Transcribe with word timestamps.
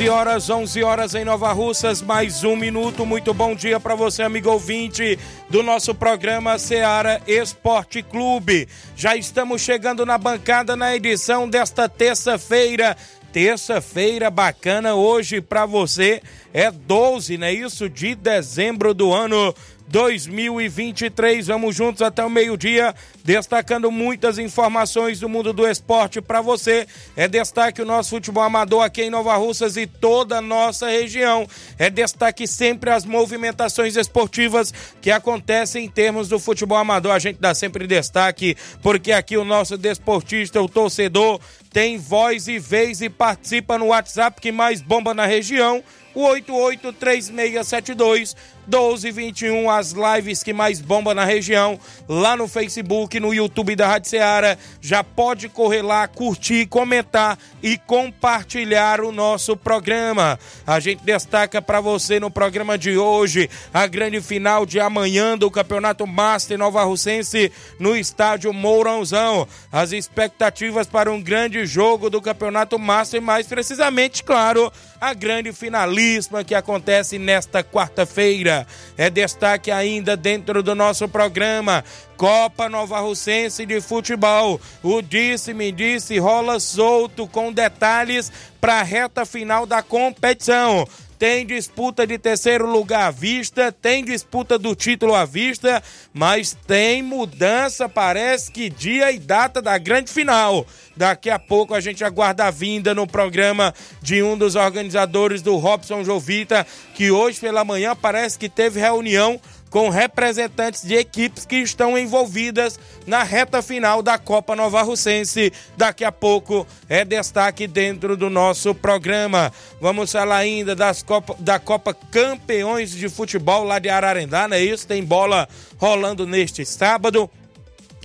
11 0.00 0.08
horas, 0.08 0.48
11 0.48 0.82
horas 0.82 1.14
em 1.14 1.26
Nova 1.26 1.52
Russas, 1.52 2.00
mais 2.00 2.42
um 2.42 2.56
minuto. 2.56 3.04
Muito 3.04 3.34
bom 3.34 3.54
dia 3.54 3.78
para 3.78 3.94
você, 3.94 4.22
amigo 4.22 4.50
ouvinte 4.50 5.18
do 5.50 5.62
nosso 5.62 5.94
programa 5.94 6.58
Seara 6.58 7.20
Esporte 7.26 8.02
Clube. 8.02 8.66
Já 8.96 9.14
estamos 9.14 9.60
chegando 9.60 10.06
na 10.06 10.16
bancada 10.16 10.74
na 10.74 10.96
edição 10.96 11.46
desta 11.46 11.86
terça-feira. 11.86 12.96
Terça-feira 13.30 14.30
bacana 14.30 14.94
hoje 14.94 15.42
para 15.42 15.66
você. 15.66 16.22
É 16.54 16.70
12, 16.70 17.36
não 17.36 17.46
é 17.48 17.52
isso? 17.52 17.86
De 17.86 18.14
dezembro 18.14 18.94
do 18.94 19.12
ano 19.12 19.54
2023. 19.90 21.48
Vamos 21.48 21.74
juntos 21.74 22.00
até 22.00 22.24
o 22.24 22.30
meio-dia, 22.30 22.94
destacando 23.24 23.90
muitas 23.90 24.38
informações 24.38 25.18
do 25.18 25.28
mundo 25.28 25.52
do 25.52 25.66
esporte 25.66 26.20
para 26.20 26.40
você. 26.40 26.86
É 27.16 27.26
destaque 27.26 27.82
o 27.82 27.84
nosso 27.84 28.10
futebol 28.10 28.42
amador 28.42 28.84
aqui 28.84 29.02
em 29.02 29.10
Nova 29.10 29.34
Russas 29.36 29.76
e 29.76 29.86
toda 29.86 30.38
a 30.38 30.40
nossa 30.40 30.88
região. 30.88 31.46
É 31.76 31.90
destaque 31.90 32.46
sempre 32.46 32.90
as 32.90 33.04
movimentações 33.04 33.96
esportivas 33.96 34.72
que 35.00 35.10
acontecem 35.10 35.86
em 35.86 35.88
termos 35.88 36.28
do 36.28 36.38
futebol 36.38 36.78
amador. 36.78 37.12
A 37.12 37.18
gente 37.18 37.40
dá 37.40 37.52
sempre 37.52 37.86
destaque 37.86 38.56
porque 38.80 39.10
aqui 39.10 39.36
o 39.36 39.44
nosso 39.44 39.76
desportista, 39.76 40.62
o 40.62 40.68
torcedor, 40.68 41.40
tem 41.72 41.98
voz 41.98 42.46
e 42.46 42.58
vez 42.58 43.00
e 43.00 43.08
participa 43.08 43.76
no 43.76 43.86
WhatsApp 43.86 44.40
que 44.40 44.52
mais 44.52 44.80
bomba 44.80 45.12
na 45.14 45.26
região 45.26 45.82
o 46.14 46.22
883672 46.22 48.36
1221, 48.70 49.68
as 49.68 49.92
lives 49.92 50.42
que 50.42 50.52
mais 50.52 50.80
bomba 50.80 51.12
na 51.12 51.24
região, 51.24 51.78
lá 52.08 52.36
no 52.36 52.46
Facebook, 52.46 53.18
no 53.18 53.34
YouTube 53.34 53.74
da 53.74 53.88
Rádio 53.88 54.10
Ceará. 54.10 54.56
Já 54.80 55.02
pode 55.02 55.48
correr 55.48 55.82
lá, 55.82 56.06
curtir, 56.06 56.66
comentar 56.66 57.36
e 57.62 57.76
compartilhar 57.76 59.00
o 59.00 59.10
nosso 59.10 59.56
programa. 59.56 60.38
A 60.66 60.78
gente 60.78 61.02
destaca 61.02 61.60
para 61.60 61.80
você 61.80 62.20
no 62.20 62.30
programa 62.30 62.78
de 62.78 62.96
hoje 62.96 63.50
a 63.74 63.86
grande 63.86 64.20
final 64.20 64.64
de 64.64 64.78
amanhã 64.78 65.36
do 65.36 65.50
Campeonato 65.50 66.06
Master 66.06 66.56
Nova 66.56 66.84
Russense 66.84 67.50
no 67.78 67.96
estádio 67.96 68.52
Mourãozão. 68.52 69.48
As 69.72 69.90
expectativas 69.90 70.86
para 70.86 71.10
um 71.10 71.20
grande 71.20 71.66
jogo 71.66 72.08
do 72.08 72.22
Campeonato 72.22 72.78
Master, 72.78 73.20
mais 73.20 73.46
precisamente, 73.46 74.22
claro, 74.22 74.72
a 75.00 75.14
grande 75.14 75.52
finalíssima 75.52 76.44
que 76.44 76.54
acontece 76.54 77.18
nesta 77.18 77.64
quarta-feira. 77.64 78.66
É 78.98 79.08
destaque 79.08 79.70
ainda 79.70 80.16
dentro 80.16 80.62
do 80.62 80.74
nosso 80.74 81.08
programa. 81.08 81.82
Copa 82.16 82.68
Nova 82.68 83.00
Russense 83.00 83.64
de 83.64 83.80
Futebol. 83.80 84.60
O 84.82 85.00
disse-me 85.00 85.72
disse 85.72 86.18
rola 86.18 86.60
solto 86.60 87.26
com 87.26 87.52
detalhes 87.52 88.30
para 88.60 88.80
a 88.80 88.82
reta 88.82 89.24
final 89.24 89.64
da 89.64 89.82
competição 89.82 90.86
tem 91.20 91.44
disputa 91.44 92.06
de 92.06 92.16
terceiro 92.16 92.66
lugar 92.66 93.08
à 93.08 93.10
vista, 93.10 93.70
tem 93.70 94.02
disputa 94.02 94.58
do 94.58 94.74
título 94.74 95.14
à 95.14 95.26
vista, 95.26 95.82
mas 96.14 96.56
tem 96.66 97.02
mudança, 97.02 97.90
parece 97.90 98.50
que 98.50 98.70
dia 98.70 99.12
e 99.12 99.18
data 99.18 99.60
da 99.60 99.76
grande 99.76 100.10
final. 100.10 100.66
Daqui 100.96 101.28
a 101.28 101.38
pouco 101.38 101.74
a 101.74 101.80
gente 101.80 102.02
aguarda 102.02 102.46
a 102.46 102.50
vinda 102.50 102.94
no 102.94 103.06
programa 103.06 103.74
de 104.00 104.22
um 104.22 104.34
dos 104.34 104.54
organizadores 104.54 105.42
do 105.42 105.58
Robson 105.58 106.02
Jovita, 106.02 106.66
que 106.94 107.10
hoje 107.10 107.38
pela 107.38 107.66
manhã 107.66 107.94
parece 107.94 108.38
que 108.38 108.48
teve 108.48 108.80
reunião 108.80 109.38
com 109.70 109.88
representantes 109.88 110.82
de 110.82 110.94
equipes 110.96 111.46
que 111.46 111.56
estão 111.56 111.96
envolvidas 111.96 112.78
na 113.06 113.22
reta 113.22 113.62
final 113.62 114.02
da 114.02 114.18
Copa 114.18 114.56
Nova 114.56 114.82
Russense. 114.82 115.52
Daqui 115.76 116.04
a 116.04 116.10
pouco 116.12 116.66
é 116.88 117.04
destaque 117.04 117.68
dentro 117.68 118.16
do 118.16 118.28
nosso 118.28 118.74
programa. 118.74 119.52
Vamos 119.80 120.10
falar 120.10 120.38
ainda 120.38 120.74
das 120.74 121.02
Copa, 121.02 121.36
da 121.38 121.58
Copa 121.58 121.94
Campeões 121.94 122.90
de 122.90 123.08
Futebol 123.08 123.62
lá 123.62 123.78
de 123.78 123.88
Ararendá, 123.88 124.48
não 124.48 124.56
é 124.56 124.62
isso? 124.62 124.86
Tem 124.86 125.04
bola 125.04 125.48
rolando 125.78 126.26
neste 126.26 126.66
sábado 126.66 127.30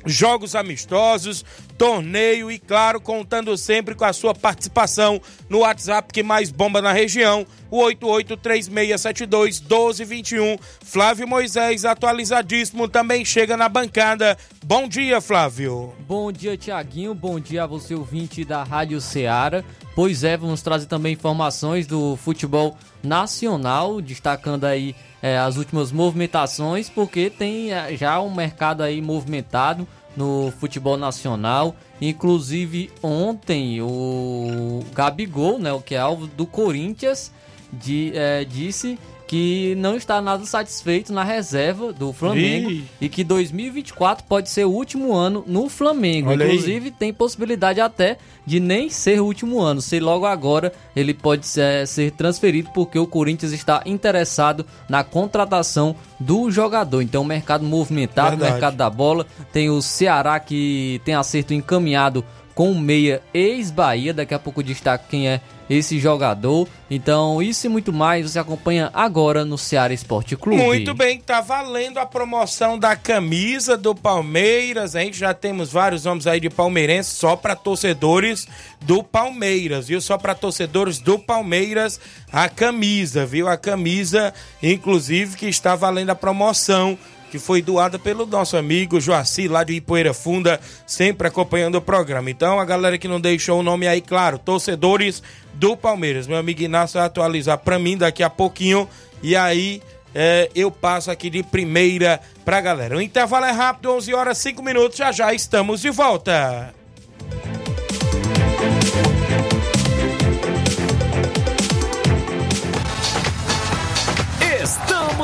jogos 0.06 0.56
amistosos, 0.56 1.44
torneio 1.78 2.50
e, 2.50 2.58
claro, 2.58 3.02
contando 3.02 3.56
sempre 3.58 3.96
com 3.96 4.06
a 4.06 4.14
sua 4.14 4.34
participação 4.34 5.22
no 5.50 5.60
WhatsApp 5.60 6.12
que 6.12 6.24
mais 6.24 6.52
bomba 6.52 6.82
na 6.82 6.92
região, 6.92 7.46
o 7.70 7.78
8836721221. 7.80 10.60
Flávio 10.84 11.28
Moisés, 11.28 11.86
atualizadíssimo, 11.86 12.88
também 12.88 13.24
chega 13.26 13.58
na 13.58 13.68
bancada. 13.68 14.38
Bom 14.64 14.88
dia, 14.88 15.20
Flávio. 15.22 15.94
Bom 16.08 16.32
dia, 16.32 16.58
Tiaguinho. 16.58 17.14
Bom 17.14 17.40
dia 17.40 17.64
a 17.64 17.68
você, 17.68 17.94
ouvinte 17.94 18.46
da 18.46 18.64
Rádio 18.64 19.02
Ceará. 19.02 19.64
Pois 19.96 20.24
é, 20.24 20.36
vamos 20.36 20.62
trazer 20.62 20.88
também 20.88 21.14
informações 21.14 21.88
do 21.88 22.18
futebol 22.18 22.78
nacional, 23.02 24.02
destacando 24.02 24.66
aí 24.66 24.94
é, 25.22 25.38
as 25.38 25.56
últimas 25.56 25.92
movimentações, 25.92 26.90
porque 26.90 27.30
tem 27.30 27.72
é, 27.72 27.96
já 27.96 28.20
um 28.20 28.34
mercado 28.34 28.84
aí 28.84 29.02
movimentado 29.02 29.88
no 30.16 30.52
futebol 30.60 30.98
nacional. 30.98 31.76
Inclusive 32.02 32.92
ontem 33.02 33.82
o 33.82 34.84
Gabigol, 34.94 35.60
né, 35.60 35.72
o 35.72 35.82
que 35.82 35.96
é 35.96 36.00
alvo 36.00 36.28
do 36.28 36.46
Corinthians, 36.46 37.32
de, 37.72 38.12
é, 38.16 38.44
disse 38.44 38.98
que 39.28 39.74
não 39.78 39.96
está 39.96 40.22
nada 40.22 40.46
satisfeito 40.46 41.12
na 41.12 41.24
reserva 41.24 41.92
do 41.92 42.14
Flamengo 42.14 42.70
Ih. 42.70 42.86
e 43.02 43.10
que 43.10 43.24
2024 43.24 44.26
pode 44.28 44.50
ser 44.50 44.66
o 44.66 44.72
último 44.72 45.14
ano 45.16 45.44
no 45.48 45.68
Flamengo. 45.68 46.30
Olha 46.30 46.46
Inclusive, 46.46 46.86
aí. 46.88 46.92
tem 46.92 47.14
possibilidade 47.14 47.82
até 47.82 48.18
de 48.46 48.60
nem 48.60 48.90
ser 48.90 49.20
o 49.20 49.26
último 49.26 49.60
ano. 49.60 49.82
Se 49.82 50.00
logo 50.00 50.26
agora 50.26 50.72
ele 50.96 51.14
pode 51.14 51.48
ser, 51.48 51.88
ser 51.88 52.12
transferido 52.12 52.70
porque 52.74 53.00
o 53.00 53.08
Corinthians 53.08 53.52
está 53.52 53.82
interessado 53.86 54.66
na 54.88 55.04
contratação 55.04 55.96
do 56.20 56.52
jogador. 56.52 57.02
Então, 57.02 57.24
mercado 57.24 57.66
movimentado, 57.66 58.32
Verdade. 58.32 58.52
mercado 58.52 58.78
da 58.78 58.90
bola. 58.90 59.26
Tem 59.52 59.70
o 59.70 59.82
Ceará 59.82 60.40
que 60.40 61.02
tem 61.04 61.16
acerto 61.16 61.54
encaminhado 61.54 62.24
com 62.54 62.72
o 62.72 62.80
meia 62.80 63.22
ex-Bahia. 63.34 64.14
Daqui 64.14 64.34
a 64.34 64.40
pouco 64.40 64.64
destaque 64.64 65.06
quem 65.10 65.28
é 65.28 65.42
esse 65.70 66.00
jogador. 66.00 66.68
Então, 66.90 67.42
isso 67.42 67.66
e 67.66 67.70
muito 67.70 67.92
mais 67.92 68.32
você 68.32 68.40
acompanha 68.40 68.92
agora 68.94 69.44
no 69.44 69.58
Ceará 69.58 69.94
Esporte 69.94 70.36
Clube. 70.36 70.62
Muito 70.62 70.94
bem, 70.94 71.20
tá 71.20 71.42
valendo 71.42 71.98
a 71.98 72.06
promoção 72.06 72.78
da 72.78 72.96
camisa 72.96 73.76
do 73.76 73.96
Palmeiras. 73.96 74.96
A 74.96 75.02
gente 75.02 75.18
já 75.18 75.34
temos 75.34 75.72
vários 75.72 76.06
nomes 76.06 76.28
aí 76.28 76.40
de 76.40 76.50
palmeirenses 76.50 77.14
só 77.14 77.36
para 77.36 77.56
torcedores 77.56 78.48
do 78.82 79.04
Palmeiras, 79.04 79.88
viu? 79.88 80.00
Só 80.00 80.18
para 80.18 80.36
torcedores 80.36 81.00
do 81.00 81.18
Palmeiras 81.18 82.00
a 82.32 82.48
camisa, 82.48 83.26
viu? 83.26 83.48
A 83.48 83.58
camisa, 83.58 84.34
inclusive, 84.62 85.36
que 85.36 85.48
está 85.48 85.76
valendo 85.76 86.12
a 86.12 86.16
promoção 86.16 86.98
que 87.36 87.40
foi 87.40 87.62
doada 87.62 88.00
pelo 88.00 88.26
nosso 88.26 88.56
amigo 88.56 89.02
Joaci, 89.02 89.50
lá 89.50 89.62
de 89.62 89.74
Ipoeira 89.74 90.14
Funda, 90.14 90.58
sempre 90.88 91.28
acompanhando 91.28 91.76
o 91.76 91.82
programa. 91.82 92.32
Então, 92.32 92.62
a 92.62 92.64
galera 92.64 92.98
que 92.98 93.10
não 93.10 93.20
deixou 93.20 93.60
o 93.60 93.64
nome 93.64 93.86
aí, 93.86 94.00
claro, 94.00 94.40
torcedores 94.40 95.22
do 95.54 95.76
Palmeiras. 95.76 96.28
Meu 96.28 96.38
amigo 96.38 96.62
Inácio 96.62 96.98
vai 96.98 97.06
atualizar 97.06 97.58
para 97.58 97.78
mim 97.78 97.98
daqui 97.98 98.24
a 98.24 98.30
pouquinho. 98.30 98.88
E 99.22 99.36
aí 99.36 99.82
é, 100.14 100.50
eu 100.56 100.72
passo 100.72 101.12
aqui 101.12 101.30
de 101.30 101.44
primeira 101.44 102.22
pra 102.46 102.62
galera. 102.62 102.96
O 102.96 103.02
intervalo 103.02 103.46
é 103.46 103.52
rápido, 103.52 103.92
11 103.92 104.14
horas 104.14 104.38
5 104.38 104.64
minutos. 104.64 104.98
Já 104.98 105.12
já 105.12 105.34
estamos 105.34 105.82
de 105.82 105.90
volta. 105.90 106.74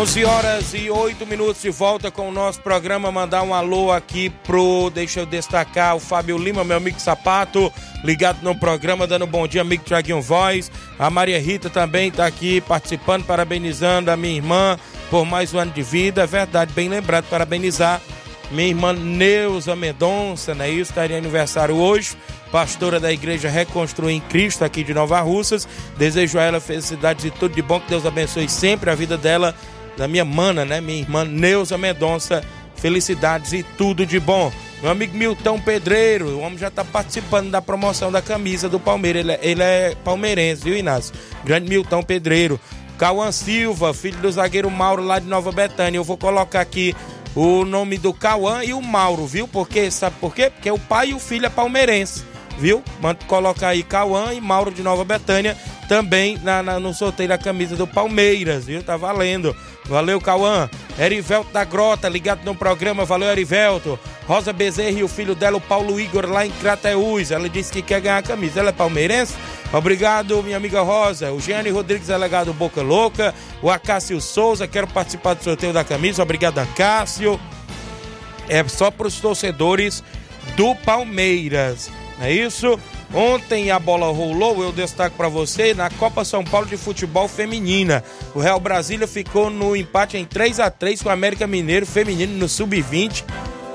11 0.00 0.24
horas 0.24 0.72
e 0.72 0.90
8 0.90 1.26
minutos 1.26 1.60
de 1.60 1.68
volta 1.68 2.10
com 2.10 2.26
o 2.26 2.32
nosso 2.32 2.58
programa. 2.62 3.12
Mandar 3.12 3.42
um 3.42 3.52
alô 3.52 3.92
aqui 3.92 4.30
pro. 4.30 4.88
Deixa 4.88 5.20
eu 5.20 5.26
destacar 5.26 5.94
o 5.94 6.00
Fábio 6.00 6.38
Lima, 6.38 6.64
meu 6.64 6.78
amigo 6.78 6.98
Sapato, 6.98 7.70
ligado 8.02 8.42
no 8.42 8.58
programa, 8.58 9.06
dando 9.06 9.26
um 9.26 9.28
bom 9.28 9.46
dia, 9.46 9.60
amigo 9.60 9.84
Tiaguinho 9.84 10.22
Voz. 10.22 10.72
A 10.98 11.10
Maria 11.10 11.38
Rita 11.38 11.68
também 11.68 12.08
está 12.08 12.24
aqui 12.24 12.62
participando, 12.62 13.26
parabenizando 13.26 14.10
a 14.10 14.16
minha 14.16 14.36
irmã 14.36 14.78
por 15.10 15.26
mais 15.26 15.52
um 15.52 15.58
ano 15.58 15.70
de 15.70 15.82
vida. 15.82 16.22
É 16.22 16.26
verdade, 16.26 16.72
bem 16.72 16.88
lembrado, 16.88 17.26
parabenizar 17.28 18.00
minha 18.50 18.68
irmã 18.68 18.94
Neuza 18.94 19.76
Mendonça, 19.76 20.54
né? 20.54 20.70
Isso, 20.70 20.92
estaria 20.92 21.18
aniversário 21.18 21.76
hoje. 21.76 22.16
Pastora 22.50 22.98
da 22.98 23.12
Igreja 23.12 23.50
Reconstruir 23.50 24.14
em 24.14 24.20
Cristo, 24.20 24.64
aqui 24.64 24.82
de 24.82 24.94
Nova 24.94 25.20
Russas. 25.20 25.68
Desejo 25.98 26.38
a 26.38 26.42
ela 26.42 26.58
felicidades 26.58 27.26
e 27.26 27.30
tudo 27.30 27.54
de 27.54 27.60
bom. 27.60 27.78
Que 27.78 27.90
Deus 27.90 28.06
abençoe 28.06 28.48
sempre 28.48 28.88
a 28.88 28.94
vida 28.94 29.18
dela 29.18 29.54
da 29.96 30.08
minha 30.08 30.24
mana, 30.24 30.64
né? 30.64 30.80
Minha 30.80 31.00
irmã 31.00 31.24
Neuza 31.24 31.76
Mendonça. 31.78 32.42
Felicidades 32.76 33.52
e 33.52 33.62
tudo 33.62 34.06
de 34.06 34.18
bom. 34.18 34.50
Meu 34.80 34.90
amigo 34.90 35.14
Milton 35.14 35.60
Pedreiro, 35.60 36.28
o 36.28 36.40
homem 36.40 36.56
já 36.56 36.68
está 36.68 36.82
participando 36.82 37.50
da 37.50 37.60
promoção 37.60 38.10
da 38.10 38.22
camisa 38.22 38.66
do 38.66 38.80
Palmeiras. 38.80 39.20
Ele 39.20 39.32
é, 39.32 39.38
ele 39.42 39.62
é 39.62 39.94
palmeirense, 40.02 40.64
viu, 40.64 40.74
Inácio? 40.74 41.14
Grande 41.44 41.68
Milton 41.68 42.02
Pedreiro. 42.02 42.58
Cauã 42.96 43.30
Silva, 43.30 43.92
filho 43.92 44.18
do 44.18 44.32
zagueiro 44.32 44.70
Mauro 44.70 45.02
lá 45.02 45.18
de 45.18 45.26
Nova 45.26 45.52
Betânia. 45.52 45.98
Eu 45.98 46.04
vou 46.04 46.16
colocar 46.16 46.62
aqui 46.62 46.94
o 47.34 47.64
nome 47.64 47.98
do 47.98 48.12
Cauã 48.12 48.64
e 48.64 48.72
o 48.72 48.80
Mauro, 48.80 49.26
viu? 49.26 49.46
Porque, 49.46 49.90
sabe 49.90 50.16
por 50.20 50.34
quê? 50.34 50.50
Porque 50.50 50.70
o 50.70 50.78
pai 50.78 51.10
e 51.10 51.14
o 51.14 51.18
filho 51.18 51.46
é 51.46 51.50
palmeirense, 51.50 52.24
viu? 52.58 52.82
Manda 53.00 53.18
colocar 53.26 53.68
aí 53.68 53.82
Cauã 53.82 54.32
e 54.32 54.40
Mauro 54.40 54.70
de 54.70 54.82
Nova 54.82 55.04
Betânia 55.04 55.56
também 55.88 56.38
na, 56.42 56.62
na, 56.62 56.80
no 56.80 56.94
sorteio 56.94 57.28
da 57.28 57.38
camisa 57.38 57.76
do 57.76 57.86
Palmeiras, 57.86 58.64
viu? 58.64 58.82
Tá 58.82 58.96
valendo. 58.96 59.56
Valeu, 59.90 60.20
Cauã. 60.20 60.70
Erivelto 60.96 61.52
da 61.52 61.64
Grota, 61.64 62.08
ligado 62.08 62.44
no 62.44 62.54
programa. 62.54 63.04
Valeu, 63.04 63.28
Erivelto. 63.28 63.98
Rosa 64.26 64.52
Bezerra 64.52 64.90
e 64.90 65.02
o 65.02 65.08
filho 65.08 65.34
dela, 65.34 65.56
o 65.56 65.60
Paulo 65.60 65.98
Igor, 65.98 66.26
lá 66.26 66.46
em 66.46 66.50
Crateús. 66.52 67.32
Ela 67.32 67.48
disse 67.48 67.72
que 67.72 67.82
quer 67.82 68.00
ganhar 68.00 68.18
a 68.18 68.22
camisa. 68.22 68.60
Ela 68.60 68.68
é 68.68 68.72
palmeirense? 68.72 69.34
Obrigado, 69.72 70.42
minha 70.44 70.56
amiga 70.56 70.80
Rosa. 70.82 71.32
O 71.32 71.40
Gianni 71.40 71.70
Rodrigues, 71.70 72.06
delegado 72.06 72.52
Boca 72.52 72.80
Louca. 72.82 73.34
O 73.60 73.68
Acácio 73.68 74.20
Souza, 74.20 74.68
quero 74.68 74.86
participar 74.86 75.34
do 75.34 75.42
sorteio 75.42 75.72
da 75.72 75.82
camisa. 75.82 76.22
Obrigado, 76.22 76.58
Acácio. 76.58 77.40
É 78.48 78.62
só 78.68 78.92
para 78.92 79.08
os 79.08 79.18
torcedores 79.18 80.04
do 80.56 80.74
Palmeiras. 80.76 81.90
Não 82.16 82.26
é 82.26 82.32
isso? 82.32 82.78
Ontem 83.12 83.72
a 83.72 83.78
bola 83.78 84.06
rolou, 84.12 84.62
eu 84.62 84.70
destaco 84.70 85.16
para 85.16 85.28
você, 85.28 85.74
na 85.74 85.90
Copa 85.90 86.24
São 86.24 86.44
Paulo 86.44 86.66
de 86.66 86.76
Futebol 86.76 87.26
Feminina. 87.26 88.04
O 88.34 88.38
Real 88.38 88.60
Brasília 88.60 89.08
ficou 89.08 89.50
no 89.50 89.74
empate 89.74 90.16
em 90.16 90.24
3 90.24 90.60
a 90.60 90.70
3 90.70 91.02
com 91.02 91.08
o 91.08 91.12
América 91.12 91.44
Mineiro 91.46 91.84
Feminino 91.86 92.38
no 92.38 92.48
Sub-20. 92.48 93.24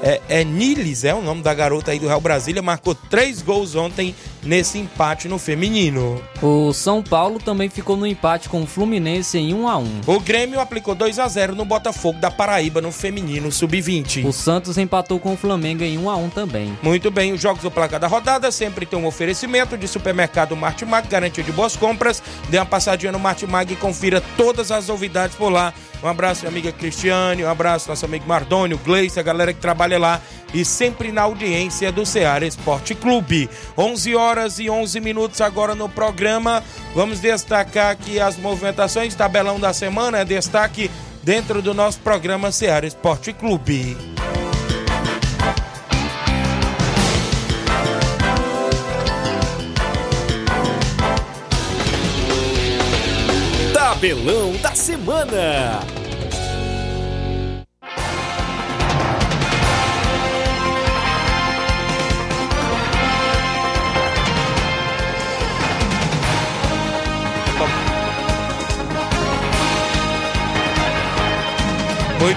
É, 0.01 0.21
é 0.29 0.43
Niles, 0.43 1.03
é 1.03 1.13
o 1.13 1.21
nome 1.21 1.41
da 1.41 1.53
garota 1.53 1.91
aí 1.91 1.99
do 1.99 2.07
Real 2.07 2.21
Brasília, 2.21 2.61
marcou 2.61 2.95
três 2.95 3.41
gols 3.41 3.75
ontem 3.75 4.15
nesse 4.45 4.77
empate 4.77 5.27
no 5.27 5.39
feminino. 5.39 6.21
O 6.41 6.71
São 6.71 7.01
Paulo 7.01 7.39
também 7.39 7.69
ficou 7.69 7.97
no 7.97 8.05
empate 8.05 8.47
com 8.47 8.61
o 8.61 8.67
Fluminense 8.67 9.37
em 9.37 9.53
1 9.53 9.67
a 9.67 9.77
1. 9.77 10.01
O 10.07 10.19
Grêmio 10.19 10.59
aplicou 10.59 10.93
2 10.93 11.19
a 11.19 11.27
0 11.27 11.55
no 11.55 11.65
Botafogo 11.65 12.19
da 12.19 12.29
Paraíba 12.29 12.79
no 12.79 12.91
feminino 12.91 13.51
sub-20. 13.51 14.25
O 14.25 14.31
Santos 14.31 14.77
empatou 14.77 15.19
com 15.19 15.33
o 15.33 15.37
Flamengo 15.37 15.83
em 15.83 15.97
1 15.97 16.09
a 16.09 16.15
1 16.15 16.29
também. 16.29 16.77
Muito 16.81 17.09
bem, 17.09 17.33
os 17.33 17.41
jogos 17.41 17.63
do 17.63 17.71
placar 17.71 17.99
da 17.99 18.07
rodada 18.07 18.51
sempre 18.51 18.85
tem 18.85 18.97
um 18.99 19.07
oferecimento 19.07 19.77
de 19.77 19.87
supermercado 19.87 20.55
Martimag, 20.55 21.07
garantia 21.07 21.43
de 21.43 21.51
boas 21.51 21.75
compras. 21.75 22.21
Dê 22.49 22.57
uma 22.57 22.65
passadinha 22.65 23.11
no 23.11 23.19
Martimag 23.19 23.73
e 23.73 23.75
confira 23.75 24.21
todas 24.37 24.71
as 24.71 24.87
novidades 24.87 25.35
por 25.35 25.49
lá. 25.49 25.73
Um 26.03 26.07
abraço, 26.07 26.41
minha 26.41 26.51
amiga 26.51 26.71
Cristiane, 26.71 27.43
um 27.43 27.49
abraço, 27.49 27.89
nosso 27.89 28.05
amigo 28.05 28.27
Mardônio, 28.27 28.79
Gleice, 28.83 29.19
a 29.19 29.23
galera 29.23 29.51
que 29.51 29.59
trabalha 29.59 29.97
lá 29.97 30.21
e 30.53 30.63
sempre 30.63 31.11
na 31.11 31.23
audiência 31.23 31.91
do 31.91 32.05
Ceará 32.05 32.45
Esporte 32.45 32.93
Clube. 32.93 33.49
11 33.77 34.15
horas 34.15 34.34
e 34.59 34.69
11 34.69 34.99
minutos 34.99 35.39
agora 35.39 35.73
no 35.73 35.87
programa. 35.87 36.61
Vamos 36.93 37.19
destacar 37.21 37.91
aqui 37.91 38.19
as 38.19 38.37
movimentações, 38.37 39.15
tabelão 39.15 39.59
da 39.59 39.73
semana, 39.73 40.19
é 40.19 40.25
destaque 40.25 40.91
dentro 41.23 41.61
do 41.61 41.73
nosso 41.73 41.99
programa 41.99 42.51
Ceará 42.51 42.85
Esporte 42.85 43.31
Clube. 43.31 43.97
Tabelão 53.73 54.53
da 54.61 54.75
semana. 54.75 55.94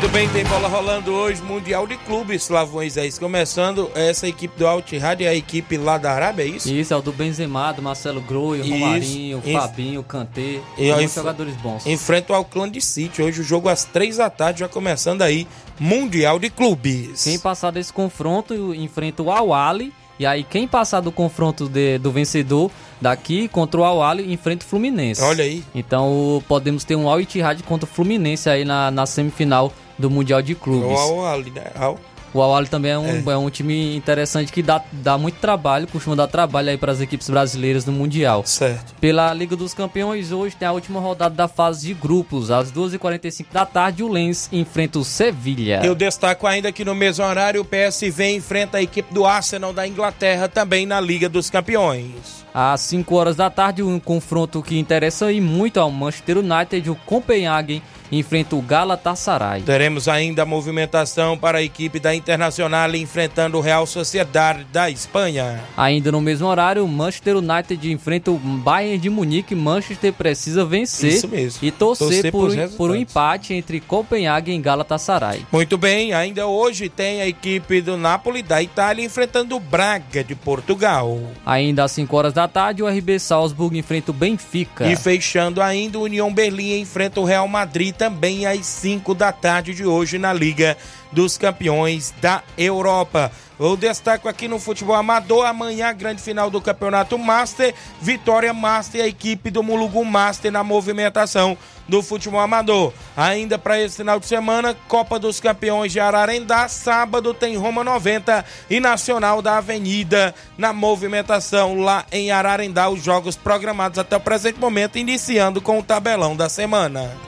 Muito 0.01 0.13
bem, 0.13 0.29
tem 0.29 0.45
bola 0.45 0.69
rolando 0.69 1.13
hoje, 1.13 1.43
Mundial 1.43 1.85
de 1.85 1.97
Clubes, 1.97 2.47
Flávio 2.47 2.75
Moisés. 2.75 3.19
Começando 3.19 3.91
essa 3.97 4.29
equipe 4.29 4.57
do 4.57 4.65
Altihad 4.65 5.21
é 5.25 5.29
a 5.29 5.35
equipe 5.35 5.77
lá 5.77 5.99
da 5.99 6.13
Arábia, 6.13 6.45
é 6.45 6.47
isso? 6.47 6.73
Isso, 6.73 6.95
é 6.95 6.97
o 6.97 7.03
do 7.03 7.11
Benzema, 7.11 7.73
do 7.73 7.83
Marcelo 7.83 8.21
Groi, 8.21 8.61
o 8.61 8.65
Isso. 8.65 8.71
Romarinho, 8.75 9.39
o 9.45 9.49
Inf- 9.51 9.61
Fabinho, 9.61 10.03
Kanté. 10.05 10.61
E 10.79 10.93
muitos 10.93 11.03
f- 11.13 11.15
jogadores 11.17 11.57
bons. 11.57 11.85
Enfrenta 11.85 12.33
o 12.33 12.37
Auckland 12.37 12.81
City. 12.81 13.21
Hoje 13.23 13.41
o 13.41 13.45
jogo 13.45 13.69
às 13.69 13.85
três 13.85 14.19
da 14.19 14.31
tarde, 14.31 14.61
já 14.61 14.69
começando 14.69 15.23
aí, 15.23 15.49
Mundial 15.81 16.39
de 16.39 16.49
Clubes. 16.49 17.25
Quem 17.25 17.37
passar 17.39 17.73
desse 17.73 17.93
confronto 17.93 18.55
enfrenta 18.77 19.21
o 19.25 19.33
Awali. 19.33 19.93
E 20.17 20.27
aí, 20.27 20.43
quem 20.45 20.67
passar 20.67 21.01
do 21.01 21.11
confronto 21.13 21.69
de- 21.69 21.99
do 21.99 22.11
vencedor 22.13 22.71
daqui 23.01 23.47
contra 23.49 23.81
o 23.81 23.85
Awali 23.85 24.33
enfrenta 24.33 24.65
o 24.65 24.69
Fluminense. 24.69 25.23
Olha 25.23 25.43
aí. 25.45 25.65
Então 25.75 26.43
podemos 26.47 26.85
ter 26.85 26.95
um 26.97 27.09
Al 27.09 27.21
Ittihad 27.21 27.61
contra 27.65 27.89
o 27.89 27.93
Fluminense 27.93 28.49
aí 28.49 28.65
na, 28.65 28.91
na 28.93 29.05
semifinal 29.07 29.73
do 29.99 30.09
Mundial 30.11 30.41
de 30.43 30.55
Clubes. 30.55 30.91
O 30.99 31.21
Al 31.21 31.27
Ali, 31.27 31.51
né? 31.51 31.65
Al- 31.75 31.99
O 32.35 32.43
Awali 32.43 32.69
também 32.69 32.91
é 32.93 32.99
um, 32.99 33.31
é. 33.31 33.39
um 33.39 33.49
time 33.49 33.97
interessante 33.97 34.53
que 34.53 34.63
dá, 34.63 34.83
dá 34.93 35.17
muito 35.17 35.37
trabalho, 35.37 35.87
costuma 35.89 36.15
dar 36.15 36.27
trabalho 36.27 36.69
aí 36.69 36.77
para 36.77 36.93
as 36.93 37.01
equipes 37.01 37.29
brasileiras 37.31 37.87
no 37.87 37.93
Mundial. 37.93 38.43
Certo. 38.45 38.95
Pela 39.01 39.33
Liga 39.33 39.57
dos 39.57 39.73
Campeões, 39.73 40.31
hoje 40.31 40.55
tem 40.55 40.69
a 40.69 40.73
última 40.73 41.01
rodada 41.01 41.35
da 41.35 41.49
fase 41.49 41.87
de 41.87 41.95
grupos. 41.95 42.51
Às 42.51 42.71
2h45 42.71 43.47
da 43.51 43.65
tarde, 43.65 44.03
o 44.03 44.09
Lens 44.09 44.47
enfrenta 44.53 44.99
o 44.99 45.05
Sevilha. 45.05 45.81
Eu 45.83 45.95
destaco 45.95 46.47
ainda 46.47 46.71
que 46.71 46.85
no 46.85 46.95
mesmo 46.95 47.25
horário 47.25 47.63
o 47.63 47.65
PSV 47.65 48.35
enfrenta 48.37 48.77
a 48.77 48.83
equipe 48.83 49.13
do 49.13 49.25
Arsenal 49.25 49.73
da 49.73 49.89
Inglaterra 49.89 50.49
também 50.49 50.85
na 50.85 51.01
Liga 51.01 51.31
dos 51.31 51.49
Campeões. 51.49 52.45
Às 52.53 52.81
5 52.83 53.15
horas 53.15 53.37
da 53.37 53.49
tarde, 53.49 53.83
um 53.83 53.99
confronto 53.99 54.63
que 54.63 54.79
interessa 54.79 55.33
e 55.33 55.41
muito 55.41 55.81
ao 55.81 55.91
Manchester 55.91 56.39
United, 56.39 56.91
o 56.91 56.95
Copenhagen 56.95 57.83
enfrenta 58.11 58.57
o 58.57 58.63
Galatasaray. 58.63 59.63
Teremos 59.63 60.09
ainda 60.09 60.43
a 60.43 60.47
movimentação 60.47 61.37
para 61.37 61.59
a 61.59 61.63
equipe 61.63 61.99
da 62.01 62.15
Internacional 62.15 62.95
enfrentando 62.95 63.59
o 63.59 63.61
Real 63.61 63.87
Sociedade 63.87 64.65
da 64.73 64.91
Espanha. 64.91 65.61
Ainda 65.77 66.11
no 66.13 66.21
mesmo 66.21 66.47
horário, 66.47 66.85
o 66.85 66.89
Manchester 66.89 67.37
United 67.37 67.91
enfrenta 67.93 68.31
o 68.31 68.39
Bayern 68.39 68.99
de 68.99 69.11
Munique. 69.11 69.55
Manchester 69.55 70.13
precisa 70.13 70.65
vencer 70.65 71.13
Isso 71.13 71.29
mesmo. 71.29 71.59
e 71.67 71.71
torcer, 71.71 72.09
Torcer 72.09 72.33
por, 72.33 72.51
um- 72.51 72.69
por 72.77 72.91
um 72.91 72.95
empate 72.95 73.53
entre 73.55 73.81
Copenhagen 73.81 74.59
e 74.59 74.63
Galatasaray. 74.63 75.45
Muito 75.53 75.77
bem, 75.77 76.13
ainda 76.13 76.47
hoje 76.47 76.89
tem 76.89 77.21
a 77.21 77.27
equipe 77.29 77.81
do 77.81 77.97
Napoli 77.97 78.43
da 78.43 78.63
Itália 78.63 79.05
enfrentando 79.05 79.57
o 79.57 79.61
Braga 79.61 80.23
de 80.25 80.35
Portugal. 80.35 81.19
Ainda 81.45 81.85
às 81.85 81.93
5 81.93 82.17
horas 82.17 82.33
da 82.33 82.47
tarde, 82.49 82.83
o 82.83 82.89
RB 82.89 83.19
Salzburg 83.19 83.77
enfrenta 83.79 84.11
o 84.11 84.15
Benfica. 84.15 84.87
E 84.91 84.97
fechando 84.97 85.61
ainda, 85.61 85.99
o 85.99 86.03
União 86.03 86.33
Berlim 86.33 86.81
enfrenta 86.81 87.21
o 87.21 87.25
Real 87.25 87.47
Madrid 87.49 87.95
também 87.99 88.47
às 88.47 88.65
5 88.65 89.13
da 89.13 89.33
tarde 89.33 89.75
de 89.75 89.85
hoje 89.85 90.17
na 90.17 90.33
Liga 90.33 90.79
dos 91.11 91.37
Campeões 91.37 92.15
da 92.21 92.43
Europa. 92.57 93.33
Eu 93.59 93.77
destaco 93.77 94.29
aqui 94.29 94.47
no 94.47 94.61
futebol 94.61 94.95
amador, 94.95 95.45
amanhã 95.45 95.93
grande 95.93 96.23
final 96.23 96.49
do 96.49 96.61
Campeonato 96.61 97.19
Master, 97.19 97.75
Vitória 98.01 98.55
Master 98.55 99.03
a 99.03 99.09
equipe 99.09 99.51
do 99.51 99.65
Mulugu 99.65 100.05
Master 100.05 100.53
na 100.53 100.63
movimentação 100.63 101.59
do 101.89 102.01
futebol 102.01 102.39
amador. 102.39 102.93
Ainda 103.17 103.59
para 103.59 103.81
esse 103.81 103.97
final 103.97 104.21
de 104.21 104.27
semana, 104.27 104.77
Copa 104.87 105.19
dos 105.19 105.41
Campeões 105.41 105.91
de 105.91 105.99
Ararendá, 105.99 106.69
sábado 106.69 107.35
tem 107.35 107.57
Roma 107.57 107.83
90 107.83 108.45
e 108.71 108.79
Nacional 108.79 109.43
da 109.43 109.57
Avenida 109.57 110.33
na 110.57 110.73
movimentação 110.73 111.81
lá 111.81 112.07
em 112.13 112.31
Ararendá, 112.31 112.89
os 112.89 113.03
jogos 113.03 113.35
programados 113.35 113.99
até 113.99 114.17
o 114.17 114.21
presente 114.21 114.61
momento, 114.61 114.99
iniciando 114.99 115.61
com 115.61 115.81
o 115.81 115.83
tabelão 115.83 116.37
da 116.37 116.49
semana. 116.49 117.28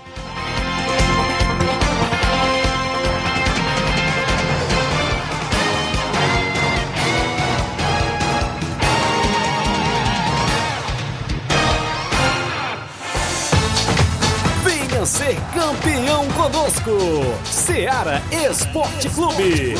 Conosco. 16.60 17.24
Seara 17.44 18.22
Esporte 18.30 19.08
Clube. 19.08 19.74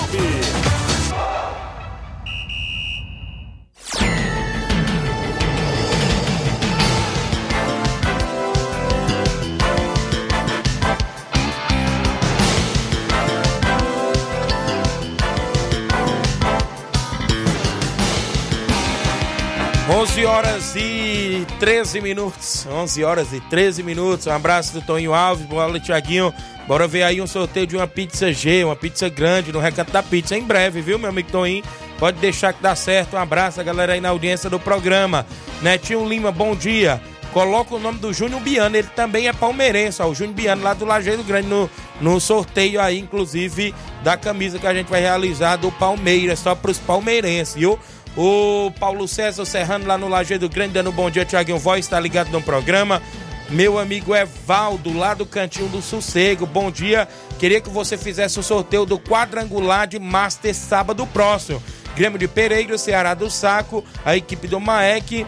Onze 19.93 20.25
horas 20.25 20.75
e 20.77 21.10
13 21.45 22.01
minutos. 22.01 22.67
11 22.71 23.05
horas 23.05 23.33
e 23.33 23.41
13 23.41 23.83
minutos. 23.83 24.27
Um 24.27 24.33
abraço 24.33 24.73
do 24.73 24.83
Toninho 24.83 25.15
Alves, 25.15 25.47
bola 25.47 25.79
Tiaguinho. 25.79 26.33
Bora 26.67 26.87
ver 26.87 27.03
aí 27.03 27.21
um 27.21 27.27
sorteio 27.27 27.67
de 27.67 27.77
uma 27.77 27.87
pizza 27.87 28.33
G, 28.33 28.65
uma 28.65 28.77
pizza 28.77 29.09
grande 29.09 29.53
no 29.53 29.59
Recanto 29.59 29.91
da 29.91 30.03
Pizza 30.03 30.37
em 30.37 30.45
breve, 30.45 30.81
viu, 30.81 30.99
meu 30.99 31.11
amigo 31.11 31.31
Toninho? 31.31 31.65
Pode 31.99 32.19
deixar 32.19 32.53
que 32.53 32.63
dá 32.63 32.75
certo. 32.75 33.17
Um 33.17 33.19
abraço 33.19 33.63
galera 33.65 33.93
aí 33.93 34.01
na 34.01 34.11
audiência 34.11 34.49
do 34.49 34.61
programa. 34.61 35.27
Netinho 35.61 36.09
Lima, 36.09 36.31
bom 36.31 36.55
dia. 36.55 37.01
Coloca 37.33 37.75
o 37.77 37.79
nome 37.79 37.99
do 37.99 38.13
Júnior 38.13 38.41
Biano, 38.41 38.77
ele 38.77 38.89
também 38.89 39.29
é 39.29 39.33
palmeirense, 39.33 40.03
ó, 40.03 40.09
o 40.09 40.15
Júnior 40.15 40.35
Biano 40.35 40.65
lá 40.65 40.75
do 40.75 40.85
Lajeiro 40.85 41.23
Grande 41.23 41.47
no, 41.47 41.71
no 42.01 42.21
sorteio 42.21 42.81
aí, 42.81 42.99
inclusive, 42.99 43.73
da 44.03 44.17
camisa 44.17 44.59
que 44.59 44.67
a 44.67 44.75
gente 44.75 44.89
vai 44.89 45.01
realizar 45.01 45.55
do 45.55 45.71
Palmeiras, 45.71 46.41
só 46.41 46.57
pros 46.57 46.79
palmeirenses, 46.79 47.55
viu? 47.55 47.79
O 48.17 48.73
Paulo 48.79 49.07
César 49.07 49.45
Serrano 49.45 49.87
lá 49.87 49.97
no 49.97 50.09
Lajeiro 50.09 50.49
Grande, 50.49 50.75
dando 50.75 50.91
um 50.91 50.93
bom 50.93 51.11
dia, 51.11 51.25
Tiaguinho 51.25 51.59
Voz, 51.59 51.87
tá 51.87 51.99
ligado 51.99 52.31
no 52.31 52.43
programa. 52.43 53.01
Meu 53.49 53.79
amigo 53.79 54.15
Evaldo, 54.15 54.97
lá 54.97 55.13
do 55.13 55.27
Cantinho 55.27 55.69
do 55.69 55.83
Sossego, 55.83 56.47
bom 56.47 56.71
dia. 56.71 57.09
Queria 57.39 57.61
que 57.61 57.69
você 57.69 57.97
fizesse 57.99 58.39
o 58.39 58.43
sorteio 58.43 58.87
do 58.87 58.99
quadrangular 58.99 59.87
de 59.87 59.99
Master 59.99 60.55
sábado 60.55 61.07
próximo. 61.07 61.63
Grêmio 61.97 62.19
de 62.19 62.29
Pereira, 62.29 62.79
Ceará 62.79 63.15
do 63.15 63.29
Saco, 63.29 63.85
a 64.05 64.17
equipe 64.17 64.47
do 64.47 64.61
Maek 64.61 65.27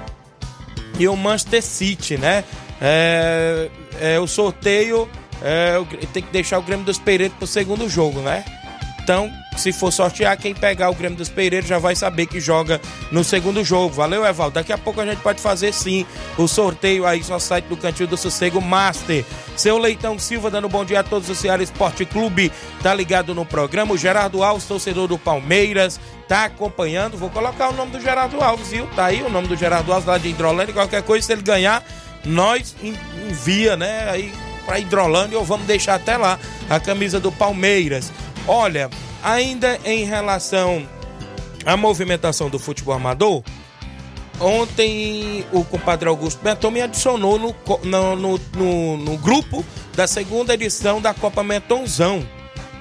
e 0.98 1.08
o 1.08 1.16
Manchester 1.16 1.62
City, 1.62 2.16
né? 2.16 2.44
É, 2.80 3.68
é, 4.00 4.20
o 4.20 4.26
sorteio 4.26 5.08
é, 5.42 5.82
tem 6.12 6.22
que 6.22 6.30
deixar 6.30 6.58
o 6.58 6.62
Grêmio 6.62 6.84
dos 6.84 6.98
Pereiros 6.98 7.36
pro 7.36 7.46
segundo 7.46 7.88
jogo, 7.88 8.20
né? 8.20 8.44
Então, 9.02 9.32
se 9.56 9.72
for 9.72 9.92
sortear, 9.92 10.36
quem 10.36 10.54
pegar 10.54 10.90
o 10.90 10.94
Grêmio 10.94 11.16
dos 11.18 11.28
Pereiros 11.28 11.68
já 11.68 11.78
vai 11.78 11.94
saber 11.94 12.26
que 12.26 12.40
joga 12.40 12.80
no 13.10 13.22
segundo 13.22 13.64
jogo. 13.64 13.94
Valeu, 13.94 14.24
Evaldo? 14.24 14.54
Daqui 14.54 14.72
a 14.72 14.78
pouco 14.78 15.00
a 15.00 15.06
gente 15.06 15.20
pode 15.20 15.40
fazer 15.40 15.72
sim 15.72 16.06
o 16.38 16.48
sorteio 16.48 17.06
aí, 17.06 17.22
só 17.22 17.38
site 17.38 17.66
do 17.66 17.76
Cantinho 17.76 18.08
do 18.08 18.16
Sossego 18.16 18.60
Master. 18.60 19.24
Seu 19.56 19.76
Leitão 19.78 20.18
Silva 20.18 20.50
dando 20.50 20.68
bom 20.68 20.84
dia 20.84 21.00
a 21.00 21.02
todos 21.02 21.28
do 21.28 21.34
Ceará 21.34 21.62
Esporte 21.62 22.04
Clube, 22.04 22.50
tá 22.82 22.94
ligado 22.94 23.34
no 23.34 23.44
programa. 23.44 23.92
O 23.94 23.98
Gerardo 23.98 24.42
Alves, 24.42 24.64
torcedor 24.64 25.06
do 25.06 25.18
Palmeiras, 25.18 26.00
tá 26.26 26.44
acompanhando. 26.46 27.16
Vou 27.18 27.28
colocar 27.30 27.68
o 27.68 27.72
nome 27.74 27.92
do 27.92 28.00
Gerardo 28.00 28.40
Alves, 28.42 28.68
viu? 28.68 28.86
Tá 28.96 29.06
aí 29.06 29.22
o 29.22 29.28
nome 29.28 29.48
do 29.48 29.56
Gerardo 29.56 29.92
Alves 29.92 30.08
lá 30.08 30.18
de 30.18 30.28
Hidrolândia. 30.28 30.72
Qualquer 30.72 31.02
coisa, 31.02 31.26
se 31.26 31.32
ele 31.32 31.42
ganhar, 31.42 31.84
nós 32.24 32.74
en- 32.82 32.96
envia, 33.28 33.76
né? 33.76 34.08
Aí 34.10 34.32
pra 34.64 34.78
Hidrolândia 34.78 35.38
ou 35.38 35.44
vamos 35.44 35.66
deixar 35.66 35.96
até 35.96 36.16
lá 36.16 36.38
a 36.70 36.80
camisa 36.80 37.20
do 37.20 37.30
Palmeiras. 37.30 38.10
Olha, 38.46 38.88
ainda 39.22 39.78
em 39.84 40.04
relação 40.04 40.86
à 41.64 41.76
movimentação 41.76 42.48
do 42.50 42.58
futebol 42.58 42.94
amador, 42.94 43.42
ontem 44.40 45.44
o 45.52 45.64
compadre 45.64 46.08
Augusto 46.08 46.42
Benton 46.42 46.70
me 46.70 46.82
adicionou 46.82 47.38
no, 47.38 47.54
no, 47.84 48.16
no- 48.16 48.96
no 48.96 49.16
grupo 49.18 49.64
da 49.94 50.06
segunda 50.06 50.54
edição 50.54 51.00
da 51.00 51.14
Copa 51.14 51.42
Metonzão. 51.42 52.26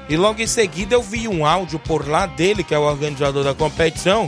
E 0.10 0.18
logo 0.18 0.42
em 0.42 0.48
seguida 0.48 0.96
eu 0.96 1.02
vi 1.04 1.28
um 1.28 1.46
áudio 1.46 1.80
por 1.80 2.08
lá 2.08 2.26
dele, 2.26 2.64
que 2.64 2.74
é 2.74 2.80
o 2.80 2.82
organizador 2.84 3.44
da 3.44 3.54
competição, 3.54 4.28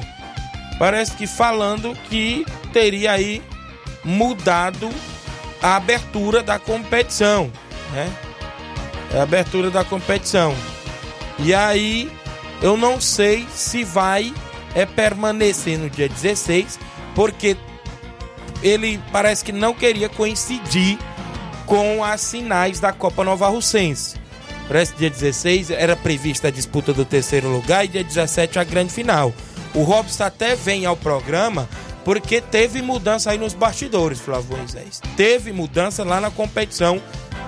parece 0.79 1.11
que 1.13 1.27
falando 1.27 1.95
que 2.09 2.45
teria 2.71 3.11
aí 3.13 3.41
mudado 4.03 4.89
a 5.61 5.75
abertura 5.75 6.43
da 6.43 6.59
competição, 6.59 7.51
né? 7.93 8.09
A 9.17 9.23
abertura 9.23 9.69
da 9.69 9.83
competição. 9.83 10.53
E 11.39 11.53
aí 11.53 12.11
eu 12.61 12.77
não 12.77 12.99
sei 13.01 13.45
se 13.53 13.83
vai 13.83 14.33
é 14.75 14.85
permanecer 14.85 15.77
no 15.77 15.89
dia 15.89 16.09
16, 16.09 16.79
porque 17.13 17.55
ele 18.61 18.99
parece 19.11 19.43
que 19.43 19.51
não 19.51 19.73
queria 19.73 20.09
coincidir 20.09 20.97
com 21.65 22.03
as 22.03 22.31
finais 22.31 22.79
da 22.79 22.91
Copa 22.91 23.23
Nova 23.23 23.47
Russense. 23.49 24.15
Parece 24.67 24.93
que 24.93 24.99
dia 24.99 25.09
16 25.09 25.71
era 25.71 25.95
prevista 25.95 26.47
a 26.47 26.51
disputa 26.51 26.93
do 26.93 27.05
terceiro 27.05 27.49
lugar 27.49 27.83
e 27.85 27.89
dia 27.89 28.03
17 28.03 28.57
a 28.57 28.63
grande 28.63 28.93
final. 28.93 29.33
O 29.73 29.83
Robson 29.83 30.23
até 30.23 30.55
vem 30.55 30.85
ao 30.85 30.95
programa 30.95 31.67
porque 32.05 32.41
teve 32.41 32.81
mudança 32.81 33.31
aí 33.31 33.37
nos 33.37 33.53
bastidores, 33.53 34.19
Flávio 34.19 34.57
Moisés. 34.57 35.01
Teve 35.15 35.51
mudança 35.51 36.03
lá 36.03 36.19
na 36.19 36.31
competição 36.31 37.01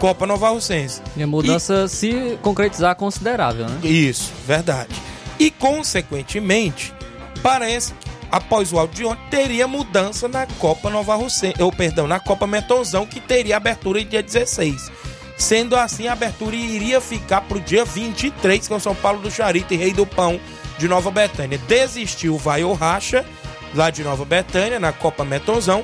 Copa 0.06 0.28
Nova 0.28 0.50
Russense. 0.50 1.02
E 1.18 1.24
a 1.24 1.26
mudança 1.26 1.88
se 1.88 2.38
concretizar 2.44 2.96
considerável, 2.96 3.68
né? 3.68 3.80
Isso, 3.82 4.32
verdade. 4.46 4.94
E, 5.40 5.50
consequentemente, 5.50 6.94
parece 7.42 7.92
que 7.92 8.08
após 8.32 8.72
o 8.72 8.78
áudio 8.78 8.96
de 8.96 9.06
ontem, 9.06 9.24
teria 9.32 9.68
mudança 9.68 10.28
na 10.28 10.46
Copa 10.46 10.92
Nova 10.92 11.16
Russense, 11.16 11.60
ou 11.60 11.72
perdão, 11.72 12.06
na 12.06 12.20
Copa 12.20 12.46
Metonzão, 12.46 13.04
que 13.08 13.20
teria 13.20 13.58
abertura 13.58 14.00
em 14.00 14.06
dia 14.06 14.22
16. 14.22 14.92
Sendo 15.40 15.76
assim, 15.76 16.08
a 16.08 16.14
abertura 16.14 16.56
iria 16.56 17.02
ficar 17.02 17.42
para 17.42 17.58
o 17.58 17.60
dia 17.60 17.84
23, 17.84 18.68
com 18.68 18.80
São 18.80 18.94
Paulo 18.94 19.20
do 19.22 19.32
Charito 19.32 19.74
e 19.74 19.78
Rei 19.78 19.92
do 19.92 20.06
Pão 20.06 20.40
de 20.78 20.88
Nova 20.88 21.10
Betânia. 21.10 21.58
Desistiu 21.68 22.36
o 22.36 22.38
Vai 22.38 22.64
ou 22.64 22.76
Racha, 22.76 23.26
lá 23.74 23.90
de 23.90 24.04
Nova 24.04 24.24
Betânia, 24.24 24.80
na 24.80 24.94
Copa 24.94 25.26
Metonzão, 25.26 25.84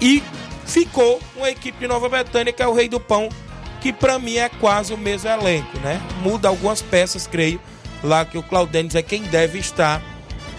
e 0.00 0.20
ficou 0.66 1.20
uma 1.36 1.48
equipe 1.48 1.78
de 1.78 1.86
Nova 1.86 2.08
Betânia, 2.08 2.52
que 2.52 2.60
é 2.60 2.66
o 2.66 2.74
Rei 2.74 2.88
do 2.88 2.98
Pão, 2.98 3.28
que 3.82 3.92
para 3.92 4.18
mim 4.18 4.36
é 4.36 4.48
quase 4.48 4.94
o 4.94 4.98
mesmo 4.98 5.28
elenco, 5.28 5.78
né? 5.80 6.00
Muda 6.22 6.48
algumas 6.48 6.80
peças, 6.80 7.26
creio, 7.26 7.60
lá 8.02 8.24
que 8.24 8.38
o 8.38 8.42
Claudênis 8.42 8.94
é 8.94 9.02
quem 9.02 9.22
deve 9.22 9.58
estar 9.58 10.00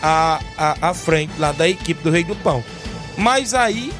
à, 0.01 0.39
à, 0.57 0.89
à 0.89 0.93
frente 0.93 1.31
lá 1.39 1.53
da 1.53 1.67
equipe 1.67 2.03
do 2.03 2.11
Rei 2.11 2.25
do 2.25 2.35
Pão. 2.35 2.63
Mas 3.17 3.53
aí, 3.53 3.93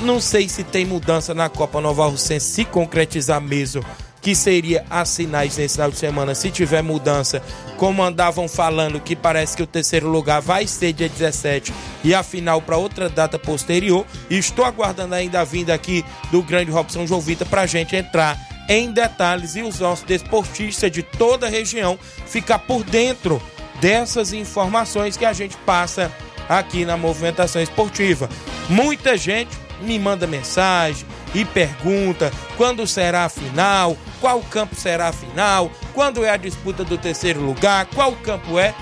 não 0.00 0.20
sei 0.20 0.48
se 0.48 0.64
tem 0.64 0.84
mudança 0.84 1.32
na 1.32 1.48
Copa 1.48 1.80
Nova 1.80 2.06
Russense, 2.06 2.46
se 2.46 2.64
concretizar 2.64 3.40
mesmo, 3.40 3.84
que 4.22 4.36
seria 4.36 4.84
as 4.88 5.08
sinais 5.08 5.56
nesse 5.56 5.74
final 5.74 5.90
de 5.90 5.98
semana, 5.98 6.34
se 6.34 6.48
tiver 6.50 6.80
mudança, 6.80 7.42
como 7.76 8.04
andavam 8.04 8.46
falando, 8.46 9.00
que 9.00 9.16
parece 9.16 9.56
que 9.56 9.62
o 9.64 9.66
terceiro 9.66 10.08
lugar 10.08 10.40
vai 10.40 10.66
ser 10.68 10.92
dia 10.92 11.08
17 11.08 11.74
e 12.04 12.14
a 12.14 12.22
final 12.22 12.62
para 12.62 12.76
outra 12.76 13.08
data 13.08 13.36
posterior. 13.36 14.06
Estou 14.30 14.64
aguardando 14.64 15.16
ainda 15.16 15.40
a 15.40 15.44
vinda 15.44 15.74
aqui 15.74 16.04
do 16.30 16.40
grande 16.40 16.70
Robson 16.70 17.04
Jovita 17.04 17.44
para 17.44 17.62
a 17.62 17.66
gente 17.66 17.96
entrar 17.96 18.38
em 18.68 18.92
detalhes 18.92 19.56
e 19.56 19.62
os 19.62 19.80
nossos 19.80 20.04
desportistas 20.04 20.90
de 20.90 21.02
toda 21.02 21.46
a 21.46 21.50
região 21.50 21.98
ficar 22.26 22.60
por 22.60 22.84
dentro 22.84 23.42
dessas 23.80 24.32
informações 24.32 25.16
que 25.16 25.24
a 25.24 25.32
gente 25.32 25.56
passa 25.58 26.12
aqui 26.48 26.84
na 26.84 26.96
movimentação 26.96 27.60
esportiva. 27.60 28.28
Muita 28.68 29.16
gente 29.16 29.50
me 29.80 29.98
manda 29.98 30.28
mensagem 30.28 31.04
e 31.34 31.44
pergunta 31.44 32.32
quando 32.56 32.86
será 32.86 33.24
a 33.24 33.28
final, 33.28 33.96
qual 34.20 34.40
campo 34.40 34.74
será 34.74 35.08
a 35.08 35.12
final, 35.12 35.70
quando 35.94 36.24
é 36.24 36.30
a 36.30 36.36
disputa 36.36 36.84
do 36.84 36.98
terceiro 36.98 37.40
lugar, 37.40 37.86
qual 37.86 38.12
campo 38.12 38.58
é. 38.58 38.74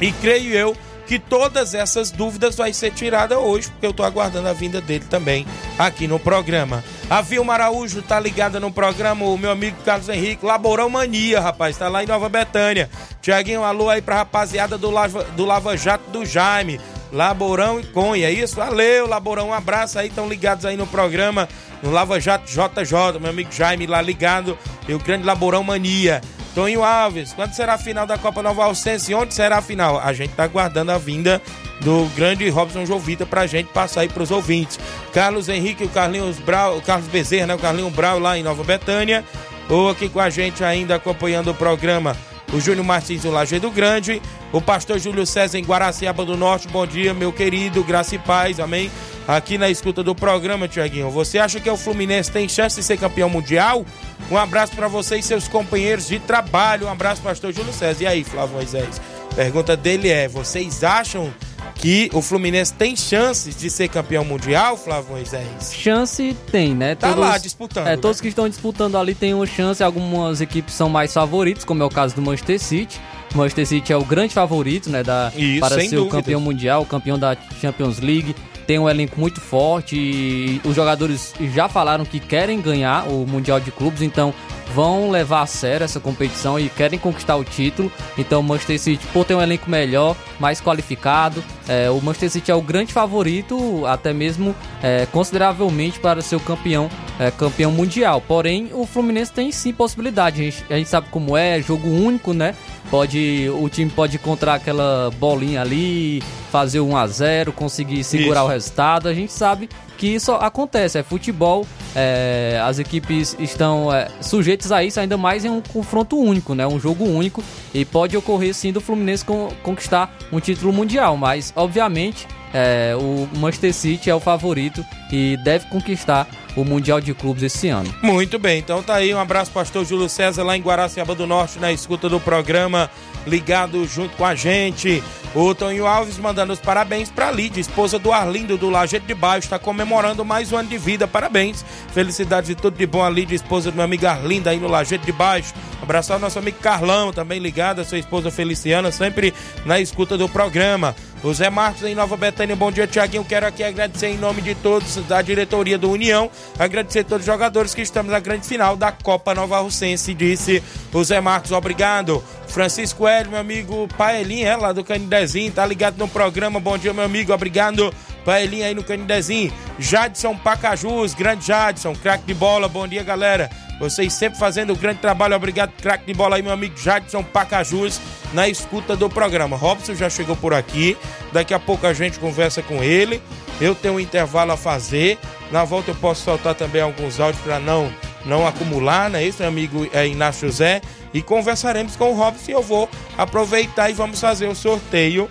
E 0.00 0.12
creio 0.12 0.54
eu 0.54 0.76
que 1.10 1.18
todas 1.18 1.74
essas 1.74 2.12
dúvidas 2.12 2.54
vai 2.54 2.72
ser 2.72 2.92
tirada 2.92 3.36
hoje, 3.36 3.68
porque 3.68 3.84
eu 3.84 3.90
estou 3.90 4.06
aguardando 4.06 4.46
a 4.46 4.52
vinda 4.52 4.80
dele 4.80 5.04
também 5.10 5.44
aqui 5.76 6.06
no 6.06 6.20
programa. 6.20 6.84
A 7.10 7.20
Vilma 7.20 7.54
Araújo 7.54 8.00
tá 8.00 8.20
ligada 8.20 8.60
no 8.60 8.70
programa, 8.70 9.24
o 9.24 9.36
meu 9.36 9.50
amigo 9.50 9.76
Carlos 9.84 10.08
Henrique, 10.08 10.46
Laborão 10.46 10.88
Mania, 10.88 11.40
rapaz, 11.40 11.76
tá 11.76 11.88
lá 11.88 12.04
em 12.04 12.06
Nova 12.06 12.28
Betânia. 12.28 12.88
Tiaguinho, 13.20 13.64
alô 13.64 13.90
aí 13.90 14.00
pra 14.00 14.18
rapaziada 14.18 14.78
do 14.78 14.88
Lava, 14.88 15.24
do 15.24 15.44
Lava 15.44 15.76
Jato 15.76 16.08
do 16.10 16.24
Jaime. 16.24 16.80
Laborão 17.12 17.80
e 17.80 17.84
Conha, 17.84 18.28
é 18.28 18.32
isso? 18.32 18.56
Valeu, 18.56 19.06
Laborão, 19.06 19.48
um 19.48 19.54
abraço 19.54 19.98
aí, 19.98 20.08
estão 20.08 20.28
ligados 20.28 20.64
aí 20.64 20.76
no 20.76 20.86
programa, 20.86 21.48
no 21.82 21.90
Lava 21.90 22.20
Jato 22.20 22.46
JJ, 22.46 23.18
meu 23.20 23.30
amigo 23.30 23.50
Jaime 23.52 23.86
lá 23.86 24.00
ligado, 24.00 24.56
e 24.88 24.94
o 24.94 24.98
grande 24.98 25.24
Laborão 25.24 25.62
Mania. 25.62 26.20
Toninho 26.54 26.82
Alves, 26.82 27.32
quando 27.32 27.52
será 27.52 27.74
a 27.74 27.78
final 27.78 28.06
da 28.06 28.18
Copa 28.18 28.42
Nova 28.42 28.64
Alcense? 28.64 29.14
Onde 29.14 29.32
será 29.32 29.58
a 29.58 29.62
final? 29.62 30.00
A 30.00 30.12
gente 30.12 30.34
tá 30.34 30.44
aguardando 30.44 30.90
a 30.90 30.98
vinda 30.98 31.40
do 31.80 32.06
grande 32.16 32.48
Robson 32.48 32.84
Jovita 32.84 33.24
pra 33.24 33.46
gente 33.46 33.68
passar 33.68 34.00
aí 34.00 34.08
pros 34.08 34.30
ouvintes. 34.30 34.78
Carlos 35.12 35.48
Henrique, 35.48 35.84
o 35.84 35.88
Carlinhos 35.88 36.38
Brau, 36.38 36.78
o 36.78 36.82
Carlos 36.82 37.06
Bezerra, 37.08 37.46
né? 37.46 37.54
O 37.54 37.58
Carlinhos 37.58 37.92
Brau 37.92 38.18
lá 38.18 38.36
em 38.36 38.42
Nova 38.42 38.64
Betânia. 38.64 39.24
Ou 39.68 39.88
aqui 39.88 40.08
com 40.08 40.18
a 40.18 40.28
gente 40.28 40.64
ainda 40.64 40.96
acompanhando 40.96 41.52
o 41.52 41.54
programa, 41.54 42.16
o 42.52 42.60
Júnior 42.60 42.84
Martins 42.84 43.22
do 43.22 43.30
Lajeado 43.30 43.70
Grande, 43.70 44.20
o 44.52 44.60
pastor 44.60 44.98
Júlio 44.98 45.26
César 45.26 45.58
em 45.58 45.64
Guaraciaba 45.64 46.24
do 46.24 46.36
Norte. 46.36 46.68
Bom 46.68 46.86
dia, 46.86 47.14
meu 47.14 47.32
querido, 47.32 47.84
graça 47.84 48.14
e 48.14 48.18
paz, 48.18 48.58
amém. 48.58 48.90
Aqui 49.28 49.56
na 49.56 49.70
escuta 49.70 50.02
do 50.02 50.14
programa, 50.14 50.66
Tiaguinho. 50.66 51.10
Você 51.10 51.38
acha 51.38 51.60
que 51.60 51.70
o 51.70 51.76
Fluminense 51.76 52.32
tem 52.32 52.48
chance 52.48 52.76
de 52.76 52.82
ser 52.82 52.96
campeão 52.98 53.28
mundial? 53.28 53.84
Um 54.30 54.36
abraço 54.36 54.74
para 54.74 54.88
você 54.88 55.18
e 55.18 55.22
seus 55.22 55.46
companheiros 55.46 56.08
de 56.08 56.18
trabalho. 56.18 56.86
Um 56.86 56.90
abraço, 56.90 57.22
pastor 57.22 57.52
Júlio 57.52 57.72
César. 57.72 58.02
E 58.02 58.06
aí, 58.06 58.24
Flávio 58.24 58.56
Moisés? 58.56 59.00
Pergunta 59.36 59.76
dele 59.76 60.08
é: 60.08 60.26
vocês 60.26 60.82
acham 60.82 61.32
que 61.80 62.10
o 62.12 62.20
Fluminense 62.20 62.74
tem 62.74 62.94
chances 62.94 63.56
de 63.56 63.70
ser 63.70 63.88
campeão 63.88 64.22
mundial, 64.22 64.76
Flávio 64.76 65.12
Moisés? 65.12 65.72
Chance 65.72 66.36
tem, 66.52 66.74
né? 66.74 66.94
Tá 66.94 67.14
lá 67.14 67.38
disputando. 67.38 67.86
É, 67.86 67.90
né? 67.90 67.96
todos 67.96 68.20
que 68.20 68.28
estão 68.28 68.48
disputando 68.48 68.96
ali 68.96 69.14
têm 69.14 69.32
uma 69.32 69.46
chance. 69.46 69.82
Algumas 69.82 70.40
equipes 70.40 70.74
são 70.74 70.90
mais 70.90 71.12
favoritas, 71.12 71.64
como 71.64 71.82
é 71.82 71.86
o 71.86 71.90
caso 71.90 72.14
do 72.14 72.22
Manchester 72.22 72.60
City. 72.60 73.00
O 73.34 73.38
Manchester 73.38 73.66
City 73.66 73.92
é 73.92 73.96
o 73.96 74.04
grande 74.04 74.34
favorito, 74.34 74.90
né? 74.90 75.02
Da, 75.02 75.32
Isso, 75.34 75.60
para 75.60 75.80
ser 75.80 75.98
o 75.98 76.08
campeão 76.08 76.40
mundial, 76.40 76.84
campeão 76.84 77.18
da 77.18 77.36
Champions 77.60 77.98
League. 77.98 78.36
Tem 78.66 78.78
um 78.78 78.88
elenco 78.88 79.18
muito 79.18 79.40
forte 79.40 79.96
e 79.96 80.60
os 80.64 80.76
jogadores 80.76 81.32
já 81.52 81.68
falaram 81.68 82.04
que 82.04 82.20
querem 82.20 82.60
ganhar 82.60 83.08
o 83.08 83.26
Mundial 83.26 83.58
de 83.58 83.72
Clubes, 83.72 84.00
então 84.00 84.32
vão 84.74 85.10
levar 85.10 85.42
a 85.42 85.46
sério 85.46 85.84
essa 85.84 86.00
competição 86.00 86.58
e 86.58 86.68
querem 86.68 86.98
conquistar 86.98 87.36
o 87.36 87.44
título. 87.44 87.90
Então 88.16 88.40
o 88.40 88.42
Manchester 88.44 88.78
City, 88.78 89.06
por 89.12 89.24
ter 89.24 89.34
um 89.34 89.42
elenco 89.42 89.68
melhor, 89.68 90.16
mais 90.38 90.60
qualificado, 90.60 91.42
é, 91.68 91.90
o 91.90 92.00
Manchester 92.00 92.30
City 92.30 92.50
é 92.50 92.54
o 92.54 92.62
grande 92.62 92.92
favorito, 92.92 93.84
até 93.86 94.12
mesmo 94.12 94.54
é, 94.82 95.06
consideravelmente 95.06 96.00
para 96.00 96.22
ser 96.22 96.36
o 96.36 96.40
campeão, 96.40 96.88
é, 97.18 97.30
campeão 97.30 97.72
mundial. 97.72 98.20
Porém, 98.20 98.70
o 98.72 98.86
Fluminense 98.86 99.32
tem 99.32 99.50
sim 99.52 99.72
possibilidade. 99.72 100.40
A 100.40 100.44
gente, 100.44 100.64
a 100.70 100.76
gente 100.76 100.88
sabe 100.88 101.08
como 101.10 101.36
é, 101.36 101.60
jogo 101.60 101.88
único, 101.88 102.32
né? 102.32 102.54
Pode, 102.90 103.48
o 103.60 103.68
time 103.68 103.90
pode 103.90 104.16
encontrar 104.16 104.54
aquela 104.54 105.10
bolinha 105.18 105.60
ali, 105.60 106.20
fazer 106.50 106.80
1 106.80 106.96
a 106.96 107.06
0 107.06 107.52
conseguir 107.52 108.02
segurar 108.02 108.40
Isso. 108.40 108.48
o 108.48 108.48
resultado. 108.48 109.08
A 109.08 109.14
gente 109.14 109.32
sabe 109.32 109.68
que 110.00 110.06
isso 110.06 110.32
acontece, 110.32 110.96
é 110.96 111.02
futebol, 111.02 111.66
é, 111.94 112.58
as 112.64 112.78
equipes 112.78 113.36
estão 113.38 113.92
é, 113.92 114.08
sujeitas 114.22 114.72
a 114.72 114.82
isso, 114.82 114.98
ainda 114.98 115.18
mais 115.18 115.44
em 115.44 115.50
um 115.50 115.60
confronto 115.60 116.18
único, 116.18 116.54
né? 116.54 116.66
Um 116.66 116.80
jogo 116.80 117.04
único, 117.04 117.44
e 117.74 117.84
pode 117.84 118.16
ocorrer 118.16 118.54
sim 118.54 118.72
do 118.72 118.80
Fluminense 118.80 119.22
con- 119.22 119.52
conquistar 119.62 120.10
um 120.32 120.40
título 120.40 120.72
mundial, 120.72 121.18
mas 121.18 121.52
obviamente 121.54 122.26
é, 122.54 122.96
o 122.98 123.28
Manchester 123.38 123.74
City 123.74 124.08
é 124.08 124.14
o 124.14 124.20
favorito 124.20 124.82
e 125.12 125.36
deve 125.44 125.66
conquistar 125.66 126.26
o 126.56 126.64
Mundial 126.64 127.00
de 127.00 127.12
Clubes 127.14 127.42
esse 127.42 127.68
ano. 127.68 127.94
Muito 128.02 128.38
bem, 128.38 128.58
então 128.58 128.82
tá 128.82 128.94
aí. 128.94 129.14
Um 129.14 129.20
abraço, 129.20 129.50
pastor 129.52 129.84
Júlio 129.84 130.08
César, 130.08 130.42
lá 130.42 130.56
em 130.56 130.62
Guaraciaba 130.62 131.14
do 131.14 131.26
Norte, 131.26 131.60
na 131.60 131.70
escuta 131.70 132.08
do 132.08 132.18
programa, 132.18 132.90
ligado 133.26 133.86
junto 133.86 134.16
com 134.16 134.24
a 134.24 134.34
gente. 134.34 135.02
O 135.34 135.54
Tonho 135.54 135.86
Alves 135.86 136.18
mandando 136.18 136.52
os 136.52 136.58
parabéns 136.58 137.08
pra 137.08 137.30
Lídia, 137.30 137.60
esposa 137.60 138.00
do 138.00 138.12
Arlindo 138.12 138.58
do 138.58 138.68
Lajeito 138.68 139.06
de 139.06 139.14
Baixo, 139.14 139.46
está 139.46 139.60
comemorando 139.60 140.24
mais 140.24 140.52
um 140.52 140.56
ano 140.56 140.68
de 140.68 140.76
vida, 140.76 141.06
parabéns. 141.06 141.64
Felicidades 141.94 142.50
e 142.50 142.54
tudo 142.56 142.76
de 142.76 142.84
bom 142.84 143.04
a 143.04 143.08
Lídia, 143.08 143.36
esposa 143.36 143.70
do 143.70 143.76
meu 143.76 143.84
amigo 143.84 144.06
Arlindo 144.06 144.48
aí 144.48 144.58
no 144.58 144.66
Lajeito 144.66 145.06
de 145.06 145.12
Baixo. 145.12 145.54
Abraçar 145.80 146.16
o 146.16 146.20
nosso 146.20 146.38
amigo 146.38 146.58
Carlão, 146.58 147.12
também 147.12 147.38
ligado, 147.38 147.80
a 147.80 147.84
sua 147.84 147.98
esposa 147.98 148.30
Feliciana, 148.30 148.90
sempre 148.90 149.32
na 149.64 149.78
escuta 149.78 150.18
do 150.18 150.28
programa. 150.28 150.96
O 151.22 151.34
Zé 151.34 151.50
Marcos 151.50 151.82
em 151.82 151.94
Nova 151.94 152.16
Betânia, 152.16 152.56
bom 152.56 152.72
dia, 152.72 152.86
Tiaguinho. 152.86 153.22
Quero 153.22 153.46
aqui 153.46 153.62
agradecer 153.62 154.06
em 154.06 154.16
nome 154.16 154.40
de 154.40 154.54
todos 154.54 154.96
da 155.06 155.20
diretoria 155.20 155.76
do 155.76 155.90
União, 155.90 156.30
agradecer 156.58 157.00
a 157.00 157.04
todos 157.04 157.20
os 157.20 157.26
jogadores 157.26 157.74
que 157.74 157.82
estamos 157.82 158.10
na 158.10 158.18
grande 158.18 158.46
final 158.46 158.74
da 158.74 158.90
Copa 158.90 159.34
Nova 159.34 159.60
Russense, 159.60 160.14
disse 160.14 160.62
o 160.90 161.04
Zé 161.04 161.20
Marcos, 161.20 161.52
obrigado. 161.52 162.24
Francisco 162.48 163.06
Hélio, 163.06 163.32
meu 163.32 163.40
amigo 163.40 163.86
Paelinho, 163.98 164.46
é, 164.46 164.56
lá 164.56 164.72
do 164.72 164.82
Canidezinho, 164.82 165.52
tá 165.52 165.66
ligado 165.66 165.98
no 165.98 166.08
programa. 166.08 166.58
Bom 166.58 166.78
dia, 166.78 166.94
meu 166.94 167.04
amigo, 167.04 167.34
obrigado. 167.34 167.94
Paelinho 168.24 168.64
aí 168.64 168.74
no 168.74 168.82
Canidezinho. 168.82 169.52
Jadson 169.78 170.34
Pacajus, 170.36 171.12
grande 171.12 171.46
Jadson, 171.46 171.94
craque 171.94 172.24
de 172.24 172.34
bola, 172.34 172.66
bom 172.66 172.88
dia, 172.88 173.02
galera. 173.02 173.50
Vocês 173.80 174.12
sempre 174.12 174.38
fazendo 174.38 174.74
um 174.74 174.76
grande 174.76 175.00
trabalho. 175.00 175.34
Obrigado, 175.34 175.72
craque 175.80 176.04
de 176.04 176.12
bola 176.12 176.36
aí, 176.36 176.42
meu 176.42 176.52
amigo 176.52 176.76
Jadson 176.76 177.22
Pacajus, 177.22 177.98
na 178.34 178.46
escuta 178.46 178.94
do 178.94 179.08
programa. 179.08 179.56
Robson 179.56 179.94
já 179.94 180.10
chegou 180.10 180.36
por 180.36 180.52
aqui. 180.52 180.98
Daqui 181.32 181.54
a 181.54 181.58
pouco 181.58 181.86
a 181.86 181.94
gente 181.94 182.18
conversa 182.18 182.62
com 182.62 182.84
ele. 182.84 183.22
Eu 183.58 183.74
tenho 183.74 183.94
um 183.94 184.00
intervalo 184.00 184.52
a 184.52 184.56
fazer. 184.56 185.18
Na 185.50 185.64
volta 185.64 185.92
eu 185.92 185.94
posso 185.94 186.24
soltar 186.24 186.54
também 186.54 186.82
alguns 186.82 187.18
áudios 187.18 187.42
para 187.42 187.58
não, 187.58 187.90
não 188.26 188.46
acumular, 188.46 189.08
né? 189.08 189.24
Isso, 189.24 189.38
meu 189.40 189.48
amigo 189.48 189.88
é, 189.94 190.06
Inácio 190.06 190.46
José. 190.46 190.82
E 191.14 191.22
conversaremos 191.22 191.96
com 191.96 192.12
o 192.12 192.14
Robson 192.14 192.52
eu 192.52 192.62
vou 192.62 192.86
aproveitar 193.16 193.88
e 193.88 193.94
vamos 193.94 194.20
fazer 194.20 194.46
o 194.46 194.54
sorteio 194.54 195.30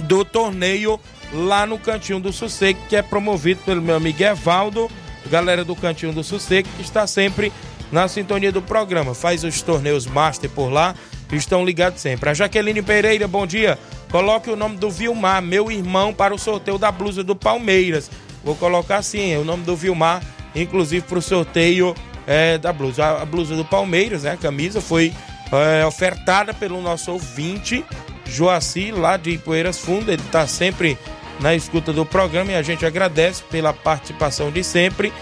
do 0.00 0.26
torneio 0.26 1.00
lá 1.32 1.66
no 1.66 1.78
Cantinho 1.78 2.20
do 2.20 2.34
Sossego, 2.34 2.78
que 2.86 2.96
é 2.96 3.02
promovido 3.02 3.62
pelo 3.64 3.80
meu 3.80 3.96
amigo 3.96 4.22
Evaldo, 4.22 4.90
galera 5.26 5.64
do 5.64 5.76
Cantinho 5.76 6.12
do 6.12 6.24
Sossego, 6.24 6.68
que 6.76 6.82
está 6.82 7.06
sempre 7.06 7.52
na 7.90 8.08
sintonia 8.08 8.52
do 8.52 8.62
programa. 8.62 9.14
Faz 9.14 9.44
os 9.44 9.62
torneios 9.62 10.06
Master 10.06 10.50
por 10.50 10.70
lá, 10.70 10.94
estão 11.32 11.64
ligados 11.64 12.00
sempre. 12.00 12.30
A 12.30 12.34
Jaqueline 12.34 12.82
Pereira, 12.82 13.26
bom 13.26 13.46
dia. 13.46 13.78
Coloque 14.10 14.50
o 14.50 14.56
nome 14.56 14.76
do 14.76 14.90
Vilmar, 14.90 15.42
meu 15.42 15.70
irmão, 15.70 16.14
para 16.14 16.34
o 16.34 16.38
sorteio 16.38 16.78
da 16.78 16.90
blusa 16.92 17.22
do 17.24 17.34
Palmeiras. 17.34 18.10
Vou 18.44 18.54
colocar 18.54 18.98
assim, 18.98 19.36
o 19.36 19.44
nome 19.44 19.64
do 19.64 19.74
Vilmar, 19.74 20.22
inclusive 20.54 21.04
para 21.04 21.18
o 21.18 21.22
sorteio 21.22 21.94
é, 22.26 22.56
da 22.58 22.72
blusa. 22.72 23.04
A, 23.04 23.22
a 23.22 23.24
blusa 23.24 23.56
do 23.56 23.64
Palmeiras, 23.64 24.22
né? 24.22 24.32
A 24.32 24.36
camisa 24.36 24.80
foi 24.80 25.12
é, 25.52 25.84
ofertada 25.84 26.54
pelo 26.54 26.80
nosso 26.80 27.12
ouvinte, 27.12 27.84
Joaci, 28.24 28.92
lá 28.92 29.16
de 29.16 29.36
Poeiras 29.38 29.78
Fundo. 29.78 30.10
Ele 30.10 30.22
está 30.22 30.46
sempre 30.46 30.96
na 31.40 31.54
escuta 31.54 31.92
do 31.92 32.04
programa 32.04 32.52
e 32.52 32.54
a 32.54 32.62
gente 32.62 32.84
agradece 32.84 33.42
pela 33.50 33.72
participação 33.72 34.50
de 34.50 34.64
sempre 34.64 35.12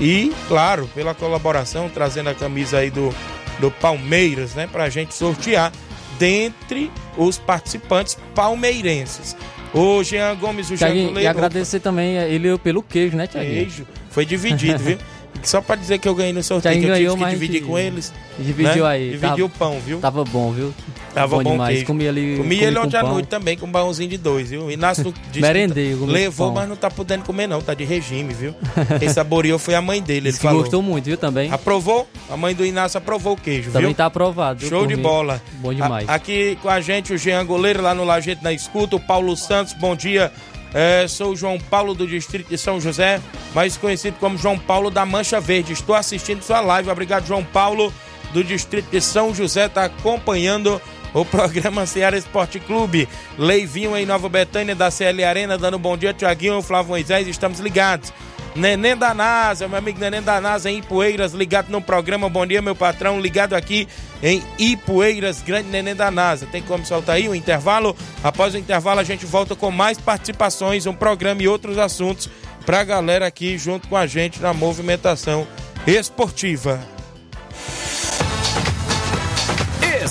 e, 0.00 0.32
claro, 0.48 0.88
pela 0.94 1.14
colaboração, 1.14 1.88
trazendo 1.88 2.30
a 2.30 2.34
camisa 2.34 2.78
aí 2.78 2.90
do, 2.90 3.14
do 3.58 3.70
Palmeiras, 3.70 4.54
né? 4.54 4.66
Pra 4.66 4.88
gente 4.88 5.14
sortear 5.14 5.72
dentre 6.18 6.90
os 7.16 7.38
participantes 7.38 8.16
palmeirenses. 8.34 9.36
O 9.74 10.02
Jean 10.02 10.34
Gomes, 10.36 10.70
o 10.70 10.76
Thiago, 10.76 10.94
Jean 10.94 11.20
E 11.20 11.26
agradecer 11.26 11.80
também 11.80 12.16
ele 12.16 12.56
pelo 12.58 12.82
queijo, 12.82 13.16
né, 13.16 13.26
Tiago? 13.26 13.48
Queijo. 13.48 13.86
Foi 14.10 14.26
dividido, 14.26 14.78
viu? 14.78 14.98
Só 15.42 15.60
pra 15.62 15.76
dizer 15.76 15.98
que 15.98 16.06
eu 16.06 16.14
ganhei 16.14 16.32
no 16.32 16.42
sorteio, 16.42 16.78
que 16.78 16.86
eu 16.86 16.94
tive 16.94 17.06
ganhou, 17.06 17.16
que 17.16 17.24
dividir 17.30 17.62
com 17.62 17.78
eles. 17.78 18.12
Dividiu 18.38 18.84
né? 18.84 18.90
aí. 18.90 19.10
Dividiu 19.10 19.46
o 19.46 19.48
pão, 19.48 19.80
viu? 19.80 19.98
Tava 19.98 20.24
bom, 20.24 20.52
viu? 20.52 20.74
Tava 21.14 21.36
bom, 21.36 21.50
demais. 21.52 21.70
queijo. 21.74 21.86
Comi 21.86 22.08
ali. 22.08 22.36
Comi 22.36 22.56
comi 22.56 22.60
ele 22.64 22.78
ontem 22.78 22.96
à 22.96 23.02
noite 23.02 23.26
também, 23.26 23.56
com 23.56 23.66
um 23.66 23.70
baúzinho 23.70 24.08
de 24.08 24.16
dois, 24.16 24.48
viu? 24.50 24.70
Inácio 24.70 25.12
disse 25.30 25.40
Merendei, 25.40 25.94
levou, 25.94 26.52
mas 26.52 26.68
não 26.68 26.74
tá 26.76 26.90
podendo 26.90 27.22
comer 27.24 27.46
não, 27.46 27.60
tá 27.60 27.74
de 27.74 27.84
regime, 27.84 28.32
viu? 28.32 28.54
Quem 28.98 29.08
saboreou 29.08 29.58
foi 29.58 29.74
a 29.74 29.82
mãe 29.82 30.00
dele, 30.02 30.28
ele 30.30 30.36
falou. 30.36 30.60
gostou 30.62 30.80
muito, 30.82 31.04
viu, 31.04 31.16
também. 31.18 31.52
Aprovou? 31.52 32.08
A 32.30 32.36
mãe 32.36 32.54
do 32.54 32.64
Inácio 32.64 32.96
aprovou 32.98 33.34
o 33.34 33.36
queijo, 33.36 33.70
Também 33.70 33.88
viu? 33.88 33.96
tá 33.96 34.06
aprovado. 34.06 34.60
viu, 34.60 34.68
Show 34.70 34.86
de 34.86 34.96
mim. 34.96 35.02
bola. 35.02 35.42
Bom 35.54 35.74
demais. 35.74 36.08
A- 36.08 36.14
aqui 36.14 36.56
com 36.62 36.68
a 36.70 36.80
gente 36.80 37.12
o 37.12 37.18
Jean 37.18 37.44
Goleiro 37.44 37.82
lá 37.82 37.94
no 37.94 38.04
Lajeito 38.04 38.42
na 38.42 38.52
escuta, 38.52 38.96
o 38.96 39.00
Paulo 39.00 39.36
Santos, 39.36 39.74
bom 39.74 39.94
dia. 39.94 40.32
É, 40.74 41.06
sou 41.06 41.32
o 41.32 41.36
João 41.36 41.58
Paulo 41.58 41.92
do 41.92 42.06
distrito 42.06 42.48
de 42.48 42.56
São 42.56 42.80
José, 42.80 43.20
mais 43.54 43.76
conhecido 43.76 44.16
como 44.18 44.38
João 44.38 44.58
Paulo 44.58 44.90
da 44.90 45.04
Mancha 45.04 45.38
Verde. 45.38 45.74
Estou 45.74 45.94
assistindo 45.94 46.42
sua 46.42 46.60
live. 46.62 46.88
Obrigado, 46.88 47.26
João 47.26 47.44
Paulo 47.44 47.92
do 48.32 48.42
distrito 48.42 48.86
de 48.90 48.98
São 48.98 49.34
José, 49.34 49.66
está 49.66 49.84
acompanhando 49.84 50.80
o 51.14 51.24
programa 51.24 51.86
Ceará 51.86 52.16
Esporte 52.16 52.58
Clube. 52.58 53.08
Leivinho 53.38 53.96
em 53.96 54.06
Nova 54.06 54.28
Betânia 54.28 54.74
da 54.74 54.90
CL 54.90 55.24
Arena, 55.24 55.58
dando 55.58 55.78
bom 55.78 55.96
dia, 55.96 56.12
Tiaguinho, 56.12 56.62
Flávio 56.62 56.90
Moisés, 56.90 57.26
estamos 57.28 57.60
ligados. 57.60 58.12
Neném 58.54 58.94
da 58.94 59.14
NASA, 59.14 59.66
meu 59.66 59.78
amigo 59.78 59.98
Neném 59.98 60.20
da 60.20 60.38
NASA 60.38 60.70
em 60.70 60.78
Ipueiras, 60.78 61.32
ligado 61.32 61.70
no 61.70 61.80
programa. 61.80 62.28
Bom 62.28 62.46
dia, 62.46 62.60
meu 62.60 62.76
patrão, 62.76 63.18
ligado 63.18 63.54
aqui 63.54 63.88
em 64.22 64.42
Ipueiras, 64.58 65.40
grande 65.40 65.70
Neném 65.70 65.94
da 65.94 66.10
NASA. 66.10 66.46
Tem 66.46 66.60
como 66.60 66.84
soltar 66.84 67.16
aí 67.16 67.28
o 67.28 67.34
intervalo? 67.34 67.96
Após 68.22 68.54
o 68.54 68.58
intervalo, 68.58 69.00
a 69.00 69.04
gente 69.04 69.24
volta 69.24 69.56
com 69.56 69.70
mais 69.70 69.98
participações, 69.98 70.86
um 70.86 70.92
programa 70.92 71.42
e 71.42 71.48
outros 71.48 71.78
assuntos 71.78 72.28
pra 72.66 72.84
galera 72.84 73.26
aqui 73.26 73.56
junto 73.56 73.88
com 73.88 73.96
a 73.96 74.06
gente 74.06 74.40
na 74.40 74.52
movimentação 74.52 75.46
esportiva. 75.86 76.78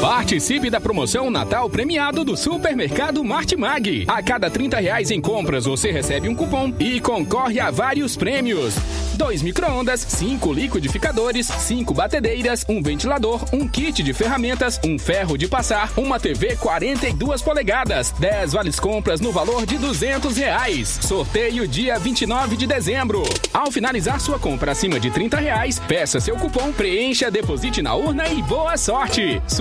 Participe 0.00 0.70
da 0.70 0.80
promoção 0.80 1.30
Natal 1.30 1.68
premiado 1.68 2.24
do 2.24 2.36
Supermercado 2.36 3.22
Martimag. 3.22 4.04
A 4.08 4.22
cada 4.22 4.50
30 4.50 4.78
reais 4.78 5.10
em 5.10 5.20
compras 5.20 5.66
você 5.66 5.90
recebe 5.90 6.28
um 6.28 6.34
cupom 6.34 6.72
e 6.78 7.00
concorre 7.00 7.60
a 7.60 7.70
vários 7.70 8.16
prêmios. 8.16 8.74
Dois 9.16 9.42
micro-ondas, 9.42 10.00
cinco 10.00 10.52
liquidificadores, 10.52 11.46
cinco 11.46 11.94
batedeiras, 11.94 12.64
um 12.68 12.82
ventilador, 12.82 13.44
um 13.52 13.66
kit 13.66 14.02
de 14.02 14.12
ferramentas, 14.12 14.78
um 14.84 14.98
ferro 14.98 15.38
de 15.38 15.48
passar, 15.48 15.90
uma 15.96 16.20
TV 16.20 16.56
42 16.56 17.40
polegadas, 17.40 18.12
10 18.12 18.52
vales 18.52 18.78
compras 18.78 19.20
no 19.20 19.32
valor 19.32 19.64
de 19.64 19.78
200 19.78 20.36
reais. 20.36 20.98
Sorteio 21.02 21.66
dia 21.66 21.98
29 21.98 22.56
de 22.56 22.66
dezembro. 22.66 23.22
Ao 23.52 23.70
finalizar 23.70 24.20
sua 24.20 24.38
compra 24.38 24.72
acima 24.72 25.00
de 25.00 25.10
30 25.10 25.38
reais, 25.38 25.78
peça 25.78 26.20
seu 26.20 26.36
cupom, 26.36 26.72
preencha, 26.72 27.30
deposite 27.30 27.80
na 27.80 27.94
urna 27.94 28.28
e 28.28 28.42
boa 28.42 28.76
sorte. 28.76 29.40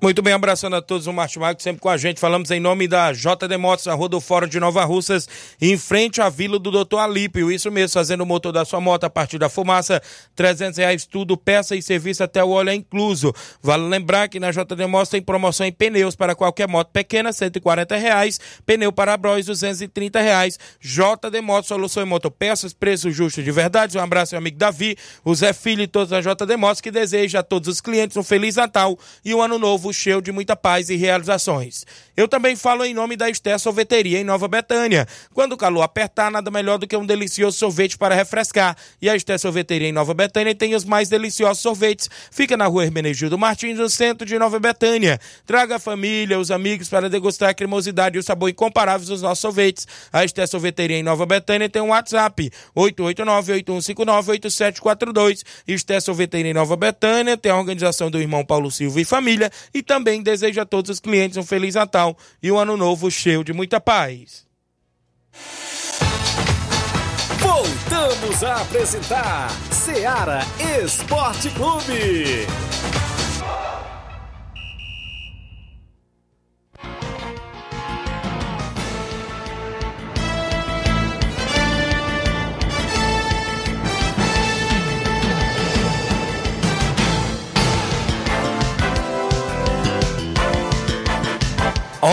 Muito 0.00 0.22
bem, 0.22 0.32
abraçando 0.32 0.76
a 0.76 0.80
todos 0.80 1.08
o 1.08 1.12
Martimago, 1.12 1.60
sempre 1.60 1.80
com 1.80 1.88
a 1.88 1.96
gente. 1.96 2.20
Falamos 2.20 2.52
em 2.52 2.60
nome 2.60 2.86
da 2.86 3.12
JD 3.12 3.56
Motos, 3.58 3.88
a 3.88 3.94
Rua 3.94 4.08
do 4.08 4.20
Fórum 4.20 4.46
de 4.46 4.60
Nova 4.60 4.84
Russas, 4.84 5.28
em 5.60 5.76
frente 5.76 6.20
à 6.20 6.28
Vila 6.28 6.56
do 6.56 6.70
Doutor 6.70 6.98
Alípio. 6.98 7.50
Isso 7.50 7.68
mesmo, 7.68 7.94
fazendo 7.94 8.20
o 8.20 8.26
motor 8.26 8.52
da 8.52 8.64
sua 8.64 8.80
moto 8.80 9.02
a 9.02 9.10
partir 9.10 9.38
da 9.38 9.48
fumaça, 9.48 10.00
300 10.36 10.78
reais 10.78 11.04
tudo, 11.04 11.36
peça 11.36 11.74
e 11.74 11.82
serviço 11.82 12.22
até 12.22 12.44
o 12.44 12.50
óleo 12.50 12.70
é 12.70 12.76
incluso. 12.76 13.34
Vale 13.60 13.88
lembrar 13.88 14.28
que 14.28 14.38
na 14.38 14.52
JD 14.52 14.86
Motos 14.86 15.08
tem 15.08 15.20
promoção 15.20 15.66
em 15.66 15.72
pneus 15.72 16.14
para 16.14 16.36
qualquer 16.36 16.68
moto 16.68 16.90
pequena, 16.92 17.32
140 17.32 17.96
reais, 17.96 18.40
pneu 18.64 18.92
para 18.92 19.16
Bros, 19.16 19.46
230 19.46 20.20
reais. 20.20 20.60
JD 20.80 21.40
Motos, 21.42 21.66
solução 21.66 22.04
em 22.04 22.06
motopeças, 22.06 22.72
preço 22.72 23.10
justo 23.10 23.42
de 23.42 23.50
verdade. 23.50 23.98
Um 23.98 24.00
abraço, 24.00 24.32
meu 24.32 24.38
amigo 24.38 24.58
Davi, 24.58 24.96
o 25.24 25.34
Zé 25.34 25.52
Filho 25.52 25.82
e 25.82 25.88
todos 25.88 26.10
da 26.10 26.20
JD 26.20 26.56
Motos, 26.56 26.80
que 26.80 26.92
deseja 26.92 27.40
a 27.40 27.42
todos 27.42 27.68
os 27.68 27.80
clientes 27.80 28.16
um 28.16 28.22
Feliz 28.22 28.54
Natal 28.54 28.96
e 29.24 29.34
um 29.34 29.42
ano 29.42 29.58
novo 29.58 29.87
cheio 29.92 30.20
de 30.20 30.32
muita 30.32 30.56
paz 30.56 30.90
e 30.90 30.96
realizações. 30.96 31.84
Eu 32.18 32.26
também 32.26 32.56
falo 32.56 32.84
em 32.84 32.92
nome 32.92 33.14
da 33.14 33.30
Esté 33.30 33.56
Sorveteria 33.58 34.18
em 34.18 34.24
Nova 34.24 34.48
Betânia. 34.48 35.06
Quando 35.32 35.52
o 35.52 35.56
calor 35.56 35.82
apertar, 35.82 36.32
nada 36.32 36.50
melhor 36.50 36.76
do 36.76 36.84
que 36.84 36.96
um 36.96 37.06
delicioso 37.06 37.56
sorvete 37.56 37.96
para 37.96 38.12
refrescar. 38.12 38.76
E 39.00 39.08
a 39.08 39.14
Esté 39.14 39.38
Sorveteria 39.38 39.86
em 39.86 39.92
Nova 39.92 40.12
Betânia 40.14 40.52
tem 40.52 40.74
os 40.74 40.84
mais 40.84 41.08
deliciosos 41.08 41.62
sorvetes. 41.62 42.10
Fica 42.32 42.56
na 42.56 42.66
rua 42.66 42.82
Hermenegildo 42.82 43.38
Martins, 43.38 43.78
no 43.78 43.88
centro 43.88 44.26
de 44.26 44.36
Nova 44.36 44.58
Betânia. 44.58 45.20
Traga 45.46 45.76
a 45.76 45.78
família, 45.78 46.40
os 46.40 46.50
amigos 46.50 46.88
para 46.88 47.08
degustar 47.08 47.50
a 47.50 47.54
cremosidade 47.54 48.16
e 48.16 48.18
o 48.18 48.22
sabor 48.24 48.50
incomparáveis 48.50 49.08
dos 49.08 49.22
nossos 49.22 49.38
sorvetes. 49.38 49.86
A 50.12 50.24
Esté 50.24 50.44
Sorveteria 50.44 50.98
em 50.98 51.04
Nova 51.04 51.24
Betânia 51.24 51.68
tem 51.68 51.80
um 51.80 51.90
WhatsApp, 51.90 52.50
889-8159-8742. 52.76 55.44
Esté 55.68 56.00
Sorveteria 56.00 56.50
em 56.50 56.54
Nova 56.54 56.74
Betânia 56.74 57.36
tem 57.36 57.52
a 57.52 57.56
organização 57.56 58.10
do 58.10 58.20
irmão 58.20 58.44
Paulo 58.44 58.72
Silva 58.72 59.00
e 59.00 59.04
família 59.04 59.52
e 59.72 59.84
também 59.84 60.20
deseja 60.20 60.62
a 60.62 60.66
todos 60.66 60.90
os 60.90 60.98
clientes 60.98 61.36
um 61.36 61.44
Feliz 61.44 61.76
Natal 61.76 62.07
e 62.42 62.50
um 62.52 62.58
Ano 62.58 62.76
Novo 62.76 63.10
cheio 63.10 63.42
de 63.42 63.52
muita 63.52 63.80
paz. 63.80 64.46
Voltamos 67.40 68.42
a 68.42 68.62
apresentar 68.62 69.50
Seara 69.70 70.40
Esporte 70.82 71.50
Clube. 71.50 72.46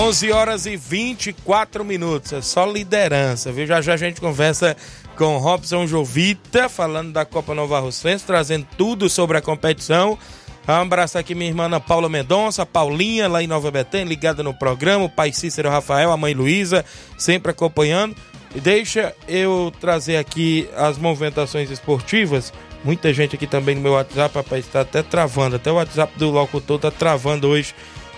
Onze 0.06 0.32
horas 0.32 0.68
e 0.68 0.78
24 0.78 1.84
minutos, 1.84 2.32
é 2.32 2.40
só 2.40 2.64
liderança, 2.64 3.52
viu? 3.52 3.66
Já 3.66 3.82
já 3.82 3.96
a 3.96 3.98
gente 3.98 4.22
conversa 4.22 4.78
com 5.18 5.40
Robson 5.40 5.88
Jovita, 5.88 6.70
falando 6.70 7.12
da 7.12 7.26
Copa 7.26 7.56
Nova 7.56 7.80
Russense, 7.80 8.24
trazendo 8.24 8.68
tudo 8.78 9.10
sobre 9.10 9.36
a 9.36 9.42
competição. 9.42 10.16
Um 10.68 10.72
abraço 10.72 11.18
aqui 11.18 11.34
minha 11.34 11.50
irmã 11.50 11.66
Ana 11.66 11.80
Paula 11.80 12.08
Mendonça, 12.08 12.68
Paulinha 12.68 13.28
lá 13.28 13.42
em 13.42 13.48
Nova 13.48 13.72
Betânia, 13.72 14.06
ligada 14.06 14.44
no 14.44 14.54
programa, 14.54 15.06
o 15.06 15.10
pai 15.10 15.34
Cícero 15.34 15.72
Rafael, 15.72 16.12
a 16.12 16.18
mãe 16.18 16.36
Luísa, 16.36 16.86
sempre 17.18 17.50
acompanhando. 17.50 18.16
E 18.54 18.60
deixa 18.60 19.12
eu 19.28 19.74
trazer 19.82 20.18
aqui 20.18 20.70
as 20.78 21.00
movimentações 21.00 21.72
esportivas. 21.72 22.54
Muita 22.84 23.12
gente 23.12 23.36
aqui 23.36 23.48
também 23.48 23.74
no 23.74 23.82
meu 23.82 23.94
WhatsApp, 23.94 24.36
rapaz, 24.36 24.64
está 24.68 24.82
até 24.82 25.02
travando. 25.02 25.56
Até 25.56 25.72
o 25.72 25.76
WhatsApp 25.76 26.14
do 26.16 26.30
locutor 26.30 26.78
tá 26.78 26.92
travando 26.92 27.48
hoje 27.48 27.74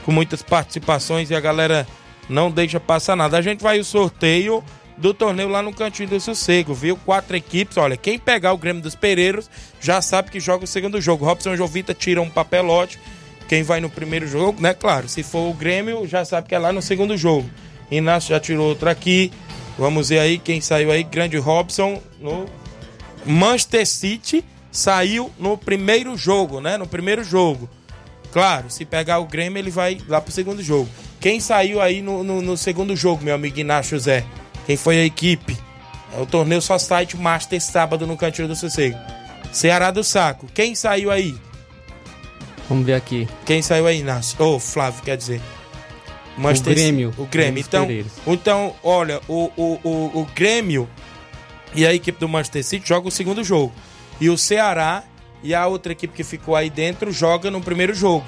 com 0.08 0.12
muitas 0.14 0.42
participações 0.42 1.30
e 1.30 1.36
a 1.36 1.40
galera 1.42 1.86
não 2.30 2.50
deixa 2.50 2.80
passar 2.80 3.14
nada. 3.14 3.38
A 3.38 3.42
gente 3.42 3.62
vai 3.62 3.78
o 3.78 3.84
sorteio 3.84 4.64
do 4.96 5.14
torneio 5.14 5.50
lá 5.50 5.62
no 5.62 5.74
Cantinho 5.74 6.08
do 6.08 6.18
Sossego, 6.18 6.74
viu? 6.74 6.96
Quatro 6.96 7.36
equipes, 7.36 7.76
olha, 7.76 7.98
quem 7.98 8.18
pegar 8.18 8.54
o 8.54 8.58
Grêmio 8.58 8.82
dos 8.82 8.96
Pereiros 8.96 9.50
já 9.82 10.02
sabe 10.02 10.32
que 10.32 10.40
joga 10.40 10.64
o 10.64 10.68
segundo 10.68 11.02
jogo. 11.02 11.26
Robson 11.26 11.58
Jovita 11.58 11.94
tira 11.94 12.22
um 12.22 12.30
papelote, 12.30 12.98
quem 13.50 13.64
vai 13.64 13.82
no 13.82 13.90
primeiro 13.90 14.26
jogo, 14.26 14.62
né? 14.62 14.74
Claro, 14.74 15.10
se 15.10 15.24
for 15.24 15.50
o 15.50 15.54
Grêmio, 15.54 16.08
já 16.08 16.24
sabe 16.24 16.48
que 16.48 16.56
é 16.56 16.60
lá 16.60 16.72
no 16.72 16.82
segundo 16.82 17.18
jogo. 17.18 17.50
Inácio 17.92 18.30
já 18.30 18.40
tirou 18.40 18.66
outro 18.66 18.90
aqui. 18.90 19.30
Vamos 19.78 20.08
ver 20.08 20.20
aí 20.20 20.38
quem 20.38 20.62
saiu 20.62 20.90
aí. 20.90 21.04
Grande 21.04 21.36
Robson 21.36 22.02
no 22.22 22.46
Manchester 23.26 23.86
City 23.86 24.46
saiu 24.72 25.30
no 25.38 25.58
primeiro 25.58 26.16
jogo, 26.16 26.62
né? 26.62 26.78
No 26.78 26.88
primeiro 26.88 27.26
jogo. 27.26 27.70
Claro, 28.38 28.70
se 28.70 28.86
pegar 28.86 29.18
o 29.18 29.26
Grêmio, 29.26 29.58
ele 29.60 29.72
vai 29.72 29.98
lá 30.08 30.22
pro 30.22 30.32
segundo 30.32 30.62
jogo. 30.62 30.88
Quem 31.20 31.40
saiu 31.40 31.82
aí 31.82 32.04
no, 32.04 32.24
no, 32.24 32.40
no 32.40 32.56
segundo 32.56 32.96
jogo, 32.96 33.24
meu 33.24 33.34
amigo 33.34 33.60
Inácio 33.60 34.00
Zé? 34.00 34.24
Quem 34.68 34.78
foi 34.78 35.00
a 35.00 35.04
equipe? 35.04 35.58
É 36.16 36.22
o 36.22 36.26
torneio 36.28 36.62
Society 36.62 37.18
Master 37.18 37.60
sábado 37.60 38.06
no 38.06 38.16
Cantinho 38.16 38.48
do 38.48 38.56
Sossego. 38.56 38.96
Ceará 39.52 39.90
do 39.90 40.04
Saco. 40.04 40.46
Quem 40.54 40.76
saiu 40.76 41.10
aí? 41.10 41.36
Vamos 42.70 42.86
ver 42.86 42.94
aqui. 42.94 43.28
Quem 43.44 43.64
saiu 43.64 43.88
aí, 43.88 44.02
Inácio? 44.02 44.40
Ô, 44.40 44.60
Flávio, 44.60 45.02
quer 45.02 45.18
dizer. 45.18 45.42
Manchester- 46.38 46.74
O 46.74 46.76
Grêmio. 46.76 47.08
O 47.10 47.26
Grêmio. 47.26 47.30
Grêmio 47.32 47.60
Então, 47.62 47.88
Pereiros. 47.88 48.12
então, 48.28 48.76
olha, 48.84 49.20
o, 49.28 49.52
o, 49.58 49.80
o, 49.84 50.22
o 50.22 50.28
Grêmio 50.36 50.88
e 51.74 51.88
a 51.88 51.92
equipe 51.92 52.20
do 52.20 52.30
Manchester 52.30 52.64
City 52.64 52.88
jogam 52.88 53.08
o 53.08 53.12
segundo 53.12 53.44
jogo. 53.44 53.74
E 54.22 54.30
o 54.30 54.38
Ceará 54.38 55.04
e 55.44 55.54
a 55.54 55.68
outra 55.68 55.92
equipe 55.92 56.14
que 56.14 56.24
ficou 56.24 56.56
aí 56.56 56.70
dentro 56.70 57.12
joga 57.12 57.52
no 57.52 57.62
primeiro 57.62 57.94
jogo. 57.94 58.26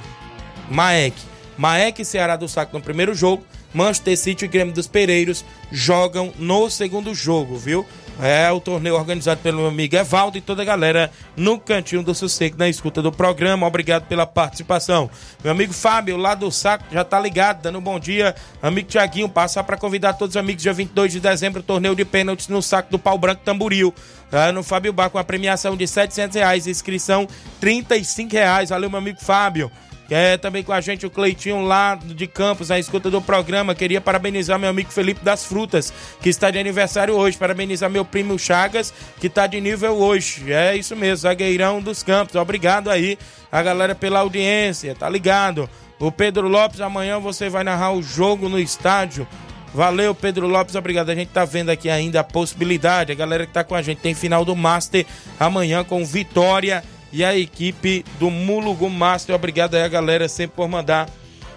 Maek. 0.69 1.15
Maek 1.57 2.01
e 2.01 2.05
Ceará 2.05 2.35
do 2.35 2.47
Saco 2.47 2.77
no 2.77 2.83
primeiro 2.83 3.13
jogo. 3.13 3.43
Manchester 3.73 4.17
City 4.17 4.45
e 4.45 4.47
Grêmio 4.47 4.73
dos 4.73 4.87
Pereiros 4.87 5.45
jogam 5.71 6.33
no 6.37 6.69
segundo 6.69 7.13
jogo, 7.13 7.57
viu? 7.57 7.85
É 8.21 8.51
o 8.51 8.59
torneio 8.59 8.95
organizado 8.95 9.39
pelo 9.39 9.59
meu 9.59 9.67
amigo 9.67 9.95
Evaldo 9.95 10.37
e 10.37 10.41
toda 10.41 10.61
a 10.61 10.65
galera 10.65 11.09
no 11.37 11.57
Cantinho 11.57 12.03
do 12.03 12.13
Sossego, 12.13 12.57
na 12.57 12.67
escuta 12.67 13.01
do 13.01 13.13
programa. 13.13 13.65
Obrigado 13.65 14.07
pela 14.07 14.25
participação. 14.25 15.09
Meu 15.41 15.53
amigo 15.53 15.71
Fábio, 15.71 16.17
lá 16.17 16.35
do 16.35 16.51
Saco, 16.51 16.83
já 16.91 17.05
tá 17.05 17.17
ligado, 17.17 17.61
dando 17.61 17.79
um 17.79 17.81
bom 17.81 17.97
dia. 17.97 18.35
Amigo 18.61 18.89
Tiaguinho, 18.89 19.29
passa 19.29 19.63
para 19.63 19.77
convidar 19.77 20.13
todos 20.13 20.35
os 20.35 20.39
amigos, 20.39 20.63
dia 20.63 20.73
22 20.73 21.13
de 21.13 21.19
dezembro, 21.21 21.63
torneio 21.63 21.95
de 21.95 22.03
pênaltis 22.03 22.49
no 22.49 22.61
Saco 22.61 22.91
do 22.91 22.99
Pau 22.99 23.17
Branco 23.17 23.41
Tamburil. 23.45 23.93
Ah, 24.31 24.51
no 24.51 24.63
Fábio 24.63 24.91
Bar, 24.91 25.09
com 25.09 25.17
a 25.17 25.23
premiação 25.23 25.77
de 25.77 25.87
700 25.87 26.35
reais, 26.35 26.67
inscrição 26.67 27.25
35 27.61 28.33
reais. 28.33 28.69
Valeu, 28.69 28.89
meu 28.89 28.99
amigo 28.99 29.19
Fábio. 29.21 29.71
É 30.09 30.37
também 30.37 30.63
com 30.63 30.73
a 30.73 30.81
gente 30.81 31.05
o 31.05 31.09
Cleitinho 31.09 31.61
lá 31.61 31.95
de 31.95 32.25
Campos, 32.25 32.69
na 32.69 32.79
escuta 32.79 33.11
do 33.11 33.21
programa. 33.21 33.75
Queria 33.75 34.01
parabenizar 34.01 34.57
meu 34.57 34.69
amigo 34.69 34.91
Felipe 34.91 35.23
das 35.23 35.45
Frutas, 35.45 35.93
que 36.21 36.29
está 36.29 36.49
de 36.49 36.57
aniversário 36.57 37.13
hoje. 37.13 37.37
Parabenizar 37.37 37.89
meu 37.89 38.03
primo 38.03 38.37
Chagas, 38.39 38.93
que 39.19 39.27
está 39.27 39.45
de 39.45 39.61
nível 39.61 39.95
hoje. 39.95 40.51
É 40.51 40.75
isso 40.75 40.95
mesmo, 40.95 41.17
zagueirão 41.17 41.81
dos 41.81 42.01
Campos. 42.01 42.35
Obrigado 42.35 42.89
aí 42.89 43.19
a 43.51 43.61
galera 43.61 43.93
pela 43.93 44.19
audiência, 44.19 44.95
tá 44.95 45.07
ligado? 45.07 45.69
O 45.99 46.11
Pedro 46.11 46.47
Lopes, 46.47 46.81
amanhã 46.81 47.19
você 47.19 47.49
vai 47.49 47.63
narrar 47.63 47.91
o 47.91 48.01
jogo 48.01 48.49
no 48.49 48.59
estádio. 48.59 49.27
Valeu, 49.73 50.15
Pedro 50.15 50.47
Lopes, 50.47 50.73
obrigado. 50.73 51.11
A 51.11 51.15
gente 51.15 51.29
tá 51.29 51.45
vendo 51.45 51.69
aqui 51.69 51.89
ainda 51.89 52.21
a 52.21 52.23
possibilidade. 52.23 53.11
A 53.11 53.15
galera 53.15 53.45
que 53.45 53.53
tá 53.53 53.63
com 53.63 53.75
a 53.75 53.81
gente 53.81 53.99
tem 53.99 54.15
final 54.15 54.43
do 54.43 54.55
Master 54.55 55.05
amanhã 55.39 55.83
com 55.83 56.03
Vitória 56.03 56.83
e 57.11 57.23
a 57.23 57.37
equipe 57.37 58.05
do 58.19 58.29
Mulugu 58.29 58.89
Master. 58.89 59.35
Obrigado 59.35 59.75
aí 59.75 59.89
galera 59.89 60.27
sempre 60.27 60.55
por 60.55 60.67
mandar 60.67 61.09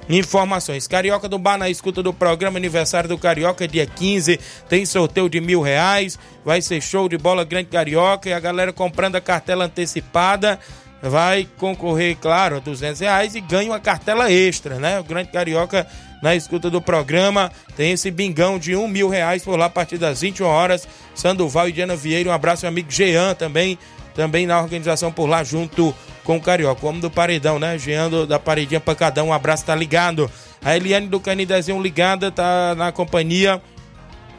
informações. 0.08 0.86
Carioca 0.86 1.28
do 1.28 1.38
Bar 1.38 1.58
na 1.58 1.70
escuta 1.70 2.02
do 2.02 2.12
programa 2.12 2.58
Aniversário 2.58 3.08
do 3.08 3.18
Carioca, 3.18 3.68
dia 3.68 3.86
15. 3.86 4.38
Tem 4.68 4.84
sorteio 4.84 5.28
de 5.28 5.40
mil 5.40 5.60
reais. 5.60 6.18
Vai 6.44 6.60
ser 6.60 6.80
show 6.80 7.08
de 7.08 7.16
bola 7.16 7.44
grande 7.44 7.68
Carioca. 7.68 8.28
E 8.28 8.32
a 8.32 8.40
galera 8.40 8.72
comprando 8.72 9.16
a 9.16 9.20
cartela 9.20 9.66
antecipada 9.66 10.58
vai 11.02 11.48
concorrer, 11.58 12.16
claro, 12.16 12.56
a 12.56 12.60
200 12.60 13.00
reais 13.00 13.34
e 13.34 13.40
ganha 13.40 13.72
uma 13.72 13.80
cartela 13.80 14.30
extra, 14.30 14.76
né? 14.76 15.00
O 15.00 15.04
Grande 15.04 15.32
Carioca 15.32 15.84
na 16.22 16.36
escuta 16.36 16.70
do 16.70 16.80
programa 16.80 17.50
tem 17.76 17.90
esse 17.90 18.08
bingão 18.08 18.56
de 18.56 18.76
um 18.76 18.86
mil 18.86 19.08
reais 19.08 19.42
por 19.42 19.58
lá 19.58 19.66
a 19.66 19.70
partir 19.70 19.98
das 19.98 20.20
21 20.20 20.46
horas. 20.46 20.86
Sandoval 21.12 21.68
e 21.68 21.72
Diana 21.72 21.96
Vieira, 21.96 22.30
um 22.30 22.32
abraço, 22.32 22.62
meu 22.62 22.68
amigo 22.68 22.88
Jean 22.88 23.34
também, 23.34 23.76
também 24.14 24.46
na 24.46 24.60
organização 24.60 25.10
por 25.12 25.26
lá 25.26 25.42
junto 25.44 25.94
com 26.24 26.36
o 26.36 26.40
Carioca. 26.40 26.84
O 26.84 26.88
homem 26.88 27.00
do 27.00 27.10
paredão, 27.10 27.58
né? 27.58 27.76
Jean 27.78 28.08
do- 28.08 28.26
da 28.26 28.38
Paredinha 28.38 28.80
Pancadão, 28.80 29.28
um 29.28 29.32
abraço, 29.32 29.64
tá 29.64 29.74
ligado. 29.74 30.30
A 30.64 30.76
Eliane 30.76 31.08
do 31.08 31.18
Canidezinho 31.18 31.80
ligada, 31.82 32.30
tá 32.30 32.74
na 32.76 32.92
companhia. 32.92 33.60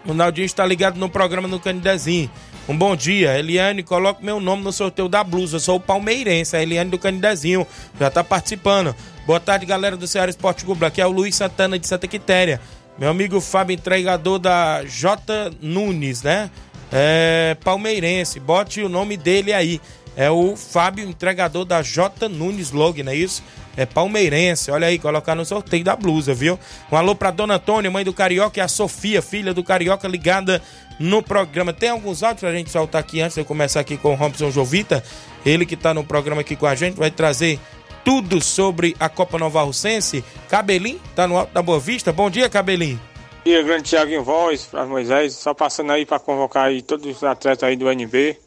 O 0.05 0.13
Naldinho 0.13 0.45
está 0.45 0.65
ligado 0.65 0.97
no 0.97 1.09
programa 1.09 1.47
no 1.47 1.59
Canidezinho. 1.59 2.29
Um 2.67 2.77
bom 2.77 2.95
dia, 2.95 3.37
Eliane. 3.37 3.83
Coloque 3.83 4.23
meu 4.23 4.39
nome 4.39 4.63
no 4.63 4.71
sorteio 4.71 5.09
da 5.09 5.23
blusa. 5.23 5.57
Eu 5.57 5.59
sou 5.59 5.75
o 5.77 5.79
palmeirense, 5.79 6.55
a 6.55 6.61
Eliane 6.61 6.89
do 6.89 6.97
Canidezinho. 6.97 7.67
Já 7.99 8.07
está 8.07 8.23
participando. 8.23 8.95
Boa 9.25 9.39
tarde, 9.39 9.65
galera 9.65 9.97
do 9.97 10.07
Ceará 10.07 10.29
Esporte 10.29 10.63
Clube. 10.63 10.85
Aqui 10.85 11.01
é 11.01 11.05
o 11.05 11.11
Luiz 11.11 11.35
Santana 11.35 11.77
de 11.77 11.87
Santa 11.87 12.07
Quitéria. 12.07 12.61
Meu 12.97 13.09
amigo 13.09 13.41
Fábio, 13.41 13.73
entregador 13.73 14.39
da 14.39 14.83
J 14.85 15.51
Nunes, 15.61 16.21
né? 16.21 16.49
É 16.95 17.57
palmeirense. 17.63 18.39
Bote 18.39 18.81
o 18.83 18.87
nome 18.87 19.17
dele 19.17 19.51
aí. 19.51 19.81
É 20.15 20.29
o 20.29 20.55
Fábio, 20.55 21.09
entregador 21.09 21.65
da 21.65 21.81
J 21.81 22.29
Nunes 22.29 22.71
Log, 22.71 23.01
não 23.01 23.11
é 23.11 23.15
isso? 23.15 23.43
É 23.75 23.83
palmeirense. 23.83 24.69
Olha 24.69 24.85
aí, 24.85 24.99
colocar 24.99 25.33
no 25.33 25.43
sorteio 25.43 25.83
da 25.83 25.95
blusa, 25.95 26.35
viu? 26.35 26.59
Um 26.91 26.95
alô 26.95 27.15
pra 27.15 27.31
Dona 27.31 27.55
Antônia, 27.55 27.89
mãe 27.89 28.05
do 28.05 28.13
Carioca, 28.13 28.59
e 28.59 28.61
a 28.61 28.67
Sofia, 28.67 29.23
filha 29.23 29.55
do 29.55 29.63
Carioca, 29.63 30.07
ligada 30.07 30.61
no 30.99 31.23
programa. 31.23 31.73
Tem 31.73 31.89
alguns 31.89 32.21
áudios 32.21 32.41
pra 32.41 32.51
gente 32.51 32.69
soltar 32.69 33.01
aqui 33.01 33.21
antes 33.21 33.33
de 33.33 33.41
eu 33.41 33.45
começar 33.45 33.79
aqui 33.79 33.97
com 33.97 34.11
o 34.11 34.15
Robson 34.15 34.51
Jovita. 34.51 35.03
Ele 35.43 35.65
que 35.65 35.75
tá 35.75 35.95
no 35.95 36.03
programa 36.03 36.41
aqui 36.41 36.55
com 36.55 36.67
a 36.67 36.75
gente, 36.75 36.95
vai 36.95 37.09
trazer 37.09 37.59
tudo 38.05 38.39
sobre 38.39 38.95
a 38.99 39.09
Copa 39.09 39.39
Nova 39.39 39.63
Russense. 39.63 40.23
Cabelinho, 40.47 41.01
tá 41.15 41.27
no 41.27 41.37
alto 41.37 41.51
da 41.53 41.61
Boa 41.63 41.79
Vista. 41.79 42.13
Bom 42.13 42.29
dia, 42.29 42.47
Cabelinho. 42.47 42.99
Bom 43.43 43.49
dia, 43.49 43.61
grande 43.61 43.89
Thiaguinho 43.89 44.23
Voz, 44.23 44.67
para 44.67 44.85
Moisés, 44.85 45.33
só 45.33 45.53
passando 45.53 45.91
aí 45.91 46.05
para 46.05 46.17
convocar 46.17 46.67
aí 46.67 46.81
todos 46.81 47.05
os 47.05 47.21
atletas 47.25 47.67
aí 47.67 47.75
do 47.75 47.91
NB. 47.91 48.37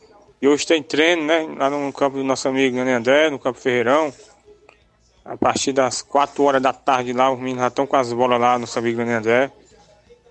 E 0.40 0.48
hoje 0.48 0.66
tem 0.66 0.82
treino, 0.82 1.22
né, 1.22 1.46
lá 1.54 1.68
no 1.68 1.92
campo 1.92 2.16
do 2.16 2.24
nosso 2.24 2.48
amigo 2.48 2.74
Nene 2.74 2.92
André, 2.92 3.28
no 3.28 3.38
campo 3.38 3.60
Ferreirão. 3.60 4.10
A 5.22 5.36
partir 5.36 5.74
das 5.74 6.00
4 6.00 6.42
horas 6.42 6.62
da 6.62 6.72
tarde 6.72 7.12
lá, 7.12 7.30
os 7.30 7.38
meninos 7.38 7.60
já 7.60 7.68
estão 7.68 7.86
com 7.86 7.94
as 7.94 8.10
bolas 8.10 8.40
lá, 8.40 8.58
nosso 8.58 8.78
amigo 8.78 8.96
Nene 8.96 9.12
André. 9.12 9.52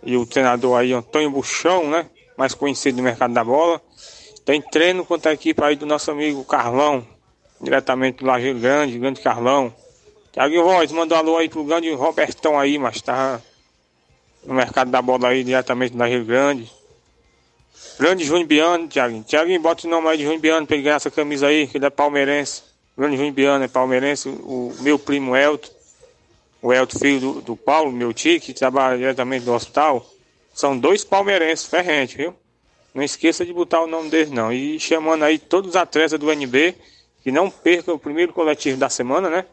E 0.01 0.17
o 0.17 0.25
treinador 0.25 0.80
aí, 0.80 0.93
Antônio 0.93 1.30
Buchão, 1.30 1.88
né, 1.88 2.08
mais 2.36 2.56
conhecido 2.56 2.97
no 2.97 3.04
mercado 3.04 3.36
da 3.36 3.43
bola. 3.43 3.80
Tem 4.43 4.60
treino 4.60 5.06
contra 5.06 5.30
a 5.30 5.36
equipe 5.36 5.63
aí 5.63 5.75
do 5.75 5.86
nosso 5.86 6.10
amigo 6.10 6.43
Carlão, 6.43 7.06
diretamente 7.62 8.23
do 8.23 8.25
Lajeiro 8.25 8.58
Grande, 8.58 8.97
grande 8.97 9.21
Carlão. 9.21 9.71
Thiaguinho 10.32 10.63
Voz, 10.63 10.91
manda 10.91 11.13
um 11.13 11.17
alô 11.19 11.38
aí 11.38 11.49
pro 11.49 11.63
grande 11.63 11.91
Robertão 11.91 12.60
aí, 12.60 12.80
mas 12.80 12.99
tá 12.99 13.39
no 14.45 14.53
mercado 14.53 14.91
da 14.91 15.01
bola 15.01 15.29
aí, 15.29 15.43
diretamente 15.43 15.95
da 15.95 16.05
Rio 16.05 16.23
Grande. 16.23 16.71
Grande 17.99 18.23
Júnior 18.23 18.47
Biano, 18.47 18.88
Thiaguinho. 18.88 19.23
Thiaguinho, 19.23 19.62
bota 19.62 19.88
o 19.88 19.89
nome 19.89 20.08
aí 20.08 20.17
de 20.17 20.23
Júnior 20.23 20.41
Biano 20.41 20.67
pra 20.67 20.75
ele 20.75 20.84
ganhar 20.84 20.95
essa 20.95 21.12
camisa 21.12 21.47
aí, 21.47 21.67
que 21.67 21.77
ele 21.77 21.86
é 21.86 21.89
palmeirense. 21.89 22.63
Grande 22.97 23.15
Júnior 23.15 23.34
Biano 23.34 23.63
é 23.63 23.67
palmeirense. 23.67 24.29
O 24.29 24.73
meu 24.79 24.99
primo 24.99 25.36
Elton, 25.36 25.69
o 26.62 26.73
Elton, 26.73 26.99
filho 26.99 27.19
do, 27.19 27.41
do 27.41 27.55
Paulo, 27.55 27.91
meu 27.91 28.13
tio, 28.13 28.39
que 28.39 28.53
trabalha 28.53 28.97
diretamente 28.97 29.45
do 29.45 29.53
hospital. 29.53 30.05
São 30.53 30.77
dois 30.77 31.03
palmeirenses 31.03 31.65
ferrentes, 31.65 32.15
viu? 32.15 32.34
Não 32.93 33.03
esqueça 33.03 33.45
de 33.45 33.51
botar 33.51 33.81
o 33.81 33.88
nome 33.88 34.10
deles, 34.10 34.31
não. 34.31 34.53
E 34.53 34.79
chamando 34.79 35.23
aí 35.23 35.38
todos 35.38 35.71
os 35.71 35.75
atletas 35.75 36.17
do 36.17 36.31
NB, 36.31 36.75
que 37.21 37.31
não 37.31 37.49
percam 37.49 37.95
o 37.95 37.99
primeiro 37.99 38.31
coletivo 38.31 38.77
da 38.77 38.89
semana, 38.89 39.29
né? 39.29 39.45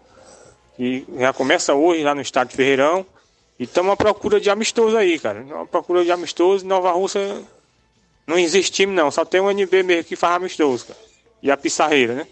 Que 0.76 1.04
já 1.18 1.32
começa 1.32 1.74
hoje 1.74 2.04
lá 2.04 2.14
no 2.14 2.20
estádio 2.20 2.56
Ferreirão. 2.56 3.04
E 3.62 3.64
estamos 3.64 3.92
à 3.92 3.96
procura 3.96 4.40
de 4.40 4.50
amistoso 4.50 4.96
aí, 4.96 5.20
cara. 5.20 5.46
À 5.62 5.64
procura 5.64 6.04
de 6.04 6.10
amistoso. 6.10 6.66
Nova 6.66 6.90
Rússia 6.90 7.44
não 8.26 8.36
existe 8.36 8.72
time, 8.72 8.92
não. 8.92 9.08
Só 9.08 9.24
tem 9.24 9.40
o 9.40 9.48
NB 9.48 9.84
mesmo 9.84 10.02
que 10.02 10.16
faz 10.16 10.34
amistoso, 10.34 10.86
cara. 10.86 10.98
E 11.40 11.48
a 11.48 11.56
Pissarreira, 11.56 12.12
né? 12.12 12.26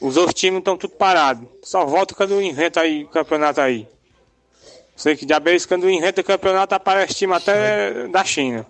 Os 0.00 0.16
outros 0.16 0.38
times 0.38 0.60
estão 0.60 0.76
tudo 0.76 0.92
parados. 0.92 1.44
Só 1.60 1.84
volta 1.84 2.14
quando 2.14 2.40
inventa 2.40 2.82
aí 2.82 3.02
o 3.02 3.08
campeonato 3.08 3.60
aí. 3.60 3.88
Sei 4.94 5.16
que 5.16 5.26
de 5.26 5.40
vez 5.40 5.66
quando 5.66 5.90
inventa 5.90 6.22
campeonato 6.22 6.72
aparece 6.72 7.14
time 7.14 7.32
até 7.32 8.06
da 8.06 8.22
China. 8.22 8.64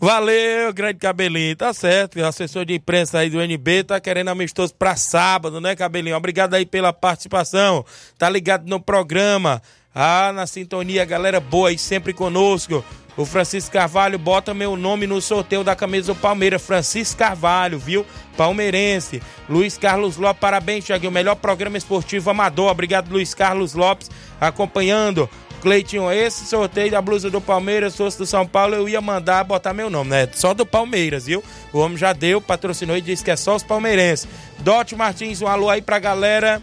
Valeu, 0.00 0.72
grande 0.72 0.98
Cabelinho. 0.98 1.56
Tá 1.56 1.74
certo, 1.74 2.18
o 2.18 2.24
assessor 2.24 2.64
de 2.64 2.72
imprensa 2.72 3.18
aí 3.18 3.28
do 3.28 3.38
NB 3.38 3.84
tá 3.84 4.00
querendo 4.00 4.28
amistoso 4.28 4.74
pra 4.74 4.96
sábado, 4.96 5.60
né, 5.60 5.76
Cabelinho? 5.76 6.16
Obrigado 6.16 6.54
aí 6.54 6.64
pela 6.64 6.90
participação. 6.90 7.84
Tá 8.16 8.30
ligado 8.30 8.66
no 8.66 8.80
programa. 8.80 9.60
Ah, 9.94 10.32
na 10.34 10.46
sintonia, 10.46 11.04
galera 11.04 11.38
boa 11.38 11.68
aí 11.68 11.78
sempre 11.78 12.12
conosco. 12.12 12.84
O 13.16 13.24
Francisco 13.24 13.70
Carvalho 13.70 14.18
bota 14.18 14.52
meu 14.52 14.76
nome 14.76 15.06
no 15.06 15.20
sorteio 15.20 15.62
da 15.62 15.76
camisa 15.76 16.12
do 16.12 16.18
Palmeiras. 16.18 16.60
Francisco 16.60 17.18
Carvalho, 17.18 17.78
viu? 17.78 18.04
Palmeirense. 18.36 19.22
Luiz 19.48 19.78
Carlos 19.78 20.16
Lopes, 20.16 20.40
parabéns, 20.40 20.84
Thiaguinho. 20.84 21.12
Melhor 21.12 21.36
programa 21.36 21.78
esportivo 21.78 22.28
amador. 22.28 22.72
Obrigado, 22.72 23.12
Luiz 23.12 23.32
Carlos 23.32 23.74
Lopes, 23.74 24.10
acompanhando. 24.40 25.30
Cleitinho, 25.62 26.10
esse 26.10 26.44
sorteio 26.44 26.90
da 26.90 27.00
blusa 27.00 27.30
do 27.30 27.40
Palmeiras, 27.40 27.92
se 27.92 27.98
fosse 27.98 28.18
do 28.18 28.26
São 28.26 28.46
Paulo, 28.46 28.74
eu 28.74 28.86
ia 28.86 29.00
mandar 29.00 29.44
botar 29.44 29.72
meu 29.72 29.88
nome, 29.88 30.10
né? 30.10 30.28
Só 30.34 30.52
do 30.52 30.66
Palmeiras, 30.66 31.24
viu? 31.24 31.42
O 31.72 31.78
homem 31.78 31.96
já 31.96 32.12
deu, 32.12 32.38
patrocinou 32.38 32.96
e 32.96 33.00
disse 33.00 33.24
que 33.24 33.30
é 33.30 33.36
só 33.36 33.56
os 33.56 33.62
palmeirenses. 33.62 34.28
Dote 34.58 34.94
Martins, 34.94 35.40
um 35.40 35.46
alô 35.46 35.70
aí 35.70 35.80
pra 35.80 35.98
galera. 35.98 36.60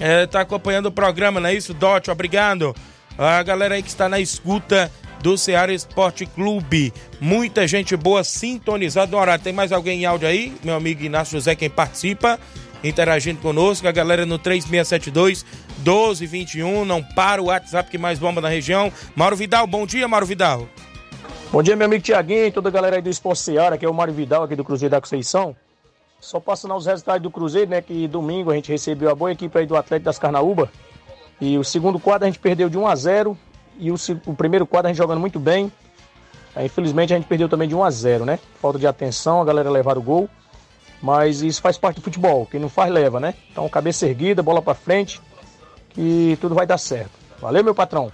É, 0.00 0.26
tá 0.26 0.40
acompanhando 0.40 0.86
o 0.86 0.92
programa, 0.92 1.40
não 1.40 1.48
é 1.48 1.54
isso, 1.54 1.74
Dote? 1.74 2.10
Obrigado. 2.10 2.74
A 3.18 3.42
galera 3.42 3.74
aí 3.74 3.82
que 3.82 3.88
está 3.88 4.08
na 4.08 4.18
escuta 4.18 4.90
do 5.22 5.38
Ceará 5.38 5.72
Esporte 5.72 6.26
Clube. 6.26 6.92
Muita 7.20 7.66
gente 7.66 7.96
boa 7.96 8.24
sintonizada 8.24 9.10
no 9.12 9.18
horário. 9.18 9.44
Tem 9.44 9.52
mais 9.52 9.70
alguém 9.70 10.02
em 10.02 10.04
áudio 10.04 10.26
aí? 10.28 10.54
Meu 10.64 10.74
amigo 10.74 11.04
Inácio 11.04 11.38
José, 11.38 11.54
quem 11.54 11.70
participa, 11.70 12.40
interagindo 12.82 13.40
conosco. 13.40 13.86
A 13.86 13.92
galera 13.92 14.26
no 14.26 14.38
3672 14.38 15.44
1221. 15.78 16.84
Não 16.84 17.02
para 17.02 17.40
o 17.40 17.46
WhatsApp 17.46 17.90
que 17.90 17.98
mais 17.98 18.18
bomba 18.18 18.40
na 18.40 18.48
região. 18.48 18.92
Mauro 19.14 19.36
Vidal, 19.36 19.66
bom 19.66 19.86
dia, 19.86 20.08
Mauro 20.08 20.26
Vidal. 20.26 20.68
Bom 21.52 21.62
dia, 21.62 21.76
meu 21.76 21.86
amigo 21.86 22.02
Tiaguinho 22.02 22.46
e 22.46 22.50
toda 22.50 22.70
a 22.70 22.72
galera 22.72 22.96
aí 22.96 23.02
do 23.02 23.10
Esporte 23.10 23.40
Seara, 23.40 23.76
que 23.76 23.84
é 23.84 23.88
o 23.88 23.92
Mário 23.92 24.14
Vidal 24.14 24.42
aqui 24.42 24.56
do 24.56 24.64
Cruzeiro 24.64 24.90
da 24.90 25.00
Conceição. 25.00 25.54
Só 26.22 26.38
passando 26.38 26.76
os 26.76 26.86
resultados 26.86 27.20
do 27.20 27.32
Cruzeiro, 27.32 27.68
né? 27.68 27.82
Que 27.82 28.06
domingo 28.06 28.52
a 28.52 28.54
gente 28.54 28.70
recebeu 28.70 29.10
a 29.10 29.14
boa 29.14 29.32
equipe 29.32 29.58
aí 29.58 29.66
do 29.66 29.76
Atlético 29.76 30.04
das 30.04 30.20
Carnaúba. 30.20 30.70
E 31.40 31.58
o 31.58 31.64
segundo 31.64 31.98
quadro 31.98 32.26
a 32.26 32.30
gente 32.30 32.38
perdeu 32.38 32.70
de 32.70 32.78
1 32.78 32.86
a 32.86 32.94
0 32.94 33.36
e 33.76 33.90
o, 33.90 33.96
o 34.26 34.32
primeiro 34.32 34.64
quadro 34.64 34.86
a 34.86 34.92
gente 34.92 34.98
jogando 34.98 35.18
muito 35.18 35.40
bem. 35.40 35.70
Aí, 36.54 36.66
infelizmente 36.66 37.12
a 37.12 37.16
gente 37.16 37.26
perdeu 37.26 37.48
também 37.48 37.68
de 37.68 37.74
1 37.74 37.82
a 37.82 37.90
0 37.90 38.24
né? 38.24 38.38
Falta 38.60 38.78
de 38.78 38.86
atenção, 38.86 39.42
a 39.42 39.44
galera 39.44 39.68
levar 39.68 39.98
o 39.98 40.02
gol. 40.02 40.30
Mas 41.02 41.42
isso 41.42 41.60
faz 41.60 41.76
parte 41.76 41.96
do 41.96 42.02
futebol. 42.02 42.46
Quem 42.46 42.60
não 42.60 42.68
faz, 42.68 42.92
leva, 42.92 43.18
né? 43.18 43.34
Então, 43.50 43.68
cabeça 43.68 44.06
erguida, 44.06 44.44
bola 44.44 44.62
para 44.62 44.74
frente, 44.74 45.20
que 45.90 46.38
tudo 46.40 46.54
vai 46.54 46.68
dar 46.68 46.78
certo. 46.78 47.10
Valeu, 47.40 47.64
meu 47.64 47.74
patrão. 47.74 48.12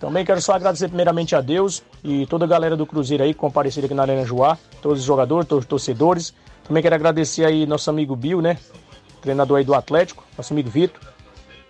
Também 0.00 0.24
quero 0.24 0.40
só 0.40 0.54
agradecer 0.54 0.88
primeiramente 0.88 1.36
a 1.36 1.42
Deus 1.42 1.82
e 2.02 2.24
toda 2.26 2.46
a 2.46 2.48
galera 2.48 2.74
do 2.74 2.86
Cruzeiro 2.86 3.22
aí 3.22 3.34
que 3.34 3.38
compareceram 3.38 3.84
aqui 3.84 3.94
na 3.94 4.02
Arena 4.02 4.24
Joá, 4.24 4.56
todos 4.80 5.00
os 5.00 5.04
jogadores, 5.04 5.46
todos 5.46 5.64
os 5.64 5.68
torcedores. 5.68 6.32
Também 6.66 6.82
quero 6.82 6.94
agradecer 6.94 7.44
aí 7.44 7.66
nosso 7.66 7.90
amigo 7.90 8.16
Bill, 8.16 8.40
né? 8.40 8.58
Treinador 9.20 9.58
aí 9.58 9.64
do 9.64 9.74
Atlético, 9.74 10.24
nosso 10.36 10.52
amigo 10.52 10.68
Vitor, 10.68 11.00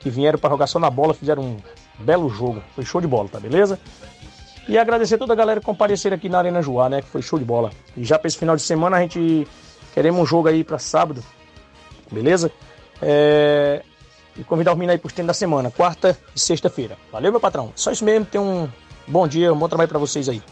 que 0.01 0.09
vieram 0.09 0.39
para 0.39 0.51
jogar 0.51 0.67
só 0.67 0.79
na 0.79 0.91
bola, 0.91 1.15
fizeram 1.15 1.43
um 1.43 1.59
belo 1.99 2.29
jogo. 2.29 2.63
Foi 2.75 2.85
show 2.85 3.01
de 3.01 3.07
bola, 3.07 3.29
tá 3.29 3.39
beleza? 3.39 3.79
E 4.69 4.79
agradecer 4.79 5.19
toda 5.19 5.33
a 5.33 5.37
galera 5.37 5.61
que 5.61 5.67
compareceram 5.67 6.17
aqui 6.17 6.29
na 6.29 6.39
Arena 6.39 6.63
Joá, 6.63 6.89
né? 6.89 7.03
Que 7.03 7.09
foi 7.09 7.23
show 7.23 7.39
de 7.39 7.45
bola. 7.45 7.71
E 7.97 8.05
já 8.05 8.19
para 8.19 8.29
esse 8.29 8.39
final 8.39 8.57
de 8.57 8.63
semana 8.63 8.97
a 8.97 9.01
gente 9.01 9.47
queremos 9.93 10.21
um 10.21 10.27
jogo 10.27 10.49
aí 10.49 10.65
para 10.65 10.79
sábado, 10.79 11.23
beleza? 12.11 12.51
É... 13.03 13.83
E 14.37 14.43
convidar 14.43 14.73
o 14.73 14.75
menino 14.75 14.93
aí 14.93 14.99
pro 14.99 15.13
treino 15.13 15.29
da 15.29 15.35
semana, 15.35 15.71
quarta 15.71 16.19
e 16.35 16.41
sexta-feira. 16.41 16.97
Valeu, 17.13 17.31
meu 17.31 17.41
patrão. 17.41 17.73
Só 17.77 17.93
isso 17.93 18.05
mesmo, 18.05 18.25
tenha 18.25 18.43
um 18.43 18.69
bom 19.07 19.29
dia, 19.29 19.53
um 19.53 19.57
bom 19.57 19.69
trabalho 19.69 19.89
para 19.89 19.99
vocês 19.99 20.29
aí. 20.29 20.43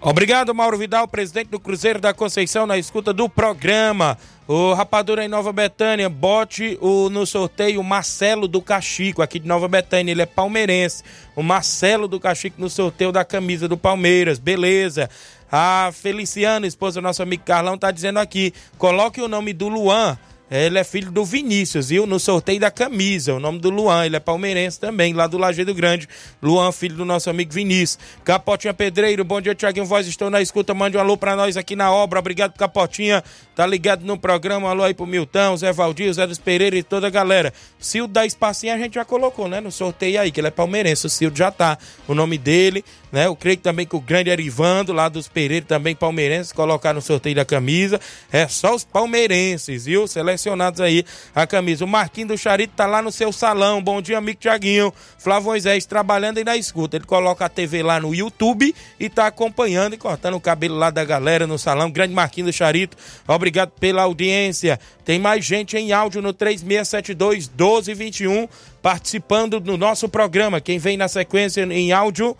Obrigado, 0.00 0.54
Mauro 0.54 0.78
Vidal, 0.78 1.08
presidente 1.08 1.48
do 1.48 1.58
Cruzeiro 1.58 1.98
da 1.98 2.14
Conceição, 2.14 2.66
na 2.66 2.78
escuta 2.78 3.12
do 3.12 3.28
programa. 3.28 4.16
O 4.46 4.72
Rapadura 4.72 5.24
em 5.24 5.28
Nova 5.28 5.52
Betânia, 5.52 6.08
bote 6.08 6.78
o, 6.80 7.10
no 7.10 7.26
sorteio 7.26 7.80
o 7.80 7.84
Marcelo 7.84 8.46
do 8.46 8.62
Cachico, 8.62 9.22
aqui 9.22 9.40
de 9.40 9.48
Nova 9.48 9.66
Betânia, 9.66 10.12
ele 10.12 10.22
é 10.22 10.26
palmeirense. 10.26 11.02
O 11.34 11.42
Marcelo 11.42 12.06
do 12.06 12.20
Cachico 12.20 12.60
no 12.60 12.70
sorteio 12.70 13.10
da 13.10 13.24
camisa 13.24 13.66
do 13.66 13.76
Palmeiras, 13.76 14.38
beleza. 14.38 15.10
A 15.50 15.90
Feliciana, 15.92 16.64
esposa 16.64 17.00
do 17.00 17.04
nosso 17.04 17.20
amigo 17.20 17.42
Carlão, 17.44 17.76
tá 17.76 17.90
dizendo 17.90 18.20
aqui: 18.20 18.54
coloque 18.78 19.20
o 19.20 19.26
nome 19.26 19.52
do 19.52 19.68
Luan 19.68 20.16
ele 20.50 20.78
é 20.78 20.84
filho 20.84 21.10
do 21.10 21.24
Vinícius, 21.24 21.90
viu? 21.90 22.06
No 22.06 22.18
sorteio 22.18 22.58
da 22.58 22.70
camisa. 22.70 23.34
O 23.34 23.40
nome 23.40 23.58
do 23.58 23.68
Luan, 23.68 24.06
ele 24.06 24.16
é 24.16 24.20
palmeirense 24.20 24.80
também, 24.80 25.12
lá 25.12 25.26
do 25.26 25.36
Lajeado 25.36 25.74
Grande. 25.74 26.08
Luan, 26.42 26.72
filho 26.72 26.96
do 26.96 27.04
nosso 27.04 27.28
amigo 27.28 27.52
Vinícius. 27.52 27.98
Capotinha 28.24 28.72
Pedreiro, 28.72 29.24
bom 29.24 29.40
dia, 29.40 29.54
Tiaguinho 29.54 29.84
Voz. 29.84 30.06
Estou 30.06 30.30
na 30.30 30.40
escuta. 30.40 30.72
Mande 30.72 30.96
um 30.96 31.00
alô 31.00 31.16
pra 31.18 31.36
nós 31.36 31.58
aqui 31.58 31.76
na 31.76 31.92
obra. 31.92 32.18
Obrigado, 32.18 32.56
Capotinha. 32.56 33.22
Tá 33.54 33.66
ligado 33.66 34.06
no 34.06 34.18
programa. 34.18 34.70
alô 34.70 34.84
aí 34.84 34.94
pro 34.94 35.06
Milton, 35.06 35.56
Zé 35.56 35.72
Valdir, 35.72 36.12
Zé 36.14 36.26
dos 36.26 36.38
Pereira 36.38 36.76
e 36.76 36.82
toda 36.82 37.08
a 37.08 37.10
galera. 37.10 37.52
Cildo 37.78 38.14
da 38.14 38.24
Espacinha 38.24 38.74
a 38.74 38.78
gente 38.78 38.94
já 38.94 39.04
colocou, 39.04 39.48
né? 39.48 39.60
No 39.60 39.70
sorteio 39.70 40.20
aí, 40.20 40.30
que 40.30 40.40
ele 40.40 40.48
é 40.48 40.50
palmeirense. 40.50 41.06
O 41.06 41.10
Cildo 41.10 41.36
já 41.36 41.50
tá. 41.50 41.76
O 42.06 42.14
nome 42.14 42.38
dele, 42.38 42.82
né? 43.10 43.26
Eu 43.26 43.36
creio 43.36 43.56
também 43.56 43.86
que 43.86 43.96
o 43.96 44.00
grande 44.00 44.30
Erivando, 44.30 44.92
lá 44.92 45.08
dos 45.08 45.28
Pereira, 45.28 45.64
também 45.66 45.94
palmeirense, 45.94 46.52
colocar 46.52 46.92
no 46.92 47.00
sorteio 47.00 47.36
da 47.36 47.44
camisa. 47.44 48.00
É 48.30 48.46
só 48.48 48.74
os 48.74 48.84
palmeirenses, 48.84 49.86
viu? 49.86 50.06
Selecionados 50.06 50.80
aí 50.80 51.04
a 51.34 51.46
camisa. 51.46 51.84
O 51.84 51.88
Marquinho 51.88 52.28
do 52.28 52.38
Charito 52.38 52.74
tá 52.76 52.86
lá 52.86 53.00
no 53.02 53.10
seu 53.10 53.32
salão. 53.32 53.82
Bom 53.82 54.00
dia, 54.02 54.18
amigo 54.18 54.38
Tiaguinho. 54.38 54.92
Flávio 55.18 55.48
Moisés 55.48 55.86
trabalhando 55.86 56.38
aí 56.38 56.44
na 56.44 56.56
escuta. 56.56 56.96
Ele 56.96 57.04
coloca 57.04 57.44
a 57.44 57.48
TV 57.48 57.82
lá 57.82 58.00
no 58.00 58.14
YouTube 58.14 58.74
e 58.98 59.08
tá 59.08 59.26
acompanhando 59.26 59.94
e 59.94 59.98
cortando 59.98 60.34
o 60.34 60.40
cabelo 60.40 60.76
lá 60.76 60.90
da 60.90 61.04
galera 61.04 61.46
no 61.46 61.58
salão. 61.58 61.90
Grande 61.90 62.14
Marquinho 62.14 62.46
do 62.46 62.52
Charito. 62.52 62.96
Obrigado 63.26 63.70
pela 63.80 64.02
audiência. 64.02 64.78
Tem 65.04 65.18
mais 65.18 65.44
gente 65.44 65.76
em 65.76 65.92
áudio 65.92 66.20
no 66.20 66.32
3672 66.32 67.48
1221 67.48 68.48
participando 68.82 69.60
do 69.60 69.76
nosso 69.76 70.08
programa. 70.08 70.60
Quem 70.60 70.78
vem 70.78 70.96
na 70.96 71.08
sequência 71.08 71.62
em 71.62 71.92
áudio, 71.92 72.36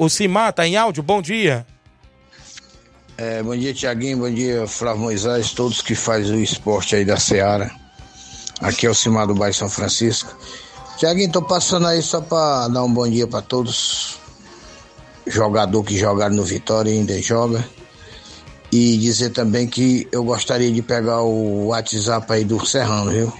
o 0.00 0.08
Simar 0.08 0.50
tá 0.54 0.66
em 0.66 0.78
áudio. 0.78 1.02
Bom 1.02 1.20
dia. 1.20 1.66
É, 3.18 3.42
bom 3.42 3.54
dia, 3.54 3.74
Tiaguinho. 3.74 4.16
Bom 4.16 4.30
dia, 4.30 4.66
Flávio 4.66 5.02
Moisés, 5.02 5.52
todos 5.52 5.82
que 5.82 5.94
fazem 5.94 6.36
o 6.36 6.42
esporte 6.42 6.96
aí 6.96 7.04
da 7.04 7.18
Seara. 7.18 7.70
Aqui 8.62 8.86
é 8.86 8.90
o 8.90 8.94
Simar 8.94 9.26
do 9.26 9.34
Bairro 9.34 9.54
São 9.54 9.68
Francisco. 9.68 10.34
Tiaguinho, 10.96 11.30
tô 11.30 11.42
passando 11.42 11.86
aí 11.86 12.00
só 12.00 12.22
para 12.22 12.68
dar 12.68 12.82
um 12.82 12.90
bom 12.90 13.06
dia 13.06 13.26
para 13.26 13.42
todos. 13.42 14.18
Jogador 15.26 15.84
que 15.84 15.98
jogaram 15.98 16.34
no 16.34 16.44
Vitória 16.44 16.90
e 16.90 16.94
ainda 16.94 17.20
joga. 17.20 17.62
E 18.72 18.96
dizer 18.96 19.30
também 19.30 19.66
que 19.66 20.08
eu 20.10 20.24
gostaria 20.24 20.72
de 20.72 20.80
pegar 20.80 21.20
o 21.20 21.66
WhatsApp 21.66 22.32
aí 22.32 22.44
do 22.44 22.64
Serrano, 22.64 23.10
viu? 23.10 23.30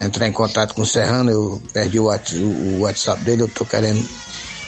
Entrar 0.00 0.26
em 0.26 0.32
contato 0.32 0.74
com 0.74 0.82
o 0.82 0.86
Serrano, 0.86 1.30
eu 1.30 1.62
perdi 1.72 2.00
o 2.00 2.08
WhatsApp 2.80 3.22
dele, 3.22 3.42
eu 3.42 3.48
tô 3.48 3.64
querendo 3.64 4.04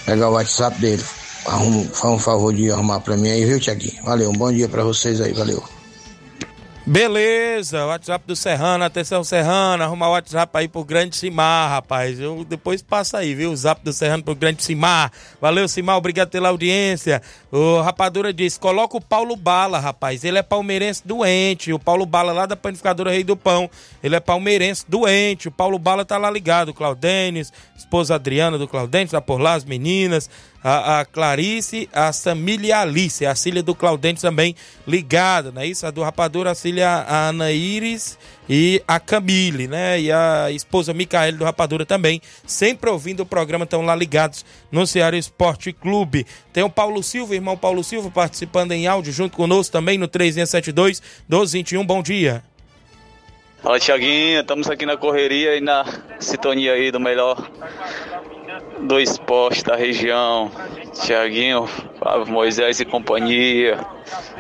pegar 0.07 0.29
o 0.29 0.35
WhatsApp 0.35 0.79
dele. 0.81 1.03
Arruma, 1.47 1.85
faz 1.85 2.15
um 2.15 2.19
favor 2.19 2.55
de 2.55 2.71
arrumar 2.71 3.01
pra 3.01 3.17
mim 3.17 3.31
aí, 3.31 3.45
viu, 3.45 3.59
Tiaguinho? 3.59 4.03
Valeu, 4.05 4.31
um 4.31 4.35
bom 4.35 4.53
dia 4.53 4.69
pra 4.69 4.85
vocês 4.85 5.21
aí, 5.21 5.33
valeu. 5.33 5.63
Beleza, 6.87 7.87
WhatsApp 7.87 8.25
do 8.27 8.35
Serrano, 8.35 8.83
atenção 8.83 9.23
Serrano, 9.23 9.85
arrumar 9.85 10.09
o 10.09 10.13
WhatsApp 10.13 10.51
aí 10.59 10.67
pro 10.67 10.83
Grande 10.83 11.15
Simar, 11.15 11.71
rapaz. 11.71 12.19
Eu 12.19 12.43
depois 12.43 12.83
passa 12.83 13.19
aí, 13.19 13.35
viu? 13.35 13.53
O 13.53 13.57
zap 13.57 13.85
do 13.85 13.93
Serrano 13.93 14.25
pro 14.25 14.35
Grande 14.35 14.65
Simar. 14.65 15.13
Valeu, 15.41 15.69
Simar, 15.69 15.99
obrigado 15.99 16.31
pela 16.31 16.49
audiência. 16.49 17.23
O 17.53 17.81
Rapadura 17.81 18.33
diz: 18.33 18.59
coloca 18.59 18.97
o 18.97 19.01
Paulo 19.01 19.37
Bala, 19.37 19.79
rapaz. 19.79 20.25
Ele 20.25 20.39
é 20.39 20.43
palmeirense 20.43 21.03
doente. 21.05 21.73
O 21.73 21.79
Paulo 21.79 22.07
Bala 22.07 22.33
lá 22.33 22.47
da 22.47 22.57
panificadora 22.57 23.13
Rei 23.13 23.23
do 23.23 23.37
Pão. 23.37 23.71
Ele 24.03 24.17
é 24.17 24.21
palmeirense 24.21 24.85
doente. 24.89 25.49
O 25.49 25.53
Paulo 25.53 25.79
Bala 25.79 26.05
tá 26.05 26.19
lá 26.19 26.31
ligado. 26.31 26.71
O 26.71 26.75
Claudênis, 26.75 27.53
esposa 27.77 28.17
Adriana 28.17 28.59
do 28.59 28.67
Claudênis, 28.67 29.13
tá 29.13 29.21
por 29.21 29.41
lá, 29.41 29.55
as 29.55 29.65
meninas 29.65 30.29
a, 30.63 31.01
a 31.01 31.05
Clarice, 31.05 31.89
a 31.93 32.13
Samília 32.13 32.69
e 32.69 32.73
a 32.73 32.81
Alice, 32.83 33.25
a 33.25 33.35
filha 33.35 33.63
do 33.63 33.75
Claudente 33.75 34.21
também 34.21 34.55
ligada, 34.87 35.51
né? 35.51 35.67
Isso, 35.67 35.87
a 35.87 35.91
do 35.91 36.03
Rapadura, 36.03 36.53
a 36.53 36.55
filha 36.55 36.89
a 36.89 37.29
Anaíris 37.29 38.19
e 38.49 38.83
a 38.87 39.01
Camille, 39.01 39.67
né? 39.67 40.01
E 40.01 40.13
a 40.13 40.51
esposa 40.51 40.93
Micaele 40.93 41.37
do 41.37 41.45
Rapadura 41.45 41.87
também, 41.87 42.21
sempre 42.47 42.91
ouvindo 42.91 43.21
o 43.21 43.27
programa, 43.27 43.65
estão 43.65 43.83
lá 43.83 43.95
ligados 43.95 44.45
no 44.71 44.87
Ceará 44.87 45.17
Esporte 45.17 45.73
Clube. 45.73 46.27
Tem 46.53 46.63
o 46.63 46.71
Paulo 46.71 47.03
Silva, 47.03 47.35
irmão 47.35 47.57
Paulo 47.57 47.83
Silva, 47.83 48.11
participando 48.11 48.73
em 48.73 48.87
áudio 48.87 49.13
junto 49.13 49.37
conosco 49.37 49.73
também 49.73 49.97
no 49.97 50.09
3672 50.09 51.01
1221. 51.29 51.85
Bom 51.85 52.03
dia. 52.03 52.45
Fala, 53.63 53.79
Tiaguinho, 53.79 54.41
estamos 54.41 54.71
aqui 54.71 54.87
na 54.87 54.97
correria 54.97 55.55
e 55.55 55.61
na 55.61 55.85
sintonia 56.19 56.73
aí 56.73 56.91
do 56.91 56.99
melhor 56.99 57.51
do 58.83 59.01
esporte 59.01 59.65
da 59.65 59.77
região. 59.77 60.51
Tiaguinho, 61.03 61.69
Moisés 62.27 62.81
e 62.81 62.85
companhia. 62.85 63.79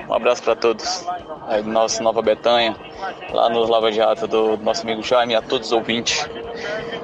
Um 0.08 0.14
abraço 0.14 0.42
para 0.42 0.56
todos 0.56 1.04
aí 1.46 1.62
do 1.62 1.70
nosso 1.70 2.02
Nova 2.02 2.22
Betânia, 2.22 2.76
lá 3.32 3.48
no 3.48 3.64
Lava 3.66 3.92
Jato 3.92 4.26
do 4.26 4.56
nosso 4.58 4.82
amigo 4.82 5.02
Jaime 5.02 5.34
a 5.34 5.42
todos 5.42 5.68
os 5.68 5.72
ouvintes 5.72 6.28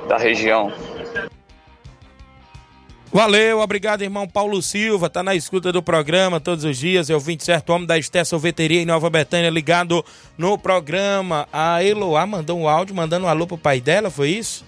da 0.09 0.17
região. 0.17 0.73
Valeu, 3.13 3.61
obrigado, 3.61 4.03
irmão 4.03 4.29
Paulo 4.29 4.61
Silva. 4.61 5.09
Tá 5.09 5.23
na 5.23 5.35
escuta 5.35 5.73
do 5.73 5.83
programa 5.83 6.39
todos 6.39 6.65
os 6.65 6.77
dias. 6.77 7.09
É 7.09 7.15
o 7.15 7.21
27 7.21 7.73
homem 7.73 7.87
da 7.87 7.97
Esté 7.97 8.23
Sorveteria 8.25 8.83
em 8.83 8.85
Nova 8.85 9.09
Betânia, 9.09 9.49
ligado 9.49 10.05
no 10.37 10.59
programa. 10.59 11.49
A 11.51 11.83
Eloá 11.83 12.27
mandou 12.27 12.59
um 12.59 12.69
áudio 12.69 12.95
mandando 12.95 13.25
um 13.25 13.29
alô 13.29 13.47
pro 13.47 13.57
pai 13.57 13.81
dela, 13.81 14.11
foi 14.11 14.31
isso? 14.31 14.65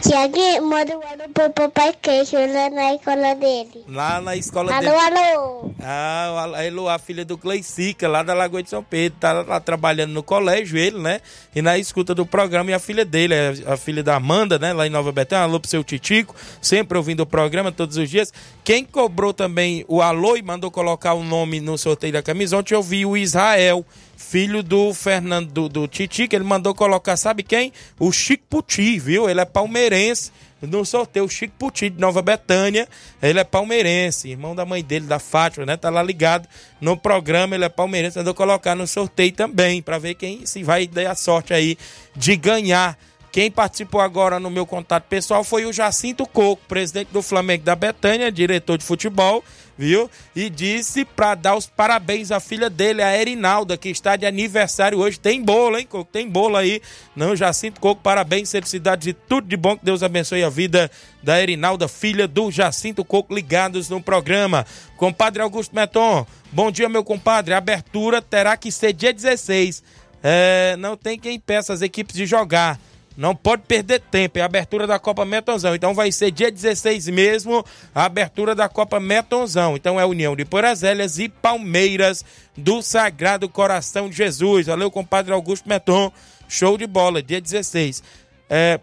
Tiaguinho, 0.00 0.62
manda 0.62 0.96
um 0.96 1.02
alô 1.02 1.28
pro 1.34 1.50
papai 1.50 1.94
queijo 2.00 2.36
lá 2.36 2.70
na 2.70 2.94
escola 2.94 3.34
dele. 3.34 3.84
Lá 3.88 4.20
na 4.20 4.34
escola 4.36 4.72
alô, 4.72 4.80
dele. 4.80 4.96
Alô, 4.96 5.70
Ah, 5.80 6.52
a 6.56 6.64
Eloá, 6.64 6.98
filha 6.98 7.24
do 7.24 7.36
Cleicica, 7.36 8.08
lá 8.08 8.22
da 8.22 8.32
Lagoa 8.32 8.62
de 8.62 8.70
São 8.70 8.82
Pedro. 8.82 9.18
Tá 9.20 9.32
lá 9.32 9.60
trabalhando 9.60 10.12
no 10.12 10.22
colégio, 10.22 10.78
ele, 10.78 10.98
né? 10.98 11.20
E 11.54 11.60
na 11.60 11.76
escuta 11.78 12.14
do 12.14 12.24
programa. 12.24 12.70
E 12.70 12.74
a 12.74 12.78
filha 12.78 13.04
dele, 13.04 13.34
a 13.66 13.76
filha 13.76 14.02
da 14.02 14.16
Amanda, 14.16 14.58
né? 14.58 14.72
Lá 14.72 14.86
em 14.86 14.90
Nova 14.90 15.12
Betânia. 15.12 15.44
Alô 15.44 15.60
pro 15.60 15.70
seu 15.70 15.84
Titico, 15.84 16.34
sempre 16.60 16.96
ouvindo 16.96 17.20
o 17.20 17.26
programa 17.26 17.70
todos 17.70 17.96
os 17.96 18.08
dias. 18.08 18.32
Quem 18.64 18.84
cobrou 18.84 19.34
também 19.34 19.84
o 19.88 20.00
alô 20.00 20.36
e 20.36 20.42
mandou 20.42 20.70
colocar 20.70 21.14
o 21.14 21.22
nome 21.22 21.60
no 21.60 21.76
sorteio 21.76 22.12
da 22.14 22.22
camisa, 22.22 22.56
ontem 22.56 22.74
eu 22.74 22.82
vi 22.82 23.04
o 23.04 23.16
Israel 23.16 23.84
filho 24.22 24.62
do 24.62 24.94
Fernando 24.94 25.50
do, 25.50 25.68
do 25.68 25.88
Titi, 25.88 26.28
que 26.28 26.36
ele 26.36 26.44
mandou 26.44 26.74
colocar, 26.74 27.16
sabe 27.16 27.42
quem? 27.42 27.72
O 27.98 28.12
Chico 28.12 28.44
Puti, 28.48 28.98
viu? 28.98 29.28
Ele 29.28 29.40
é 29.40 29.44
palmeirense. 29.44 30.30
No 30.62 30.84
sorteio, 30.84 31.24
o 31.24 31.28
Chico 31.28 31.54
Puti 31.58 31.90
de 31.90 32.00
Nova 32.00 32.22
Betânia, 32.22 32.88
ele 33.20 33.40
é 33.40 33.44
palmeirense, 33.44 34.28
irmão 34.28 34.54
da 34.54 34.64
mãe 34.64 34.82
dele, 34.82 35.06
da 35.06 35.18
Fátima, 35.18 35.66
né? 35.66 35.76
Tá 35.76 35.90
lá 35.90 36.00
ligado 36.00 36.48
no 36.80 36.96
programa, 36.96 37.56
ele 37.56 37.64
é 37.64 37.68
palmeirense, 37.68 38.16
mandou 38.16 38.32
colocar 38.32 38.76
no 38.76 38.86
sorteio 38.86 39.32
também, 39.32 39.82
para 39.82 39.98
ver 39.98 40.14
quem 40.14 40.46
se 40.46 40.62
vai 40.62 40.86
dar 40.86 41.10
a 41.10 41.14
sorte 41.16 41.52
aí 41.52 41.76
de 42.14 42.36
ganhar 42.36 42.96
Quem 43.32 43.50
participou 43.50 44.02
agora 44.02 44.38
no 44.38 44.50
meu 44.50 44.66
contato 44.66 45.04
pessoal 45.04 45.42
foi 45.42 45.64
o 45.64 45.72
Jacinto 45.72 46.26
Coco, 46.26 46.62
presidente 46.68 47.08
do 47.10 47.22
Flamengo 47.22 47.64
da 47.64 47.74
Betânia, 47.74 48.30
diretor 48.30 48.76
de 48.76 48.84
futebol, 48.84 49.42
viu? 49.76 50.10
E 50.34 50.48
disse 50.48 51.04
para 51.04 51.34
dar 51.34 51.56
os 51.56 51.66
parabéns 51.66 52.30
à 52.30 52.40
filha 52.40 52.68
dele, 52.68 53.02
a 53.02 53.16
Erinalda, 53.16 53.76
que 53.76 53.88
está 53.88 54.16
de 54.16 54.26
aniversário 54.26 54.98
hoje. 54.98 55.18
Tem 55.18 55.42
bolo, 55.42 55.78
hein, 55.78 55.86
Coco? 55.88 56.10
Tem 56.10 56.28
bolo 56.28 56.56
aí. 56.56 56.80
Não, 57.14 57.34
Jacinto 57.34 57.80
Coco, 57.80 58.00
parabéns, 58.02 58.50
felicidades 58.50 59.08
e 59.08 59.12
tudo 59.12 59.46
de 59.46 59.56
bom. 59.56 59.76
Que 59.76 59.84
Deus 59.84 60.02
abençoe 60.02 60.44
a 60.44 60.48
vida 60.48 60.90
da 61.22 61.40
Erinalda, 61.40 61.88
filha 61.88 62.26
do 62.28 62.50
Jacinto 62.50 63.04
Coco, 63.04 63.34
ligados 63.34 63.88
no 63.88 64.02
programa. 64.02 64.66
Compadre 64.96 65.42
Augusto 65.42 65.74
Meton, 65.74 66.26
bom 66.52 66.70
dia, 66.70 66.88
meu 66.88 67.04
compadre. 67.04 67.54
A 67.54 67.58
abertura 67.58 68.20
terá 68.22 68.56
que 68.56 68.70
ser 68.70 68.92
dia 68.92 69.12
16. 69.12 69.82
É, 70.22 70.76
não 70.78 70.96
tem 70.96 71.18
quem 71.18 71.38
peça 71.40 71.72
as 71.72 71.82
equipes 71.82 72.14
de 72.14 72.26
jogar. 72.26 72.78
Não 73.16 73.34
pode 73.34 73.62
perder 73.62 74.00
tempo, 74.00 74.38
é 74.38 74.42
a 74.42 74.46
abertura 74.46 74.86
da 74.86 74.98
Copa 74.98 75.24
Metonzão. 75.24 75.74
Então 75.74 75.94
vai 75.94 76.10
ser 76.10 76.30
dia 76.30 76.50
16 76.50 77.08
mesmo, 77.08 77.64
a 77.94 78.04
abertura 78.04 78.54
da 78.54 78.68
Copa 78.68 78.98
Metonzão. 78.98 79.76
Então 79.76 80.00
é 80.00 80.06
União 80.06 80.34
de 80.34 80.44
Porazélias 80.44 81.18
e 81.18 81.28
Palmeiras 81.28 82.24
do 82.56 82.80
Sagrado 82.82 83.48
Coração 83.48 84.08
de 84.08 84.16
Jesus. 84.16 84.66
Valeu, 84.66 84.90
compadre 84.90 85.32
Augusto 85.32 85.68
Meton. 85.68 86.10
Show 86.48 86.76
de 86.76 86.86
bola, 86.86 87.22
dia 87.22 87.40
16. 87.40 88.02
É, 88.48 88.80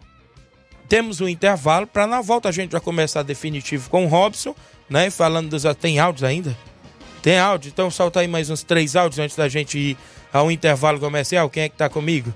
temos 0.87 1.21
um 1.21 1.27
intervalo 1.27 1.85
para 1.85 2.07
na 2.07 2.21
volta 2.21 2.49
a 2.49 2.51
gente 2.51 2.71
já 2.71 2.79
começar 2.79 3.21
definitivo 3.23 3.89
com 3.89 4.05
o 4.05 4.07
Robson, 4.07 4.55
né? 4.89 5.09
Falando 5.09 5.49
dos. 5.49 5.63
Tem 5.79 5.99
áudios 5.99 6.23
ainda? 6.23 6.57
Tem 7.21 7.37
áudio? 7.37 7.69
Então 7.69 7.91
solta 7.91 8.21
aí 8.21 8.27
mais 8.27 8.49
uns 8.49 8.63
três 8.63 8.95
áudios 8.95 9.19
antes 9.19 9.35
da 9.35 9.47
gente 9.47 9.77
ir 9.77 9.97
ao 10.31 10.49
intervalo 10.49 10.99
comercial. 10.99 11.49
Quem 11.49 11.63
é 11.63 11.69
que 11.69 11.75
tá 11.75 11.89
comigo? 11.89 12.33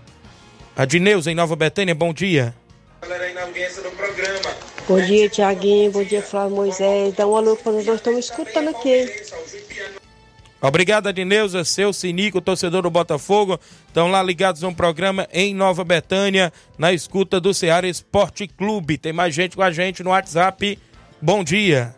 A 0.76 0.86
Dineuza 0.86 1.32
em 1.32 1.36
Nova 1.36 1.56
Betânia, 1.56 1.94
bom 1.94 2.12
dia. 2.12 2.54
Bom 4.88 5.00
dia, 5.02 5.30
Tiaguinho. 5.30 5.92
Bom 5.92 6.04
dia, 6.04 6.22
Flávio 6.22 6.56
Moisés. 6.56 7.14
Dá 7.14 7.28
um 7.28 7.36
alô 7.36 7.56
para 7.56 7.74
nós, 7.74 7.88
estamos 7.88 8.26
escutando 8.26 8.70
aqui. 8.70 9.06
Obrigado, 10.60 11.08
Adneuza, 11.08 11.64
seu 11.64 11.94
Sinico, 11.94 12.42
torcedor 12.42 12.84
do 12.84 12.90
Botafogo. 12.90 13.60
Estão 13.88 14.10
lá 14.10 14.24
ligados 14.24 14.62
no 14.62 14.74
programa 14.74 15.28
em 15.32 15.54
Nova 15.54 15.84
Betânia, 15.84 16.52
na 16.78 16.92
escuta 16.92 17.40
do 17.40 17.54
Ceará 17.54 17.88
Esporte 17.88 18.48
Clube. 18.48 18.98
Tem 18.98 19.14
mais 19.14 19.36
gente 19.36 19.56
com 19.56 19.62
a 19.62 19.72
gente 19.72 20.02
no 20.02 20.10
WhatsApp. 20.10 20.80
Bom 21.22 21.44
dia. 21.44 21.94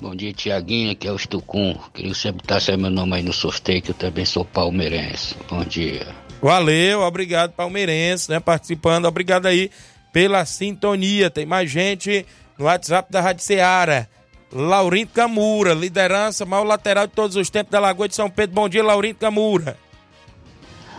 Bom 0.00 0.14
dia, 0.14 0.32
Tiaguinho. 0.32 0.90
Aqui 0.90 1.08
é 1.08 1.12
o 1.12 1.18
Stucum. 1.18 1.78
Queria 1.94 2.12
que 2.12 2.18
você 2.18 2.32
botasse 2.32 2.70
aí 2.70 2.76
meu 2.76 2.90
nome 2.90 3.16
aí 3.16 3.22
no 3.22 3.32
sorteio, 3.32 3.80
que 3.80 3.92
eu 3.92 3.94
também 3.94 4.24
sou 4.24 4.44
palmeirense. 4.44 5.36
Bom 5.48 5.64
dia. 5.64 6.23
Valeu, 6.44 7.00
obrigado, 7.00 7.52
palmeirense, 7.52 8.30
né? 8.30 8.38
Participando, 8.38 9.06
obrigado 9.06 9.46
aí 9.46 9.70
pela 10.12 10.44
sintonia. 10.44 11.30
Tem 11.30 11.46
mais 11.46 11.70
gente 11.70 12.26
no 12.58 12.66
WhatsApp 12.66 13.10
da 13.10 13.22
Rádio 13.22 13.42
Ceará. 13.42 14.06
Laurindo 14.52 15.10
Camura, 15.14 15.72
liderança, 15.72 16.44
maior 16.44 16.64
lateral 16.64 17.06
de 17.06 17.14
todos 17.14 17.34
os 17.34 17.48
tempos 17.48 17.70
da 17.70 17.80
Lagoa 17.80 18.06
de 18.06 18.14
São 18.14 18.28
Pedro. 18.28 18.56
Bom 18.56 18.68
dia, 18.68 18.84
Laurindo 18.84 19.18
Camura. 19.18 19.78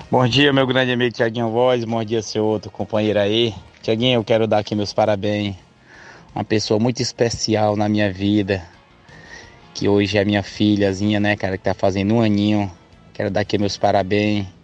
Bom 0.10 0.28
dia, 0.28 0.52
meu 0.52 0.66
grande 0.66 0.92
amigo 0.92 1.14
Tiaguinho 1.14 1.52
Voz. 1.52 1.84
Bom 1.84 2.04
dia, 2.04 2.24
seu 2.24 2.44
outro 2.44 2.72
companheiro 2.72 3.20
aí. 3.20 3.54
Tiaguinho, 3.84 4.16
eu 4.16 4.24
quero 4.24 4.48
dar 4.48 4.58
aqui 4.58 4.74
meus 4.74 4.94
parabéns. 4.94 5.56
Uma 6.34 6.44
pessoa 6.44 6.80
muito 6.80 7.04
especial 7.04 7.76
na 7.76 7.88
minha 7.88 8.12
vida. 8.12 8.68
Que 9.76 9.88
hoje 9.88 10.18
é 10.18 10.26
minha 10.26 10.42
filhazinha, 10.42 11.20
né, 11.20 11.36
cara, 11.36 11.56
que 11.56 11.64
tá 11.66 11.76
fazendo 11.76 12.16
um 12.16 12.22
aninho. 12.22 12.72
Quero 13.14 13.30
dar 13.30 13.42
aqui 13.42 13.60
meus 13.60 13.78
parabéns. 13.78 14.55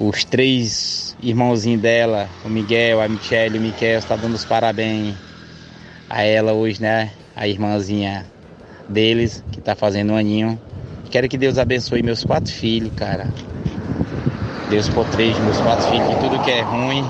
Os 0.00 0.24
três 0.24 1.16
irmãozinhos 1.20 1.82
dela, 1.82 2.30
o 2.44 2.48
Miguel, 2.48 3.00
a 3.00 3.08
Michelle 3.08 3.56
e 3.56 3.58
o 3.58 3.62
Miquel, 3.62 3.98
está 3.98 4.14
dando 4.14 4.34
os 4.34 4.44
parabéns 4.44 5.16
a 6.08 6.22
ela 6.22 6.52
hoje, 6.52 6.80
né? 6.80 7.10
A 7.34 7.48
irmãzinha 7.48 8.24
deles, 8.88 9.42
que 9.50 9.60
tá 9.60 9.74
fazendo 9.74 10.12
um 10.12 10.16
aninho. 10.16 10.60
Quero 11.10 11.28
que 11.28 11.36
Deus 11.36 11.58
abençoe 11.58 12.00
meus 12.00 12.22
quatro 12.22 12.52
filhos, 12.52 12.92
cara. 12.94 13.28
Deus 14.70 14.88
proteja 14.88 15.42
meus 15.42 15.60
quatro 15.60 15.88
filhos 15.88 16.08
de 16.08 16.28
tudo 16.28 16.44
que 16.44 16.50
é 16.52 16.62
ruim. 16.62 17.04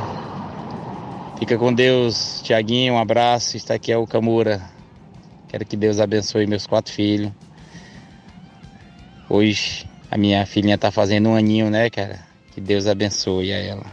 Fica 1.39 1.59
com 1.59 1.75
Deus, 1.75 2.41
Tiaguinho, 2.43 2.95
um 2.95 2.99
abraço. 2.99 3.57
Está 3.57 3.75
aqui 3.75 3.93
é 3.93 3.99
o 3.99 4.07
Camura. 4.07 4.63
Quero 5.49 5.67
que 5.67 5.77
Deus 5.77 6.01
abençoe 6.01 6.47
meus 6.47 6.67
quatro 6.67 6.93
filhos. 6.93 7.33
Hoje 9.29 9.85
a 10.11 10.17
minha 10.17 10.47
filhinha 10.47 10.79
tá 10.79 10.91
fazendo 10.91 11.29
um 11.29 11.35
aninho, 11.35 11.69
né, 11.69 11.91
cara? 11.91 12.28
Que 12.59 12.63
Deus 12.65 12.89
abençoe 12.89 13.53
a 13.53 13.59
ela. 13.59 13.87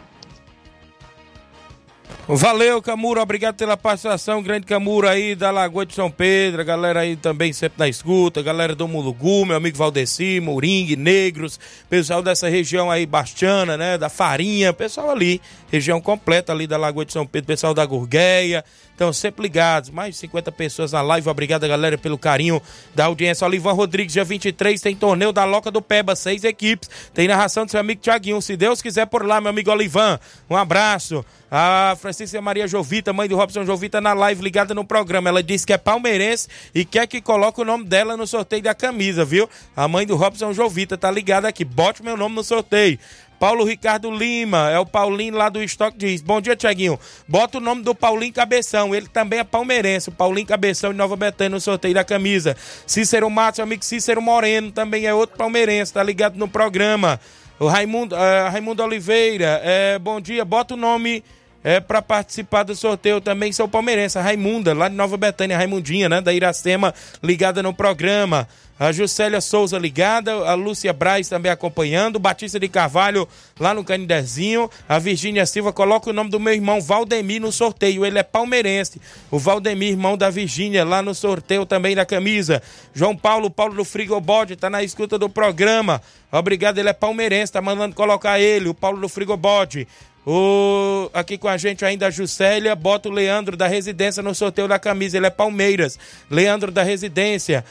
Valeu, 2.28 2.82
Camuro, 2.82 3.22
obrigado 3.22 3.56
pela 3.56 3.78
participação. 3.78 4.42
Grande 4.42 4.66
Camuro 4.66 5.08
aí 5.08 5.36
da 5.36 5.52
Lagoa 5.52 5.86
de 5.86 5.94
São 5.94 6.10
Pedro, 6.10 6.66
galera 6.66 7.02
aí 7.02 7.16
também 7.16 7.54
sempre 7.54 7.78
na 7.78 7.88
escuta, 7.88 8.42
galera 8.42 8.74
do 8.74 8.88
Mulugu, 8.88 9.46
meu 9.46 9.56
amigo 9.56 9.78
Valdeci, 9.78 10.40
Mouringue, 10.40 10.96
Negros, 10.96 11.60
pessoal 11.88 12.24
dessa 12.24 12.50
região 12.50 12.90
aí, 12.90 13.06
Bastiana, 13.06 13.78
né, 13.78 14.00
da 14.00 14.10
Farinha, 14.10 14.74
pessoal 14.74 15.12
ali, 15.12 15.40
região 15.72 16.02
completa 16.02 16.52
ali 16.52 16.66
da 16.66 16.78
Lagoa 16.78 17.06
de 17.06 17.14
São 17.14 17.28
Pedro, 17.28 17.46
pessoal 17.46 17.76
da 17.76 17.86
Gurgueia, 17.86 18.66
então 18.96 19.12
sempre 19.12 19.44
ligados, 19.44 19.90
mais 19.90 20.16
de 20.16 20.22
50 20.22 20.52
pessoas 20.54 20.94
na 20.94 21.02
live, 21.02 21.28
obrigado 21.28 21.68
galera 21.68 21.98
pelo 21.98 22.18
carinho 22.18 22.62
da 22.96 23.06
audiência. 23.06 23.46
Olivan 23.46 23.74
Rodrigues, 23.74 24.14
dia 24.14 24.24
23, 24.24 24.82
tem 24.82 24.96
torneio 24.96 25.34
da 25.34 25.44
Loca 25.44 25.70
do 25.70 25.82
Peba, 25.82 26.16
seis 26.16 26.44
equipes, 26.44 26.90
tem 27.14 27.28
narração 27.28 27.66
do 27.66 27.72
seu 27.72 27.80
amigo 27.80 28.02
Tiaguinho, 28.02 28.42
se 28.42 28.56
Deus 28.56 28.82
quiser 28.82 29.06
por 29.06 29.26
lá, 29.26 29.42
meu 29.42 29.50
amigo 29.50 29.70
Olivan, 29.70 30.20
um 30.50 30.56
abraço. 30.56 31.24
A 31.58 31.96
Francisca 32.02 32.42
Maria 32.42 32.68
Jovita, 32.68 33.14
mãe 33.14 33.30
do 33.30 33.36
Robson 33.38 33.64
Jovita, 33.64 34.02
na 34.02 34.14
live 34.14 34.44
ligada 34.44 34.74
no 34.74 34.84
programa. 34.84 35.30
Ela 35.30 35.44
disse 35.44 35.66
que 35.66 35.72
é 35.72 35.78
palmeirense 35.78 36.50
e 36.74 36.84
quer 36.84 37.08
que 37.08 37.22
coloque 37.22 37.62
o 37.62 37.64
nome 37.64 37.86
dela 37.86 38.18
no 38.18 38.26
sorteio 38.26 38.64
da 38.64 38.74
camisa, 38.74 39.24
viu? 39.24 39.48
A 39.74 39.88
mãe 39.88 40.06
do 40.06 40.16
Robson 40.16 40.52
Jovita 40.52 40.98
tá 40.98 41.10
ligada 41.10 41.48
aqui. 41.48 41.64
Bote 41.64 42.04
meu 42.04 42.18
nome 42.18 42.36
no 42.36 42.44
sorteio. 42.44 43.00
Paulo 43.40 43.64
Ricardo 43.64 44.10
Lima, 44.10 44.70
é 44.70 44.80
o 44.80 44.86
Paulinho 44.86 45.36
lá 45.36 45.50
do 45.50 45.62
Estoque 45.62 45.98
diz. 45.98 46.22
Bom 46.22 46.40
dia, 46.40 46.56
Tiaguinho. 46.56 47.00
Bota 47.28 47.58
o 47.58 47.62
nome 47.62 47.84
do 47.84 47.94
Paulinho 47.94 48.34
Cabeção, 48.34 48.96
ele 48.96 49.08
também 49.08 49.40
é 49.40 49.44
palmeirense. 49.44 50.10
O 50.10 50.12
Paulinho 50.12 50.48
Cabeção 50.48 50.92
de 50.92 50.98
Nova 50.98 51.16
Betânia 51.16 51.50
no 51.56 51.62
sorteio 51.62 51.94
da 51.94 52.04
camisa. 52.04 52.56
Cícero 52.88 53.30
Matos, 53.30 53.60
amigo 53.60 53.84
Cícero 53.84 54.22
Moreno, 54.22 54.72
também 54.72 55.06
é 55.06 55.14
outro 55.14 55.38
palmeirense, 55.38 55.94
tá 55.94 56.02
ligado 56.02 56.38
no 56.38 56.48
programa. 56.48 57.20
O 57.60 57.68
Raimundo, 57.68 58.16
uh, 58.16 58.52
Raimundo 58.52 58.84
Oliveira, 58.84 59.62
uh, 59.64 60.00
bom 60.00 60.20
dia, 60.20 60.44
bota 60.44 60.74
o 60.74 60.78
nome 60.78 61.24
é, 61.66 61.80
para 61.80 62.00
participar 62.00 62.62
do 62.62 62.76
sorteio 62.76 63.20
também 63.20 63.52
sou 63.52 63.68
palmeirense, 63.68 64.20
Raimunda, 64.20 64.72
lá 64.72 64.88
de 64.88 64.94
Nova 64.94 65.18
Betânia, 65.18 65.58
Raimundinha, 65.58 66.08
né, 66.08 66.22
da 66.22 66.32
Iracema, 66.32 66.94
ligada 67.24 67.64
no 67.64 67.74
programa. 67.74 68.48
A 68.78 68.92
Juscelia 68.92 69.40
Souza 69.40 69.78
ligada, 69.78 70.34
a 70.34 70.54
Lúcia 70.54 70.92
Braz 70.92 71.30
também 71.30 71.50
acompanhando, 71.50 72.20
Batista 72.20 72.60
de 72.60 72.68
Carvalho 72.68 73.26
lá 73.58 73.74
no 73.74 73.86
Canidezinho, 73.86 74.70
a 74.88 75.00
Virgínia 75.00 75.46
Silva 75.46 75.72
coloca 75.72 76.10
o 76.10 76.14
nome 76.14 76.30
do 76.30 76.42
meu 76.42 76.54
irmão 76.54 76.82
Valdemir 76.82 77.40
no 77.40 77.54
sorteio, 77.54 78.06
ele 78.06 78.20
é 78.20 78.24
palmeirense. 78.24 79.00
O 79.32 79.40
Valdemir, 79.40 79.92
irmão 79.92 80.18
da 80.18 80.30
Virgínia, 80.30 80.84
lá 80.84 81.02
no 81.02 81.16
sorteio 81.16 81.66
também 81.66 81.96
da 81.96 82.06
camisa. 82.06 82.62
João 82.94 83.16
Paulo, 83.16 83.50
Paulo 83.50 83.76
do 83.76 83.86
Frigobode, 83.86 84.58
tá 84.58 84.70
na 84.70 84.84
escuta 84.84 85.18
do 85.18 85.30
programa. 85.30 86.02
Obrigado, 86.30 86.78
ele 86.78 86.90
é 86.90 86.94
palmeirense, 86.94 87.54
tá 87.54 87.62
mandando 87.62 87.96
colocar 87.96 88.42
ele, 88.42 88.68
o 88.68 88.74
Paulo 88.74 89.00
do 89.00 89.08
Frigobode. 89.08 89.88
O, 90.28 91.08
aqui 91.14 91.38
com 91.38 91.48
a 91.48 91.56
gente 91.56 91.86
ainda 91.86 92.08
a 92.08 92.10
Juscelia, 92.10 92.76
bota 92.76 93.08
o 93.08 93.12
Leandro 93.12 93.56
da 93.56 93.68
Residência 93.68 94.24
no 94.24 94.34
sorteio 94.34 94.68
da 94.68 94.80
camisa, 94.80 95.16
ele 95.16 95.28
é 95.28 95.30
Palmeiras. 95.30 96.00
Leandro 96.30 96.72
da 96.72 96.84
Residência. 96.84 97.64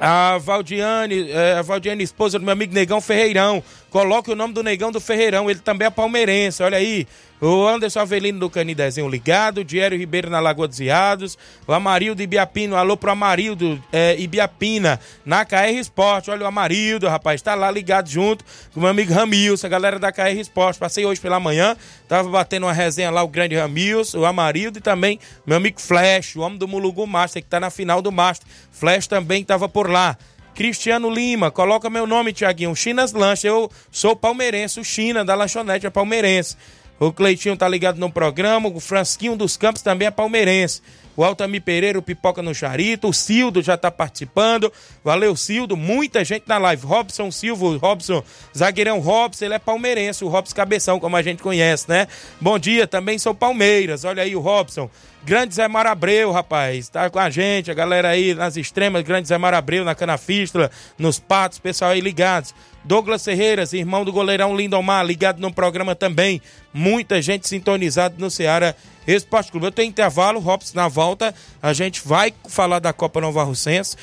A 0.00 0.38
Valdiane, 0.38 1.30
é, 1.30 1.54
a 1.54 1.62
Valdiane, 1.62 2.04
esposa 2.04 2.38
do 2.38 2.44
meu 2.44 2.52
amigo 2.52 2.72
Negão 2.72 3.00
Ferreirão. 3.00 3.62
Coloque 3.90 4.30
o 4.30 4.36
nome 4.36 4.52
do 4.52 4.62
Negão 4.62 4.92
do 4.92 5.00
Ferreirão, 5.00 5.50
ele 5.50 5.60
também 5.60 5.86
é 5.86 5.90
palmeirense, 5.90 6.62
olha 6.62 6.76
aí. 6.76 7.06
O 7.40 7.66
Anderson 7.68 8.00
Avelino 8.00 8.40
do 8.40 8.50
Canidezinho 8.50 9.08
ligado, 9.08 9.62
Diério 9.62 9.96
Ribeiro 9.96 10.28
na 10.28 10.40
Lagoa 10.40 10.66
dos 10.66 10.80
Iados, 10.80 11.38
o 11.68 11.72
Amarildo 11.72 12.20
Ibiapino, 12.20 12.74
alô 12.74 12.96
pro 12.96 13.12
Amarildo 13.12 13.82
é, 13.92 14.16
Ibiapina, 14.18 14.98
na 15.24 15.44
KR 15.44 15.70
Esporte. 15.78 16.32
Olha 16.32 16.42
o 16.42 16.46
Amarildo, 16.46 17.06
rapaz, 17.06 17.40
tá 17.40 17.54
lá 17.54 17.70
ligado 17.70 18.08
junto 18.08 18.44
com 18.74 18.80
o 18.80 18.82
meu 18.82 18.90
amigo 18.90 19.14
Ramilson, 19.14 19.68
a 19.68 19.70
galera 19.70 20.00
da 20.00 20.10
KR 20.10 20.36
Esporte. 20.36 20.80
Passei 20.80 21.06
hoje 21.06 21.20
pela 21.20 21.38
manhã, 21.38 21.76
tava 22.08 22.28
batendo 22.28 22.66
uma 22.66 22.72
resenha 22.72 23.10
lá, 23.10 23.22
o 23.22 23.28
grande 23.28 23.54
Ramilson, 23.54 24.18
o 24.18 24.26
Amarildo 24.26 24.78
e 24.78 24.82
também 24.82 25.20
meu 25.46 25.56
amigo 25.56 25.80
Flash, 25.80 26.34
o 26.34 26.40
homem 26.40 26.58
do 26.58 26.66
Mulugu 26.66 27.06
Master, 27.06 27.40
que 27.40 27.48
tá 27.48 27.60
na 27.60 27.70
final 27.70 28.02
do 28.02 28.10
Master. 28.10 28.48
Flash 28.72 29.06
também 29.06 29.44
tava 29.44 29.68
por 29.68 29.88
lá. 29.88 30.18
Cristiano 30.58 31.08
Lima, 31.08 31.52
coloca 31.52 31.88
meu 31.88 32.04
nome, 32.04 32.32
Tiaguinho. 32.32 32.74
Chinas 32.74 33.12
Lanche, 33.12 33.46
eu 33.46 33.70
sou 33.92 34.16
palmeirense, 34.16 34.80
o 34.80 34.84
China 34.84 35.24
da 35.24 35.32
lanchonete 35.36 35.86
é 35.86 35.90
palmeirense. 35.90 36.56
O 36.98 37.12
Cleitinho 37.12 37.56
tá 37.56 37.68
ligado 37.68 38.00
no 38.00 38.10
programa. 38.10 38.68
O 38.68 38.80
Fransquinho 38.80 39.36
dos 39.36 39.56
Campos 39.56 39.82
também 39.82 40.08
é 40.08 40.10
palmeirense. 40.10 40.82
O 41.18 41.24
Altamir 41.24 41.60
Pereira, 41.62 41.98
o 41.98 42.02
Pipoca 42.02 42.40
no 42.40 42.54
Charito. 42.54 43.08
O 43.08 43.12
Cildo 43.12 43.60
já 43.60 43.76
tá 43.76 43.90
participando. 43.90 44.72
Valeu, 45.02 45.34
Cildo. 45.34 45.76
Muita 45.76 46.24
gente 46.24 46.44
na 46.46 46.58
live. 46.58 46.86
Robson 46.86 47.28
Silva, 47.32 47.76
Robson, 47.76 48.22
zagueirão 48.56 49.00
Robson, 49.00 49.46
ele 49.46 49.54
é 49.54 49.58
palmeirense. 49.58 50.24
O 50.24 50.28
Robson 50.28 50.54
Cabeção, 50.54 51.00
como 51.00 51.16
a 51.16 51.22
gente 51.22 51.42
conhece, 51.42 51.88
né? 51.88 52.06
Bom 52.40 52.56
dia, 52.56 52.86
também 52.86 53.18
sou 53.18 53.34
Palmeiras. 53.34 54.04
Olha 54.04 54.22
aí 54.22 54.36
o 54.36 54.40
Robson. 54.40 54.88
Grande 55.24 55.56
Zé 55.56 55.66
Marabreu, 55.66 56.30
rapaz, 56.30 56.88
tá 56.88 57.10
com 57.10 57.18
a 57.18 57.28
gente, 57.28 57.68
a 57.68 57.74
galera 57.74 58.10
aí 58.10 58.34
nas 58.34 58.56
extremas, 58.56 59.02
Grande 59.02 59.26
Zé 59.26 59.36
Marabreu, 59.36 59.84
na 59.84 59.92
Canafístula, 59.92 60.70
nos 60.96 61.18
Patos, 61.18 61.58
pessoal 61.58 61.90
aí 61.90 62.00
ligados. 62.00 62.54
Douglas 62.88 63.22
Ferreiras, 63.22 63.74
irmão 63.74 64.02
do 64.02 64.10
goleirão 64.10 64.56
Lindomar, 64.56 65.04
ligado 65.04 65.42
no 65.42 65.52
programa 65.52 65.94
também. 65.94 66.40
Muita 66.72 67.20
gente 67.20 67.46
sintonizada 67.46 68.14
no 68.16 68.30
Ceará 68.30 68.74
Esporte 69.06 69.50
Clube. 69.50 69.66
Eu 69.66 69.72
tenho 69.72 69.90
intervalo, 69.90 70.40
Robson, 70.40 70.72
na 70.74 70.88
volta, 70.88 71.34
a 71.60 71.74
gente 71.74 72.00
vai 72.02 72.32
falar 72.48 72.78
da 72.78 72.90
Copa 72.90 73.20
Nova 73.20 73.44
Russense, 73.44 73.94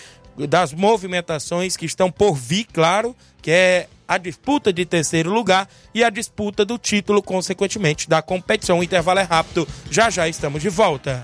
das 0.47 0.71
movimentações 0.71 1.75
que 1.75 1.87
estão 1.87 2.11
por 2.11 2.35
vir, 2.35 2.67
claro, 2.71 3.15
que 3.41 3.49
é 3.49 3.87
a 4.07 4.19
disputa 4.19 4.71
de 4.71 4.85
terceiro 4.85 5.33
lugar 5.33 5.67
e 5.91 6.03
a 6.03 6.11
disputa 6.11 6.63
do 6.63 6.77
título, 6.77 7.23
consequentemente, 7.23 8.07
da 8.07 8.21
competição. 8.21 8.77
O 8.77 8.83
intervalo 8.83 9.17
é 9.17 9.23
rápido, 9.23 9.67
já 9.89 10.11
já 10.11 10.29
estamos 10.29 10.61
de 10.61 10.69
volta. 10.69 11.23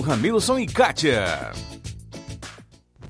Ramilson 0.00 0.58
e 0.58 0.66
Kátia. 0.66 1.52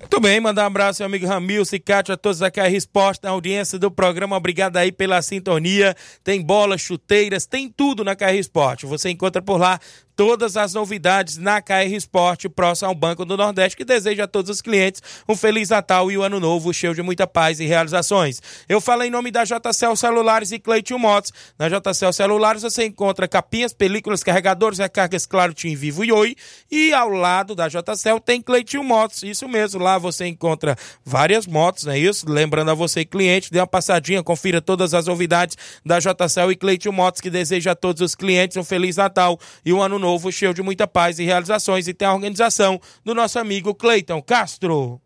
Muito 0.00 0.20
bem, 0.20 0.40
mandar 0.40 0.64
um 0.64 0.66
abraço 0.66 1.02
ao 1.02 1.06
amigo 1.06 1.24
Ramilson 1.24 1.76
e 1.76 1.78
Cátia, 1.78 2.14
a 2.14 2.16
todos 2.16 2.40
da 2.40 2.50
KR 2.50 2.74
Esporte, 2.74 3.20
na 3.22 3.30
audiência 3.30 3.78
do 3.78 3.92
programa. 3.92 4.36
Obrigado 4.36 4.76
aí 4.76 4.90
pela 4.90 5.22
sintonia. 5.22 5.94
Tem 6.24 6.42
bolas, 6.42 6.80
chuteiras, 6.80 7.46
tem 7.46 7.68
tudo 7.68 8.02
na 8.02 8.16
KR 8.16 8.34
Esporte. 8.34 8.86
Você 8.86 9.08
encontra 9.08 9.40
por 9.40 9.60
lá 9.60 9.78
todas 10.20 10.54
as 10.54 10.74
novidades 10.74 11.38
na 11.38 11.62
KR 11.62 11.94
Esporte, 11.94 12.46
próximo 12.46 12.90
ao 12.90 12.94
Banco 12.94 13.24
do 13.24 13.38
Nordeste, 13.38 13.74
que 13.74 13.86
deseja 13.86 14.24
a 14.24 14.26
todos 14.26 14.50
os 14.50 14.60
clientes 14.60 15.02
um 15.26 15.34
Feliz 15.34 15.70
Natal 15.70 16.12
e 16.12 16.18
um 16.18 16.22
Ano 16.22 16.38
Novo 16.38 16.74
cheio 16.74 16.94
de 16.94 17.00
muita 17.00 17.26
paz 17.26 17.58
e 17.58 17.64
realizações. 17.64 18.42
Eu 18.68 18.82
falo 18.82 19.02
em 19.02 19.10
nome 19.10 19.30
da 19.30 19.44
JCL 19.44 19.96
Celulares 19.96 20.52
e 20.52 20.58
Cleiton 20.58 20.98
Motos. 20.98 21.32
Na 21.58 21.70
JCL 21.70 22.12
Celulares 22.12 22.60
você 22.60 22.84
encontra 22.84 23.26
capinhas, 23.26 23.72
películas, 23.72 24.22
carregadores, 24.22 24.78
recargas 24.78 25.24
Claro, 25.24 25.54
Tim 25.54 25.74
Vivo 25.74 26.04
e 26.04 26.12
Oi. 26.12 26.36
E 26.70 26.92
ao 26.92 27.08
lado 27.08 27.54
da 27.54 27.66
JCL 27.66 28.20
tem 28.22 28.42
Cleiton 28.42 28.82
Motos. 28.82 29.22
Isso 29.22 29.48
mesmo, 29.48 29.82
lá 29.82 29.96
você 29.96 30.26
encontra 30.26 30.76
várias 31.02 31.46
motos, 31.46 31.84
não 31.84 31.94
é 31.94 31.98
isso? 31.98 32.30
Lembrando 32.30 32.70
a 32.70 32.74
você, 32.74 33.06
cliente, 33.06 33.50
dê 33.50 33.58
uma 33.58 33.66
passadinha, 33.66 34.22
confira 34.22 34.60
todas 34.60 34.92
as 34.92 35.06
novidades 35.06 35.56
da 35.82 35.98
JCL 35.98 36.52
e 36.52 36.56
Cleiton 36.56 36.92
Motos, 36.92 37.22
que 37.22 37.30
deseja 37.30 37.70
a 37.72 37.74
todos 37.74 38.02
os 38.02 38.14
clientes 38.14 38.58
um 38.58 38.64
Feliz 38.64 38.98
Natal 38.98 39.40
e 39.64 39.72
um 39.72 39.80
Ano 39.80 39.98
Novo 39.98 40.09
novo, 40.10 40.32
cheio 40.32 40.52
de 40.52 40.62
muita 40.62 40.88
paz 40.88 41.18
e 41.18 41.24
realizações. 41.24 41.86
E 41.86 41.94
tem 41.94 42.08
a 42.08 42.12
organização 42.12 42.80
do 43.04 43.14
nosso 43.14 43.38
amigo 43.38 43.74
Cleiton 43.74 44.20
Castro. 44.20 45.00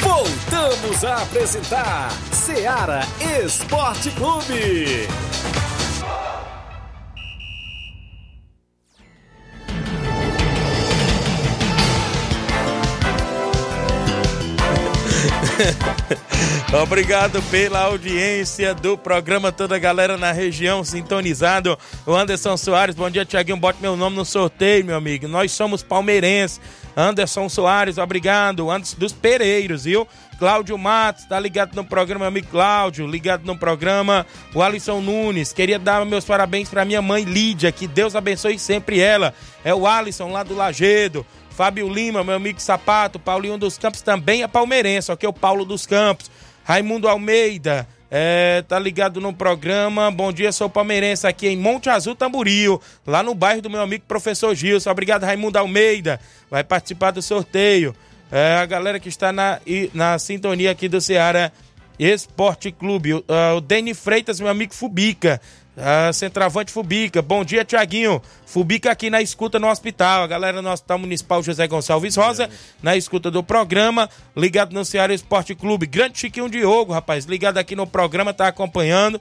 Voltamos 0.00 1.04
a 1.04 1.22
apresentar 1.22 2.10
Seara 2.32 3.00
Esporte 3.44 4.10
Clube. 4.12 5.33
Obrigado 16.82 17.42
pela 17.50 17.80
audiência 17.80 18.74
do 18.74 18.98
programa, 18.98 19.52
toda 19.52 19.76
a 19.76 19.78
galera 19.78 20.16
na 20.16 20.32
região 20.32 20.84
sintonizado. 20.84 21.78
O 22.06 22.14
Anderson 22.14 22.56
Soares, 22.56 22.94
bom 22.94 23.08
dia, 23.08 23.24
Tiaguinho. 23.24 23.56
Bote 23.56 23.80
meu 23.80 23.96
nome 23.96 24.16
no 24.16 24.24
sorteio, 24.24 24.84
meu 24.84 24.96
amigo. 24.96 25.28
Nós 25.28 25.52
somos 25.52 25.82
palmeirenses. 25.82 26.60
Anderson 26.96 27.48
Soares, 27.48 27.98
obrigado. 27.98 28.70
Antes 28.70 28.94
dos 28.94 29.12
Pereiros, 29.12 29.84
viu? 29.84 30.06
Cláudio 30.38 30.76
Matos, 30.76 31.24
tá 31.24 31.38
ligado 31.38 31.74
no 31.74 31.84
programa, 31.84 32.20
meu 32.20 32.28
amigo 32.28 32.48
Cláudio, 32.48 33.06
ligado 33.06 33.44
no 33.44 33.56
programa. 33.56 34.26
O 34.52 34.62
Alisson 34.62 35.00
Nunes, 35.00 35.52
queria 35.52 35.78
dar 35.78 36.04
meus 36.04 36.24
parabéns 36.24 36.68
para 36.68 36.84
minha 36.84 37.00
mãe 37.00 37.24
Lídia, 37.24 37.70
que 37.70 37.86
Deus 37.86 38.16
abençoe 38.16 38.58
sempre 38.58 38.98
ela. 39.00 39.32
É 39.64 39.72
o 39.74 39.86
Alisson 39.86 40.30
lá 40.30 40.42
do 40.42 40.54
Lagedo. 40.54 41.24
Fábio 41.54 41.88
Lima, 41.88 42.24
meu 42.24 42.34
amigo 42.34 42.60
Sapato, 42.60 43.18
Paulinho 43.18 43.56
dos 43.56 43.78
Campos 43.78 44.02
também 44.02 44.42
é 44.42 44.48
palmeirense, 44.48 45.12
é 45.12 45.28
o 45.28 45.32
Paulo 45.32 45.64
dos 45.64 45.86
Campos. 45.86 46.28
Raimundo 46.64 47.08
Almeida, 47.08 47.86
é, 48.10 48.64
tá 48.66 48.76
ligado 48.76 49.20
no 49.20 49.32
programa. 49.32 50.10
Bom 50.10 50.32
dia, 50.32 50.50
sou 50.50 50.68
palmeirense 50.68 51.26
aqui 51.28 51.46
em 51.46 51.56
Monte 51.56 51.88
Azul, 51.88 52.16
Tamboril, 52.16 52.80
lá 53.06 53.22
no 53.22 53.36
bairro 53.36 53.62
do 53.62 53.70
meu 53.70 53.80
amigo 53.80 54.04
professor 54.08 54.52
Gilson. 54.52 54.90
Obrigado, 54.90 55.22
Raimundo 55.22 55.56
Almeida. 55.56 56.18
Vai 56.50 56.64
participar 56.64 57.12
do 57.12 57.22
sorteio. 57.22 57.94
É, 58.32 58.56
a 58.56 58.66
galera 58.66 58.98
que 58.98 59.08
está 59.08 59.32
na, 59.32 59.60
na 59.92 60.18
sintonia 60.18 60.72
aqui 60.72 60.88
do 60.88 61.00
Ceará 61.00 61.52
Esporte 61.98 62.72
Clube. 62.72 63.14
O, 63.14 63.24
o 63.56 63.60
Deni 63.60 63.94
Freitas, 63.94 64.40
meu 64.40 64.48
amigo 64.48 64.74
Fubica. 64.74 65.40
Ah, 65.76 66.12
centroavante 66.12 66.70
Fubica. 66.72 67.20
Bom 67.20 67.44
dia, 67.44 67.64
Tiaguinho. 67.64 68.22
Fubica 68.46 68.92
aqui 68.92 69.10
na 69.10 69.20
escuta 69.20 69.58
no 69.58 69.68
hospital. 69.68 70.22
A 70.22 70.26
galera 70.26 70.62
no 70.62 70.70
Hospital 70.70 70.98
Municipal 70.98 71.42
José 71.42 71.66
Gonçalves 71.66 72.14
Rosa, 72.14 72.48
na 72.80 72.96
escuta 72.96 73.30
do 73.30 73.42
programa. 73.42 74.08
Ligado 74.36 74.72
no 74.72 74.84
Ceará 74.84 75.12
Esporte 75.12 75.54
Clube. 75.54 75.86
Grande 75.86 76.18
Chiquinho 76.18 76.48
Diogo, 76.48 76.92
rapaz. 76.92 77.24
Ligado 77.24 77.58
aqui 77.58 77.74
no 77.74 77.86
programa, 77.86 78.32
tá 78.32 78.46
acompanhando. 78.46 79.20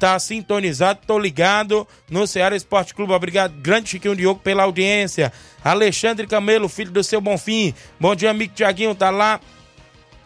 Tá 0.00 0.18
sintonizado, 0.18 1.00
tô 1.06 1.18
ligado 1.18 1.86
no 2.10 2.26
Ceará 2.26 2.56
Esporte 2.56 2.94
Clube. 2.94 3.12
Obrigado, 3.12 3.54
grande 3.60 3.90
Chiquinho 3.90 4.16
Diogo, 4.16 4.40
pela 4.40 4.64
audiência. 4.64 5.32
Alexandre 5.62 6.26
Camelo, 6.26 6.68
filho 6.68 6.90
do 6.90 7.04
seu 7.04 7.20
Bonfim. 7.20 7.72
Bom 8.00 8.14
dia, 8.16 8.30
amigo 8.30 8.54
Tiaguinho. 8.54 8.94
Tá 8.94 9.10
lá 9.10 9.40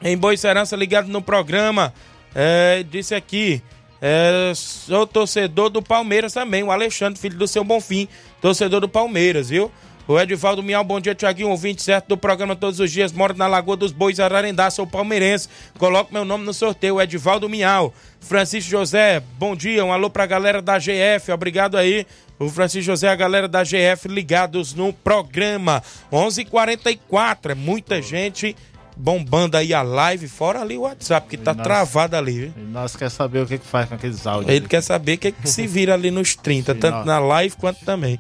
em 0.01 0.17
Boa 0.17 0.37
Serança, 0.37 0.77
ligado 0.77 1.09
no 1.09 1.21
programa. 1.21 1.93
É, 2.35 2.83
disse 2.89 3.15
aqui. 3.15 3.63
É, 4.01 4.53
sou 4.55 5.07
torcedor 5.07 5.71
do 5.71 5.83
Palmeiras 5.83 6.33
também, 6.33 6.63
o 6.63 6.71
Alexandre, 6.71 7.21
filho 7.21 7.37
do 7.37 7.49
seu 7.49 7.65
Bonfim, 7.65 8.09
torcedor 8.41 8.81
do 8.81 8.89
Palmeiras, 8.89 9.51
viu? 9.51 9.71
O 10.07 10.19
Edivaldo 10.19 10.63
Miau, 10.63 10.83
bom 10.83 10.99
dia, 10.99 11.15
Tiaguinho, 11.15 11.51
ouvinte 11.51 11.83
certo 11.83 12.09
do 12.09 12.17
programa 12.17 12.57
todos 12.57 12.81
os 12.81 12.91
dias, 12.91 13.13
moro 13.13 13.37
na 13.37 13.47
Lagoa 13.47 13.77
dos 13.77 13.93
Bois, 13.93 14.19
Ararendá, 14.19 14.71
sou 14.71 14.87
palmeirense, 14.87 15.51
coloco 15.77 16.15
meu 16.15 16.25
nome 16.25 16.47
no 16.47 16.55
sorteio, 16.55 16.99
Edivaldo 16.99 17.47
Miau. 17.47 17.93
Francisco 18.19 18.71
José, 18.71 19.23
bom 19.39 19.55
dia, 19.55 19.85
um 19.85 19.93
alô 19.93 20.09
pra 20.09 20.25
galera 20.25 20.63
da 20.63 20.79
GF, 20.79 21.31
obrigado 21.31 21.77
aí. 21.77 22.07
O 22.39 22.49
Francisco 22.49 22.87
José, 22.87 23.09
a 23.09 23.17
galera 23.17 23.47
da 23.49 23.63
GF 23.63 24.09
ligados 24.09 24.73
no 24.73 24.95
programa. 24.95 25.83
11:44 26.11 26.39
h 26.39 26.51
44 26.51 27.53
é 27.53 27.55
muita 27.55 28.01
gente 28.01 28.57
bombando 28.99 29.57
aí 29.57 29.73
a 29.73 29.81
live, 29.81 30.29
fora 30.29 30.61
ali 30.61 30.77
o 30.77 30.83
WhatsApp, 30.83 31.29
que 31.29 31.37
tá 31.37 31.55
nós, 31.55 31.63
travado 31.63 32.17
ali. 32.17 32.49
Viu? 32.49 32.67
nós 32.67 32.97
quer 32.97 33.11
saber 33.11 33.43
o 33.43 33.47
que, 33.47 33.59
que 33.59 33.67
faz 33.67 33.89
com 33.89 33.95
aqueles 33.95 34.27
áudios. 34.27 34.53
Ele 34.53 34.67
quer 34.67 34.83
saber 34.83 35.15
o 35.15 35.19
que, 35.19 35.31
que 35.33 35.49
se 35.49 35.67
vira 35.67 35.95
ali 35.95 36.11
nos 36.11 36.35
30, 36.35 36.75
Sim, 36.75 36.81
tanto 36.81 36.97
nós... 36.97 37.07
na 37.07 37.19
live 37.19 37.55
quanto 37.57 37.85
também. 37.85 38.19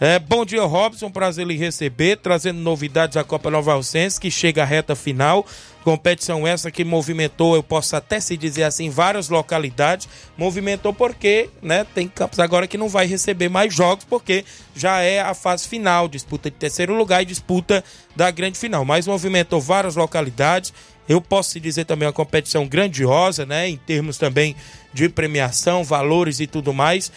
É, 0.00 0.16
bom 0.16 0.44
dia, 0.44 0.62
Robson. 0.62 1.10
Prazer 1.10 1.44
lhe 1.44 1.56
receber, 1.56 2.18
trazendo 2.18 2.60
novidades 2.60 3.16
da 3.16 3.24
Copa 3.24 3.50
Nova 3.50 3.72
Alcense, 3.72 4.20
que 4.20 4.30
chega 4.30 4.62
à 4.62 4.64
reta 4.64 4.94
final. 4.94 5.44
Competição 5.82 6.46
essa 6.46 6.70
que 6.70 6.84
movimentou, 6.84 7.56
eu 7.56 7.64
posso 7.64 7.96
até 7.96 8.20
se 8.20 8.36
dizer 8.36 8.62
assim, 8.62 8.90
várias 8.90 9.28
localidades. 9.28 10.08
Movimentou 10.36 10.92
porque, 10.92 11.50
né, 11.60 11.84
tem 11.96 12.06
campos 12.06 12.38
agora 12.38 12.68
que 12.68 12.78
não 12.78 12.88
vai 12.88 13.06
receber 13.06 13.48
mais 13.48 13.74
jogos, 13.74 14.04
porque 14.04 14.44
já 14.72 15.00
é 15.00 15.20
a 15.20 15.34
fase 15.34 15.66
final, 15.66 16.06
disputa 16.06 16.48
de 16.48 16.56
terceiro 16.56 16.94
lugar 16.94 17.22
e 17.22 17.26
disputa 17.26 17.82
da 18.14 18.30
grande 18.30 18.56
final. 18.56 18.84
Mas 18.84 19.04
movimentou 19.04 19.60
várias 19.60 19.96
localidades. 19.96 20.72
Eu 21.08 21.20
posso 21.20 21.54
te 21.54 21.60
dizer 21.60 21.86
também 21.86 22.06
uma 22.06 22.12
competição 22.12 22.68
grandiosa, 22.68 23.44
né, 23.44 23.68
em 23.68 23.76
termos 23.76 24.16
também 24.16 24.54
de 24.94 25.08
premiação, 25.08 25.82
valores 25.82 26.38
e 26.38 26.46
tudo 26.46 26.72
mais. 26.72 27.10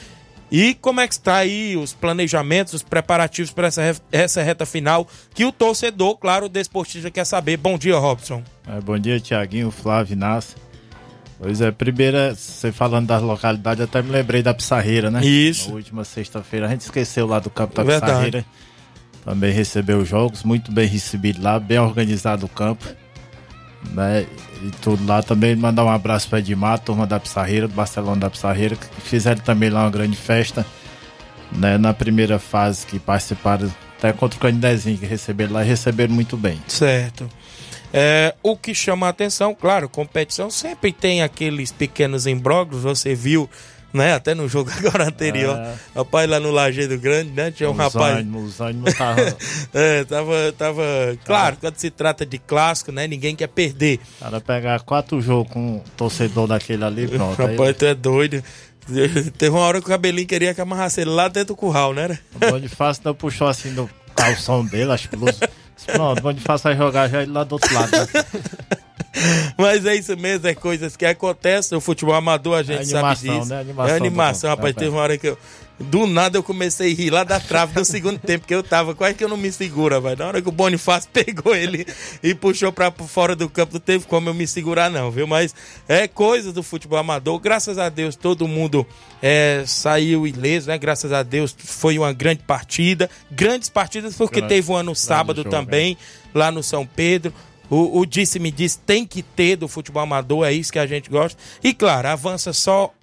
E 0.52 0.74
como 0.74 1.00
é 1.00 1.08
que 1.08 1.14
está 1.14 1.38
aí 1.38 1.78
os 1.78 1.94
planejamentos, 1.94 2.74
os 2.74 2.84
preparativos 2.84 3.52
para 3.52 3.68
essa, 3.68 3.96
essa 4.12 4.44
reta 4.44 4.66
final 4.66 5.08
que 5.34 5.46
o 5.46 5.52
torcedor, 5.52 6.18
claro, 6.18 6.48
o 6.48 6.50
desportista 6.50 7.10
quer 7.10 7.24
saber. 7.24 7.56
Bom 7.56 7.78
dia, 7.78 7.98
Robson. 7.98 8.44
É, 8.68 8.82
bom 8.82 9.00
dia, 9.00 9.18
Tiaguinho, 9.20 9.72
Flávio, 9.72 10.14
Inácio. 10.14 10.58
Pois 11.40 11.62
é, 11.62 11.72
primeira, 11.72 12.36
você 12.36 12.72
falando 12.72 13.08
das 13.08 13.22
localidades, 13.22 13.84
até 13.84 14.02
me 14.02 14.12
lembrei 14.12 14.44
da 14.44 14.54
Pissarreira, 14.54 15.10
né? 15.10 15.26
Isso. 15.26 15.70
Na 15.70 15.76
última 15.76 16.04
sexta-feira, 16.04 16.68
a 16.68 16.70
gente 16.70 16.82
esqueceu 16.82 17.26
lá 17.26 17.40
do 17.40 17.50
campo 17.50 17.74
da 17.74 17.84
Verdade. 17.84 18.12
Pissarreira. 18.12 18.46
Também 19.24 19.52
recebeu 19.52 20.00
os 20.00 20.08
jogos, 20.08 20.44
muito 20.44 20.72
bem 20.72 20.88
recebido 20.88 21.42
lá, 21.42 21.60
bem 21.60 21.80
organizado 21.80 22.46
o 22.46 22.50
campo. 22.50 22.86
Né? 23.94 24.26
E 24.62 24.70
tudo 24.82 25.06
lá 25.06 25.24
também, 25.24 25.56
mandar 25.56 25.84
um 25.84 25.90
abraço 25.90 26.30
para 26.30 26.40
Edmar, 26.40 26.80
turma 26.80 27.08
da 27.08 27.20
Pissarreira, 27.20 27.68
do 27.68 27.74
Barcelona 27.74 28.22
da 28.22 28.30
Pissarreira, 28.30 28.76
que 28.76 29.02
fizeram 29.02 29.42
também 29.42 29.70
lá 29.70 29.84
uma 29.84 29.90
grande 29.90 30.16
festa. 30.16 30.66
Né? 31.52 31.78
Na 31.78 31.94
primeira 31.94 32.40
fase 32.40 32.86
que 32.86 33.00
participaram, 33.00 33.72
até 33.98 34.14
contra 34.14 34.38
o 34.38 34.42
Canidezinho, 34.42 34.98
que 34.98 35.06
receberam 35.06 35.54
lá 35.54 35.64
e 35.64 35.68
receberam 35.68 36.14
muito 36.14 36.38
bem. 36.38 36.62
Certo. 36.68 37.28
É, 37.94 38.34
o 38.42 38.56
que 38.56 38.74
chama 38.74 39.08
a 39.08 39.10
atenção, 39.10 39.54
claro, 39.54 39.90
competição 39.90 40.50
sempre 40.50 40.94
tem 40.94 41.22
aqueles 41.22 41.72
pequenos 41.72 42.26
imbróglios, 42.26 42.84
você 42.84 43.14
viu, 43.14 43.50
né, 43.94 44.14
até 44.14 44.34
no 44.34 44.48
jogo 44.48 44.70
agora 44.78 45.06
anterior, 45.08 45.56
É. 45.58 45.74
rapaz 45.96 46.30
lá 46.30 46.40
no 46.40 46.52
Lajeado 46.52 46.98
Grande, 46.98 47.32
né, 47.32 47.52
tinha 47.52 47.70
um 47.70 47.74
Os 47.74 47.78
rapaz... 47.78 48.18
ânimos, 48.18 48.54
os 48.54 48.62
ânimos 48.62 48.92
estavam- 48.92 49.26
é, 49.74 50.04
tava, 50.06 50.54
tava, 50.58 50.84
claro, 51.26 51.58
quando 51.60 51.76
se 51.78 51.90
trata 51.90 52.26
de 52.26 52.38
clássico, 52.38 52.92
né, 52.92 53.08
ninguém 53.08 53.36
quer 53.36 53.48
perder. 53.48 54.00
Cara 54.20 54.40
pegar 54.42 54.80
quatro 54.82 55.22
jogos 55.22 55.52
com 55.52 55.60
um 55.78 55.80
torcedor 55.98 56.48
daquele 56.48 56.84
ali, 56.84 57.08
pronto. 57.10 57.42
aí- 57.42 57.56
Rapaz, 57.58 57.76
tu 57.78 57.86
é 57.86 57.94
doido. 57.96 58.44
Teve 59.38 59.52
uma 59.56 59.60
hora 59.62 59.80
que 59.80 59.86
o 59.86 59.90
cabelinho 59.90 60.28
queria 60.28 60.54
que 60.54 60.60
amarrasse 60.60 61.02
ele 61.02 61.12
lá 61.12 61.28
dentro 61.28 61.50
do 61.54 61.56
curral, 61.56 61.94
né? 61.94 62.18
O 62.36 62.40
Bonifácio 62.52 63.04
não 63.06 63.14
puxou 63.14 63.48
assim 63.48 63.70
no 63.70 63.90
calção 64.16 64.66
dele, 64.66 64.92
acho 64.92 65.08
que 65.08 65.16
blusa. 65.16 65.48
Pronto, 65.86 66.20
o 66.20 66.22
Bonifácio 66.24 66.64
vai 66.64 66.76
jogar 66.76 67.08
já 67.08 67.22
ele 67.22 67.32
lá 67.32 67.44
do 67.44 67.54
outro 67.54 67.74
lado. 67.74 67.92
né? 67.92 68.08
Mas 69.58 69.86
é 69.86 69.96
isso 69.96 70.16
mesmo, 70.18 70.48
é 70.48 70.54
coisas 70.56 70.96
que 70.96 71.06
acontecem. 71.06 71.78
O 71.78 71.82
futebol 71.82 72.16
amador 72.16 72.58
a 72.58 72.64
gente 72.64 72.82
É 72.82 72.86
sabe 72.86 72.98
animação, 72.98 73.40
disso. 73.40 73.50
né? 73.50 73.60
Animação 73.62 73.94
é 73.94 73.98
animação, 73.98 74.50
rapaz. 74.50 74.68
festa. 74.68 74.80
Teve 74.80 74.96
uma 74.96 75.02
hora 75.02 75.18
que 75.18 75.28
eu. 75.28 75.38
Do 75.80 76.06
nada 76.06 76.38
eu 76.38 76.44
comecei 76.44 76.92
a 76.92 76.96
rir 76.96 77.10
lá 77.10 77.24
da 77.24 77.40
trave 77.40 77.74
do 77.74 77.84
segundo 77.84 78.20
tempo, 78.22 78.46
que 78.46 78.54
eu 78.54 78.62
tava, 78.62 78.94
quase 78.94 79.16
que 79.16 79.24
eu 79.24 79.28
não 79.30 79.36
me 79.36 79.52
segura, 79.52 80.00
vai. 80.00 80.16
Na 80.16 80.28
hora 80.28 80.40
que 80.40 80.48
o 80.48 80.52
Bonifácio 80.52 81.10
pegou 81.14 81.56
ele 81.56 81.88
e 82.22 82.36
puxou 82.36 82.72
pra 82.72 82.92
fora 82.92 83.36
do 83.36 83.50
campo, 83.50 83.74
não 83.74 83.80
teve 83.80 84.06
como 84.06 84.30
eu 84.30 84.34
me 84.36 84.46
segurar, 84.46 84.92
não, 84.92 85.10
viu? 85.10 85.26
Mas 85.26 85.56
é 85.90 86.08
coisa 86.08 86.54
do 86.54 86.62
futebol 86.62 87.00
amador. 87.00 87.40
Graças 87.40 87.80
a 87.80 87.90
Deus, 87.90 88.16
todo 88.16 88.48
mundo 88.48 88.86
é, 89.24 89.64
saiu 89.66 90.28
ileso, 90.28 90.68
né? 90.68 90.78
Graças 90.78 91.12
a 91.12 91.24
Deus, 91.24 91.56
foi 91.58 91.98
uma 91.98 92.14
grande 92.14 92.44
partida. 92.46 93.10
Grandes 93.32 93.68
partidas, 93.68 94.14
porque 94.14 94.36
Grande- 94.40 94.54
teve 94.54 94.70
uma 94.70 94.84
no 94.84 94.94
sábado 94.96 95.38
jogo, 95.38 95.50
também, 95.50 95.98
lá 96.32 96.52
no 96.52 96.62
São 96.62 96.86
Pedro. 96.86 97.34
O, 97.72 98.00
o 98.00 98.06
disse-me 98.06 98.52
disse 98.52 98.78
tem 98.80 99.08
que 99.08 99.24
ter 99.24 99.56
do 99.56 99.66
futebol 99.66 100.04
amador, 100.04 100.46
é 100.46 100.52
isso 100.52 100.74
que 100.74 100.78
a 100.78 100.86
gente 100.86 101.10
gosta. 101.10 101.42
E 101.64 101.74
claro, 101.74 102.10
avança 102.10 102.52
só, 102.52 102.94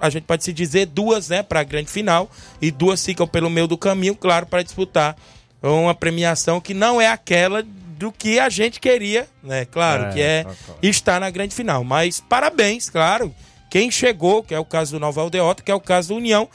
a 0.00 0.10
gente 0.10 0.24
pode 0.24 0.42
se 0.42 0.52
dizer, 0.52 0.86
duas, 0.86 1.28
né, 1.28 1.44
para 1.44 1.60
a 1.60 1.64
grande 1.64 1.88
final. 1.88 2.28
E 2.60 2.72
duas 2.72 3.04
ficam 3.06 3.26
pelo 3.26 3.48
meio 3.48 3.68
do 3.68 3.78
caminho, 3.78 4.16
claro, 4.16 4.46
para 4.46 4.64
disputar 4.64 5.16
uma 5.62 5.94
premiação 5.94 6.60
que 6.60 6.74
não 6.74 7.00
é 7.00 7.06
aquela 7.06 7.62
do 7.62 8.10
que 8.10 8.40
a 8.40 8.48
gente 8.48 8.80
queria, 8.80 9.28
né? 9.42 9.66
Claro, 9.66 10.04
É, 10.06 10.12
que 10.12 10.20
é 10.20 10.44
tá, 10.44 10.50
tá. 10.50 10.74
estar 10.82 11.20
na 11.20 11.30
grande 11.30 11.54
final. 11.54 11.84
Mas 11.84 12.18
parabéns, 12.18 12.88
claro. 12.88 13.32
Quem 13.70 13.90
chegou, 13.90 14.42
que 14.42 14.54
é 14.54 14.58
o 14.58 14.64
caso 14.64 14.92
do 14.92 14.98
Nova 14.98 15.20
Aldeota, 15.20 15.62
que 15.62 15.70
é 15.70 15.74
o 15.74 15.80
caso 15.80 16.08
do 16.08 16.16
União. 16.16 16.48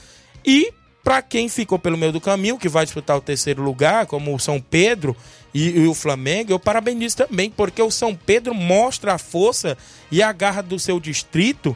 E 0.43 0.73
para 1.03 1.21
quem 1.21 1.47
ficou 1.47 1.77
pelo 1.77 1.97
meio 1.97 2.11
do 2.11 2.19
caminho, 2.19 2.57
que 2.57 2.67
vai 2.67 2.83
disputar 2.83 3.15
o 3.15 3.21
terceiro 3.21 3.61
lugar, 3.61 4.07
como 4.07 4.33
o 4.33 4.39
São 4.39 4.59
Pedro 4.59 5.15
e, 5.55 5.69
e 5.79 5.87
o 5.87 5.93
Flamengo, 5.93 6.51
eu 6.51 6.59
parabenizo 6.59 7.15
também, 7.15 7.49
porque 7.49 7.81
o 7.81 7.89
São 7.89 8.13
Pedro 8.13 8.53
mostra 8.53 9.13
a 9.13 9.17
força 9.17 9.77
e 10.11 10.21
a 10.21 10.33
garra 10.33 10.61
do 10.61 10.77
seu 10.77 10.99
distrito 10.99 11.73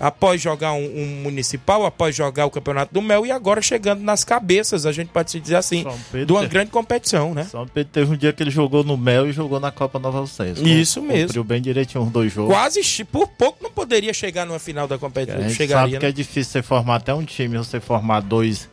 após 0.00 0.40
jogar 0.40 0.72
um, 0.72 1.02
um 1.02 1.06
municipal, 1.22 1.86
após 1.86 2.16
jogar 2.16 2.46
o 2.46 2.50
Campeonato 2.50 2.92
do 2.92 3.00
Mel 3.00 3.24
e 3.24 3.30
agora 3.30 3.62
chegando 3.62 4.02
nas 4.02 4.24
cabeças, 4.24 4.84
a 4.84 4.90
gente 4.90 5.08
pode 5.08 5.30
se 5.30 5.38
dizer 5.38 5.56
assim, 5.56 5.84
de 6.26 6.32
uma 6.32 6.44
grande 6.46 6.72
competição, 6.72 7.32
né? 7.32 7.44
São 7.44 7.68
Pedro 7.68 7.92
teve 7.92 8.12
um 8.12 8.16
dia 8.16 8.32
que 8.32 8.42
ele 8.42 8.50
jogou 8.50 8.82
no 8.82 8.96
Mel 8.96 9.28
e 9.28 9.32
jogou 9.32 9.60
na 9.60 9.70
Copa 9.70 9.98
Nova 10.00 10.18
Alcense. 10.18 10.62
Isso 10.64 11.00
mesmo. 11.00 11.26
Cumpriu 11.26 11.44
bem 11.44 11.62
direitinho 11.62 12.02
os 12.02 12.10
dois 12.10 12.32
jogos. 12.32 12.52
Quase, 12.52 13.04
por 13.04 13.28
pouco 13.28 13.62
não 13.62 13.70
poderia 13.70 14.12
chegar 14.12 14.44
numa 14.44 14.58
final 14.58 14.88
da 14.88 14.96
A 14.96 14.98
competição. 14.98 15.40
gente 15.42 15.54
Chegaria, 15.54 15.82
sabe 15.82 15.98
que 15.98 16.04
né? 16.06 16.08
é 16.08 16.12
difícil 16.12 16.52
você 16.52 16.62
formar 16.62 16.96
até 16.96 17.14
um 17.14 17.24
time, 17.24 17.58
você 17.58 17.78
formar 17.78 18.20
dois. 18.20 18.68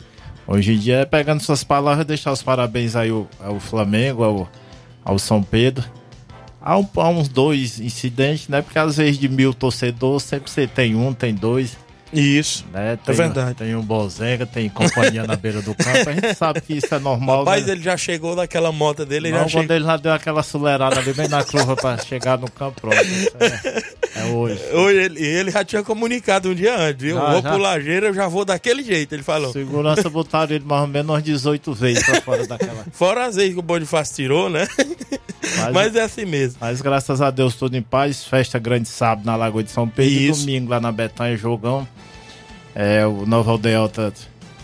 Hoje 0.47 0.73
em 0.73 0.77
dia 0.77 0.97
é 0.99 1.05
pegando 1.05 1.41
suas 1.43 1.63
palavras 1.63 2.05
deixar 2.05 2.31
os 2.31 2.41
parabéns 2.41 2.95
aí 2.95 3.09
ao, 3.09 3.27
ao 3.39 3.59
Flamengo, 3.59 4.23
ao, 4.23 4.49
ao 5.03 5.19
São 5.19 5.43
Pedro. 5.43 5.83
Há, 6.61 6.77
um- 6.77 6.87
há 6.95 7.09
uns 7.09 7.27
dois 7.27 7.79
incidentes, 7.79 8.47
né? 8.47 8.61
Porque 8.61 8.79
às 8.79 8.97
vezes 8.97 9.17
de 9.17 9.27
mil 9.27 9.53
torcedores, 9.53 10.23
sempre 10.23 10.49
você 10.49 10.65
tem 10.67 10.95
um, 10.95 11.13
tem 11.13 11.33
dois. 11.33 11.77
Isso. 12.11 12.65
Né? 12.71 12.97
Tem, 13.03 13.15
verdade. 13.15 13.55
Tem 13.55 13.75
um 13.75 13.81
Bozenga, 13.81 14.45
tem 14.45 14.69
companhia 14.69 15.23
na 15.25 15.35
beira 15.35 15.61
do 15.61 15.75
campo. 15.75 16.09
A 16.09 16.13
gente 16.13 16.35
sabe 16.35 16.61
que 16.61 16.73
isso 16.77 16.93
é 16.93 16.99
normal. 16.99 17.39
Rapaz, 17.39 17.65
né? 17.65 17.73
ele 17.73 17.81
já 17.81 17.97
chegou 17.97 18.35
naquela 18.35 18.71
moto 18.71 19.05
dele, 19.05 19.27
ele 19.27 19.37
Não, 19.37 19.47
já 19.47 19.59
quando 19.59 19.71
ele 19.71 19.83
lá 19.83 19.97
deu 19.97 20.13
aquela 20.13 20.39
acelerada 20.39 20.99
ali 20.99 21.13
bem 21.13 21.27
na 21.27 21.43
curva 21.43 21.75
pra 21.75 21.97
chegar 21.97 22.37
no 22.37 22.49
campo, 22.49 22.81
pronto. 22.81 22.95
É, 22.95 24.21
é 24.21 24.25
hoje. 24.25 24.61
Hoje 24.73 24.97
ele, 24.97 25.23
ele 25.25 25.51
já 25.51 25.63
tinha 25.63 25.83
comunicado 25.83 26.49
um 26.49 26.55
dia 26.55 26.77
antes, 26.77 27.01
viu? 27.01 27.17
Já, 27.17 27.31
vou 27.31 27.41
já. 27.41 27.49
pro 27.49 27.57
Lajeiro, 27.59 28.05
eu 28.07 28.13
já 28.13 28.27
vou 28.27 28.45
daquele 28.45 28.83
jeito, 28.83 29.13
ele 29.13 29.23
falou. 29.23 29.51
Segurança 29.51 30.09
botaram 30.09 30.55
ele 30.55 30.65
mais 30.65 30.81
ou 30.81 30.87
menos 30.87 31.09
umas 31.09 31.23
18 31.23 31.73
vezes 31.73 32.05
pra 32.05 32.21
fora 32.21 32.47
daquela. 32.47 32.85
Fora 32.91 33.25
as 33.25 33.35
vezes 33.35 33.53
que 33.53 33.59
o 33.59 33.63
Bonifácio 33.63 34.15
tirou, 34.15 34.49
né? 34.49 34.67
Mas, 35.73 35.95
é 35.95 36.01
assim 36.01 36.25
mesmo. 36.25 36.57
Mas 36.59 36.81
graças 36.81 37.21
a 37.21 37.31
Deus 37.31 37.55
tudo 37.55 37.75
em 37.75 37.81
paz. 37.81 38.23
Festa 38.23 38.59
grande 38.59 38.87
sábado 38.87 39.25
na 39.25 39.35
Lagoa 39.35 39.63
de 39.63 39.71
São 39.71 39.87
Pedro. 39.87 40.11
E 40.11 40.29
Isso. 40.29 40.41
domingo 40.41 40.69
lá 40.69 40.79
na 40.79 40.91
Betanha, 40.91 41.35
jogão. 41.37 41.87
É, 42.79 43.07
o 43.07 43.25
Nova 43.25 43.49
Aldeota 43.49 44.13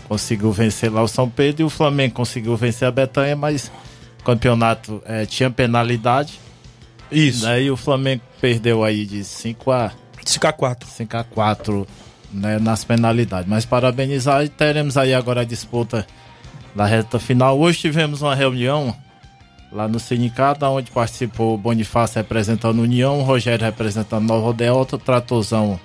conseguiu 0.06 0.52
vencer 0.52 0.88
lá 0.88 1.02
o 1.02 1.08
São 1.08 1.28
Pedro 1.28 1.62
e 1.62 1.64
o 1.64 1.68
Flamengo 1.68 2.14
conseguiu 2.14 2.56
vencer 2.56 2.86
a 2.86 2.90
Betanha, 2.92 3.34
mas 3.34 3.72
o 4.20 4.22
campeonato 4.22 5.02
é, 5.04 5.26
tinha 5.26 5.50
penalidade. 5.50 6.38
Isso. 7.10 7.42
Daí 7.42 7.72
o 7.72 7.76
Flamengo 7.76 8.22
perdeu 8.40 8.84
aí 8.84 9.04
de 9.04 9.24
5 9.24 9.68
a 9.72 9.90
5 10.24 10.46
a 10.46 10.52
4. 10.52 10.88
5 10.88 11.16
a 11.16 11.24
4 11.24 11.88
né, 12.32 12.60
nas 12.60 12.84
penalidades. 12.84 13.48
Mas 13.50 13.64
parabenizar 13.64 14.44
e 14.44 14.48
teremos 14.48 14.96
aí 14.96 15.12
agora 15.12 15.40
a 15.40 15.44
disputa 15.44 16.06
da 16.72 16.86
reta 16.86 17.18
final. 17.18 17.58
Hoje 17.58 17.80
tivemos 17.80 18.22
uma 18.22 18.36
reunião 18.36 18.94
lá 19.72 19.88
no 19.88 19.98
sindicato, 19.98 20.64
onde 20.66 20.88
participou 20.92 21.54
o 21.54 21.58
Bonifácio 21.58 22.18
representando 22.18 22.78
a 22.78 22.82
União, 22.82 23.18
o 23.18 23.24
Rogério 23.24 23.64
representando 23.64 24.24
Nova 24.24 24.46
Aldeota, 24.46 24.94
o 24.94 25.00
Tratozão 25.00 25.80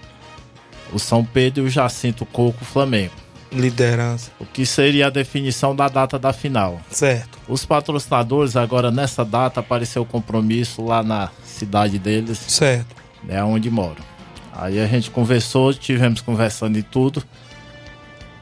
o 0.93 0.99
São 0.99 1.23
Pedro 1.23 1.63
e 1.63 1.67
o 1.67 1.69
Jacinto 1.69 2.25
Coco 2.25 2.63
Flamengo. 2.65 3.13
Liderança. 3.51 4.31
O 4.39 4.45
que 4.45 4.65
seria 4.65 5.07
a 5.07 5.09
definição 5.09 5.75
da 5.75 5.87
data 5.87 6.19
da 6.19 6.31
final. 6.31 6.79
Certo. 6.91 7.39
Os 7.47 7.65
patrocinadores, 7.65 8.55
agora 8.55 8.91
nessa 8.91 9.25
data, 9.25 9.59
apareceu 9.59 10.03
o 10.03 10.05
compromisso 10.05 10.83
lá 10.83 11.01
na 11.01 11.29
cidade 11.43 11.97
deles. 11.97 12.37
Certo. 12.37 12.95
É 13.27 13.43
onde 13.43 13.69
moram. 13.69 14.03
Aí 14.53 14.79
a 14.79 14.85
gente 14.85 15.09
conversou, 15.09 15.73
tivemos 15.73 16.21
conversando 16.21 16.77
e 16.77 16.83
tudo. 16.83 17.23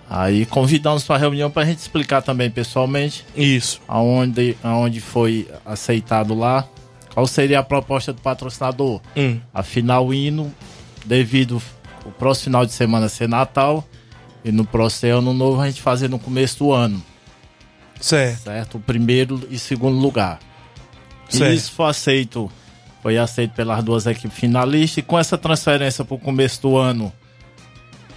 Aí 0.10 0.46
convidamos 0.46 1.04
para 1.04 1.16
a 1.16 1.20
reunião 1.20 1.52
para 1.52 1.64
a 1.64 1.66
gente 1.66 1.80
explicar 1.80 2.22
também 2.22 2.50
pessoalmente. 2.50 3.26
Isso. 3.36 3.82
Aonde, 3.88 4.58
aonde 4.64 5.00
foi 5.00 5.48
aceitado 5.66 6.34
lá. 6.34 6.68
Qual 7.14 7.26
seria 7.28 7.60
a 7.60 7.64
proposta 7.64 8.14
do 8.14 8.22
patrocinador? 8.22 9.02
Hum. 9.16 9.40
Afinal, 9.54 10.08
o 10.08 10.14
hino, 10.14 10.54
devido 11.06 11.62
o 12.08 12.12
próximo 12.12 12.46
final 12.46 12.66
de 12.66 12.72
semana 12.72 13.10
ser 13.10 13.28
Natal 13.28 13.88
e 14.44 14.52
no 14.52 14.66
próximo 14.66 15.18
ano 15.18 15.34
novo 15.34 15.62
a 15.62 15.68
gente 15.68 15.82
fazer 15.82 16.10
no 16.10 16.18
começo 16.18 16.60
do 16.60 16.72
ano. 16.72 17.04
Certo. 18.00 18.44
Certo? 18.44 18.78
O 18.78 18.80
primeiro 18.80 19.48
e 19.50 19.60
segundo 19.60 19.98
lugar. 19.98 20.40
Certo. 21.30 21.52
E 21.52 21.56
isso 21.56 21.72
foi 21.72 21.90
aceito, 21.90 22.52
foi 23.02 23.18
aceito 23.18 23.54
pelas 23.54 23.84
duas 23.84 24.06
equipes 24.06 24.38
finalistas. 24.38 24.98
E 24.98 25.02
com 25.02 25.20
essa 25.20 25.38
transferência 25.38 26.06
para 26.06 26.16
o 26.16 26.20
começo 26.20 26.62
do 26.62 26.78
ano, 26.78 27.12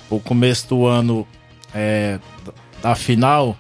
o 0.09 0.21
começo 0.21 0.69
do 0.69 0.87
ano 0.87 1.27
é, 1.75 2.19
da 2.83 2.95
final, 2.95 3.57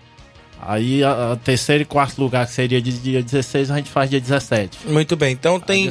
Aí 0.62 1.02
a, 1.02 1.32
a 1.32 1.36
terceiro 1.36 1.82
e 1.82 1.86
quarto 1.86 2.20
lugar, 2.20 2.46
que 2.46 2.52
seria 2.52 2.82
de 2.82 2.92
dia 2.92 3.22
16, 3.22 3.70
a 3.70 3.76
gente 3.76 3.90
faz 3.90 4.10
dia 4.10 4.20
17. 4.20 4.88
Muito 4.88 5.16
bem, 5.16 5.32
então 5.32 5.58
tem. 5.58 5.90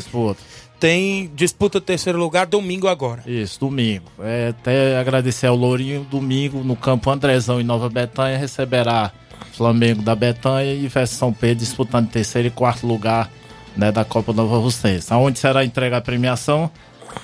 Tem 0.80 1.30
disputa 1.36 1.82
terceiro 1.82 2.18
lugar 2.18 2.46
domingo 2.46 2.88
agora. 2.88 3.22
Isso, 3.26 3.60
domingo. 3.60 4.06
É, 4.20 4.50
até 4.50 4.98
agradecer 4.98 5.48
ao 5.48 5.56
Lourinho, 5.56 6.06
domingo 6.10 6.64
no 6.64 6.76
campo 6.76 7.10
Andrezão 7.10 7.60
em 7.60 7.64
Nova 7.64 7.90
Betânia 7.90 8.38
receberá 8.38 9.12
Flamengo 9.52 10.02
da 10.02 10.16
Betânia 10.16 10.74
e 10.74 10.88
Veste 10.88 11.16
São 11.16 11.34
Pedro 11.34 11.58
disputando 11.58 12.10
terceiro 12.10 12.48
e 12.48 12.52
quarto 12.52 12.88
lugar 12.88 13.30
né, 13.76 13.92
da 13.92 14.06
Copa 14.06 14.32
Nova 14.32 14.58
Russense. 14.58 15.12
Aonde 15.12 15.38
será 15.38 15.66
entregue 15.66 15.96
a 15.96 16.02
premiação? 16.02 16.72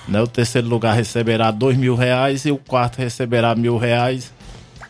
Né, 0.07 0.21
o 0.21 0.27
terceiro 0.27 0.67
lugar 0.67 0.95
receberá 0.95 1.49
dois 1.49 1.77
mil 1.77 1.95
reais 1.95 2.45
e 2.45 2.51
o 2.51 2.57
quarto 2.57 2.97
receberá 2.97 3.55
mil 3.55 3.77
reais. 3.77 4.33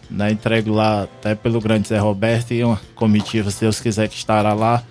Né, 0.10 0.32
entregue 0.32 0.70
lá 0.70 1.04
até 1.04 1.36
pelo 1.36 1.60
grande 1.60 1.88
Zé 1.88 1.98
Roberto 1.98 2.52
e 2.52 2.64
uma 2.64 2.80
comitiva, 2.96 3.50
se 3.52 3.62
Deus 3.62 3.80
quiser, 3.80 4.08
que 4.08 4.16
estará 4.16 4.54
lá 4.54 4.84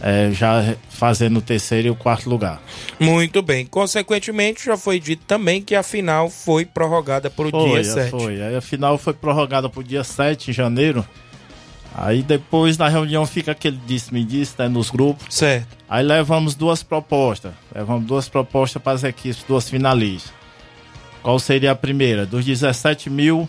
é, 0.00 0.30
já 0.30 0.76
fazendo 0.88 1.38
o 1.38 1.42
terceiro 1.42 1.88
e 1.88 1.90
o 1.90 1.96
quarto 1.96 2.28
lugar. 2.28 2.60
Muito 2.98 3.42
bem. 3.42 3.66
Consequentemente, 3.66 4.64
já 4.64 4.76
foi 4.76 5.00
dito 5.00 5.24
também 5.26 5.62
que 5.62 5.74
a 5.74 5.82
final 5.82 6.28
foi 6.28 6.64
prorrogada 6.64 7.30
para 7.30 7.48
o 7.48 7.50
Foi, 7.50 7.82
dia 7.82 7.84
7. 7.84 8.10
foi. 8.10 8.42
Aí 8.42 8.56
a 8.56 8.60
final 8.60 8.98
foi 8.98 9.14
prorrogada 9.14 9.68
para 9.68 9.80
o 9.80 9.84
dia 9.84 10.04
7 10.04 10.46
de 10.46 10.52
janeiro. 10.52 11.04
Aí 11.94 12.22
depois 12.22 12.76
da 12.76 12.88
reunião 12.88 13.24
fica 13.24 13.52
aquele 13.52 13.80
disse-me 13.86 14.22
disse, 14.22 14.54
né, 14.58 14.68
nos 14.68 14.90
grupos. 14.90 15.34
Certo. 15.34 15.76
Aí 15.88 16.04
levamos 16.04 16.54
duas 16.54 16.82
propostas. 16.82 17.52
Levamos 17.74 18.04
duas 18.06 18.28
propostas 18.28 18.82
para 18.82 18.92
as 18.92 19.04
equipes, 19.04 19.42
duas 19.48 19.68
finalistas. 19.68 20.32
Qual 21.22 21.38
seria 21.38 21.72
a 21.72 21.74
primeira? 21.74 22.26
Dos 22.26 22.44
17 22.44 23.08
mil, 23.08 23.48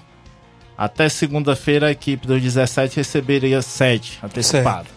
até 0.78 1.10
segunda-feira 1.10 1.88
a 1.88 1.92
equipe 1.92 2.26
dos 2.26 2.42
17 2.42 2.96
receberia 2.96 3.62
7 3.62 4.20
antecipado. 4.24 4.97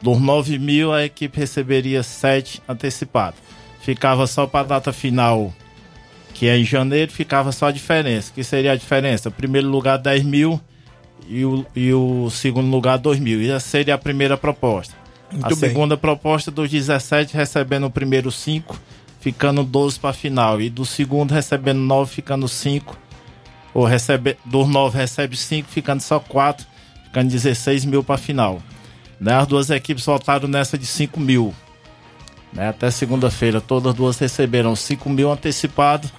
Dos 0.00 0.20
9 0.20 0.58
mil, 0.58 0.92
a 0.92 1.04
equipe 1.04 1.38
receberia 1.38 2.02
7 2.02 2.62
antecipado. 2.68 3.36
Ficava 3.80 4.26
só 4.26 4.46
para 4.46 4.60
a 4.60 4.68
data 4.68 4.92
final, 4.92 5.52
que 6.34 6.46
é 6.46 6.56
em 6.56 6.64
janeiro, 6.64 7.10
ficava 7.10 7.50
só 7.50 7.66
a 7.66 7.72
diferença. 7.72 8.32
que 8.32 8.44
seria 8.44 8.72
a 8.72 8.76
diferença? 8.76 9.30
Primeiro 9.30 9.68
lugar, 9.68 9.98
10 9.98 10.22
mil 10.24 10.60
e 11.28 11.44
o, 11.44 11.66
e 11.74 11.92
o 11.92 12.30
segundo 12.30 12.70
lugar, 12.70 12.98
2 12.98 13.18
mil. 13.18 13.42
E 13.42 13.50
essa 13.50 13.68
seria 13.68 13.94
a 13.94 13.98
primeira 13.98 14.36
proposta. 14.36 14.94
Muito 15.32 15.44
a 15.44 15.48
bem. 15.48 15.56
segunda 15.56 15.96
proposta 15.96 16.50
dos 16.50 16.70
17 16.70 17.36
recebendo 17.36 17.86
o 17.86 17.90
primeiro 17.90 18.30
5, 18.30 18.80
ficando 19.20 19.64
12 19.64 19.98
para 19.98 20.10
a 20.10 20.14
final. 20.14 20.60
E 20.60 20.70
do 20.70 20.84
segundo 20.84 21.32
recebendo 21.32 21.80
9, 21.80 22.10
ficando 22.10 22.48
5. 22.48 22.96
Ou 23.74 23.84
recebe, 23.84 24.36
dos 24.44 24.68
9 24.68 24.96
recebe 24.96 25.36
5, 25.36 25.68
ficando 25.68 26.00
só 26.00 26.18
4, 26.18 26.66
ficando 27.04 27.30
16 27.30 27.84
mil 27.84 28.02
para 28.02 28.14
a 28.14 28.18
final. 28.18 28.62
Né, 29.20 29.34
As 29.34 29.46
duas 29.46 29.70
equipes 29.70 30.04
voltaram 30.04 30.48
nessa 30.48 30.78
de 30.78 30.86
5 30.86 31.18
mil. 31.18 31.54
Né, 32.52 32.68
Até 32.68 32.90
segunda-feira, 32.90 33.60
todas 33.60 33.94
duas 33.94 34.18
receberam 34.18 34.74
5 34.74 35.08
mil 35.10 35.30
antecipado, 35.30 36.10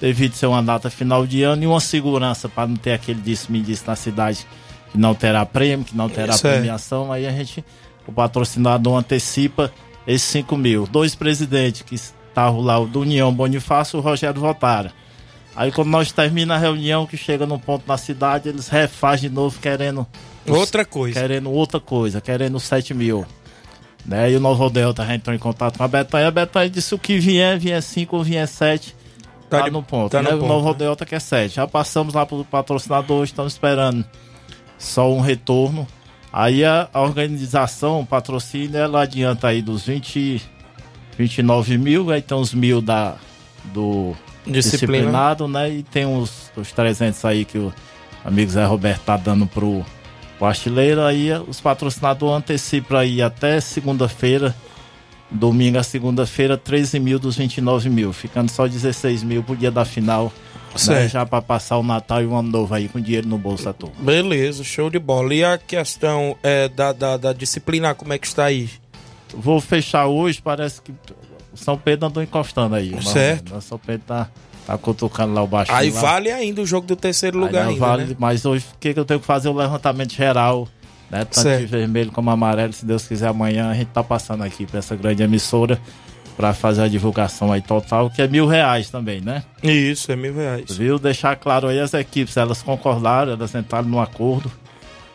devido 0.00 0.34
ser 0.34 0.46
uma 0.46 0.62
data 0.62 0.90
final 0.90 1.26
de 1.26 1.42
ano 1.42 1.64
e 1.64 1.66
uma 1.66 1.80
segurança 1.80 2.48
para 2.48 2.66
não 2.66 2.76
ter 2.76 2.92
aquele 2.92 3.20
disse-me 3.20 3.60
disse 3.60 3.86
na 3.86 3.96
cidade 3.96 4.46
que 4.90 4.98
não 4.98 5.14
terá 5.14 5.44
prêmio, 5.44 5.84
que 5.84 5.96
não 5.96 6.08
terá 6.08 6.34
Isso 6.34 6.46
é. 6.46 6.54
premiação. 6.54 7.12
Aí 7.12 7.26
a 7.26 7.32
gente, 7.32 7.64
o 8.06 8.12
patrocinador 8.12 8.96
antecipa 8.96 9.72
esses 10.06 10.28
5 10.28 10.56
mil. 10.56 10.86
Dois 10.86 11.14
presidentes 11.14 11.82
que 11.82 11.94
estavam 11.94 12.60
lá, 12.60 12.78
o 12.78 12.86
do 12.86 13.00
União 13.00 13.32
Bonifácio 13.32 13.96
e 13.96 14.00
o 14.00 14.02
Rogério 14.02 14.40
Votara. 14.40 14.92
Aí 15.54 15.72
quando 15.72 15.88
nós 15.88 16.12
termina 16.12 16.54
a 16.54 16.58
reunião, 16.58 17.04
que 17.04 17.16
chega 17.16 17.44
num 17.44 17.58
ponto 17.58 17.82
na 17.86 17.98
cidade, 17.98 18.48
eles 18.48 18.68
refazem 18.68 19.28
de 19.28 19.34
novo 19.34 19.58
querendo 19.58 20.06
Outra 20.52 20.84
coisa. 20.84 21.20
Querendo 21.20 21.50
outra 21.50 21.80
coisa, 21.80 22.20
querendo 22.20 22.58
7 22.58 22.94
mil. 22.94 23.26
Né? 24.04 24.30
E 24.32 24.36
o 24.36 24.40
Novo 24.40 24.70
Delta 24.70 25.04
já 25.04 25.14
entrou 25.14 25.34
em 25.34 25.38
contato 25.38 25.76
com 25.76 25.84
a 25.84 25.88
Betânia. 25.88 26.28
A 26.28 26.30
Betânia 26.30 26.70
disse 26.70 26.94
o 26.94 26.98
que 26.98 27.18
vier, 27.18 27.58
vier 27.58 27.82
5 27.82 28.16
ou 28.16 28.24
vier 28.24 28.46
7. 28.46 28.96
Tá, 29.50 29.62
de- 29.62 29.70
no 29.70 29.82
ponto. 29.82 30.10
tá 30.12 30.22
no 30.22 30.30
né? 30.30 30.36
ponto, 30.36 30.44
o 30.44 30.48
Novo 30.48 30.70
né? 30.72 30.78
Delta 30.78 31.04
quer 31.06 31.20
7. 31.20 31.54
Já 31.56 31.66
passamos 31.66 32.14
lá 32.14 32.24
pro 32.24 32.44
patrocinador, 32.44 33.24
estamos 33.24 33.52
esperando 33.54 34.04
só 34.78 35.10
um 35.12 35.20
retorno. 35.20 35.86
Aí 36.32 36.64
a, 36.64 36.88
a 36.92 37.00
organização, 37.02 38.00
o 38.00 38.06
patrocínio, 38.06 38.76
ela 38.78 39.02
adianta 39.02 39.48
aí 39.48 39.62
dos 39.62 39.86
20, 39.86 40.42
29 41.18 41.78
mil, 41.78 42.10
aí 42.10 42.20
tem 42.20 42.36
uns 42.36 42.52
mil 42.52 42.80
da, 42.82 43.16
do 43.72 44.14
Disciplina. 44.46 44.52
disciplinado, 45.02 45.48
né? 45.48 45.70
E 45.70 45.82
tem 45.82 46.04
os, 46.06 46.50
os 46.56 46.70
300 46.72 47.24
aí 47.24 47.44
que 47.44 47.58
o 47.58 47.72
amigo 48.24 48.50
Zé 48.50 48.64
Roberto 48.66 49.02
tá 49.02 49.16
dando 49.16 49.46
pro, 49.46 49.84
pro 50.38 50.46
artilheiro. 50.46 51.02
Aí 51.02 51.30
os 51.46 51.60
patrocinadores 51.60 52.36
antecipam 52.36 52.98
aí 52.98 53.20
até 53.20 53.60
segunda-feira, 53.60 54.54
domingo 55.30 55.78
a 55.78 55.82
segunda-feira, 55.82 56.56
13 56.56 56.98
mil 57.00 57.18
dos 57.18 57.36
29 57.36 57.90
mil, 57.90 58.12
ficando 58.12 58.50
só 58.50 58.66
16 58.66 59.22
mil 59.22 59.42
pro 59.42 59.56
dia 59.56 59.70
da 59.70 59.84
final. 59.84 60.32
Né? 60.86 61.08
Já 61.08 61.26
para 61.26 61.42
passar 61.42 61.78
o 61.78 61.82
Natal 61.82 62.22
e 62.22 62.26
o 62.26 62.34
Ano 62.36 62.50
Novo 62.50 62.72
aí 62.74 62.88
com 62.88 63.00
dinheiro 63.00 63.26
no 63.26 63.38
bolso 63.38 63.68
à 63.68 63.72
toa. 63.72 63.90
Beleza, 63.98 64.62
show 64.62 64.88
de 64.88 64.98
bola. 64.98 65.34
E 65.34 65.42
a 65.42 65.58
questão 65.58 66.36
é, 66.42 66.68
da, 66.68 66.92
da, 66.92 67.16
da 67.16 67.32
disciplina, 67.32 67.94
como 67.94 68.12
é 68.12 68.18
que 68.18 68.26
está 68.26 68.44
aí? 68.44 68.70
Vou 69.34 69.60
fechar 69.60 70.06
hoje, 70.06 70.40
parece 70.40 70.80
que 70.80 70.92
o 71.52 71.56
São 71.56 71.76
Pedro 71.76 72.06
andou 72.06 72.22
encostando 72.22 72.74
aí. 72.76 72.94
Certo. 73.02 73.52
né, 73.52 73.58
O 73.58 73.60
São 73.60 73.78
Pedro 73.78 74.02
tá, 74.06 74.30
tá 74.68 74.76
cutucando 74.76 75.32
lá 75.32 75.42
o 75.42 75.46
baixinho. 75.46 75.78
Aí 75.78 75.90
lá. 75.90 76.00
vale 76.00 76.30
ainda 76.30 76.60
o 76.60 76.66
jogo 76.66 76.86
do 76.86 76.94
terceiro 76.94 77.38
lugar 77.38 77.68
ainda, 77.68 77.80
vale, 77.80 78.04
né? 78.04 78.16
Mas 78.18 78.44
hoje 78.44 78.66
o 78.74 78.78
que, 78.78 78.92
que 78.92 79.00
eu 79.00 79.04
tenho 79.04 79.18
que 79.18 79.24
fazer? 79.24 79.48
O 79.48 79.54
levantamento 79.54 80.12
geral, 80.12 80.68
né? 81.10 81.20
Tanto 81.20 81.40
Certo. 81.40 81.60
de 81.60 81.66
vermelho 81.66 82.12
como 82.12 82.30
amarelo. 82.30 82.74
Se 82.74 82.84
Deus 82.84 83.06
quiser, 83.08 83.28
amanhã 83.28 83.70
a 83.70 83.74
gente 83.74 83.88
tá 83.88 84.04
passando 84.04 84.44
aqui 84.44 84.66
pra 84.66 84.80
essa 84.80 84.94
grande 84.94 85.22
emissora 85.22 85.80
pra 86.36 86.52
fazer 86.52 86.82
a 86.82 86.88
divulgação 86.88 87.50
aí 87.50 87.62
total, 87.62 88.10
que 88.10 88.20
é 88.20 88.28
mil 88.28 88.46
reais 88.46 88.90
também, 88.90 89.22
né? 89.22 89.42
Isso, 89.62 90.12
é 90.12 90.16
mil 90.16 90.34
reais. 90.34 90.76
Viu? 90.76 90.98
Deixar 90.98 91.34
claro 91.34 91.68
aí 91.68 91.80
as 91.80 91.94
equipes, 91.94 92.36
elas 92.36 92.60
concordaram, 92.62 93.32
elas 93.32 93.54
entraram 93.54 93.88
num 93.88 93.98
acordo. 93.98 94.52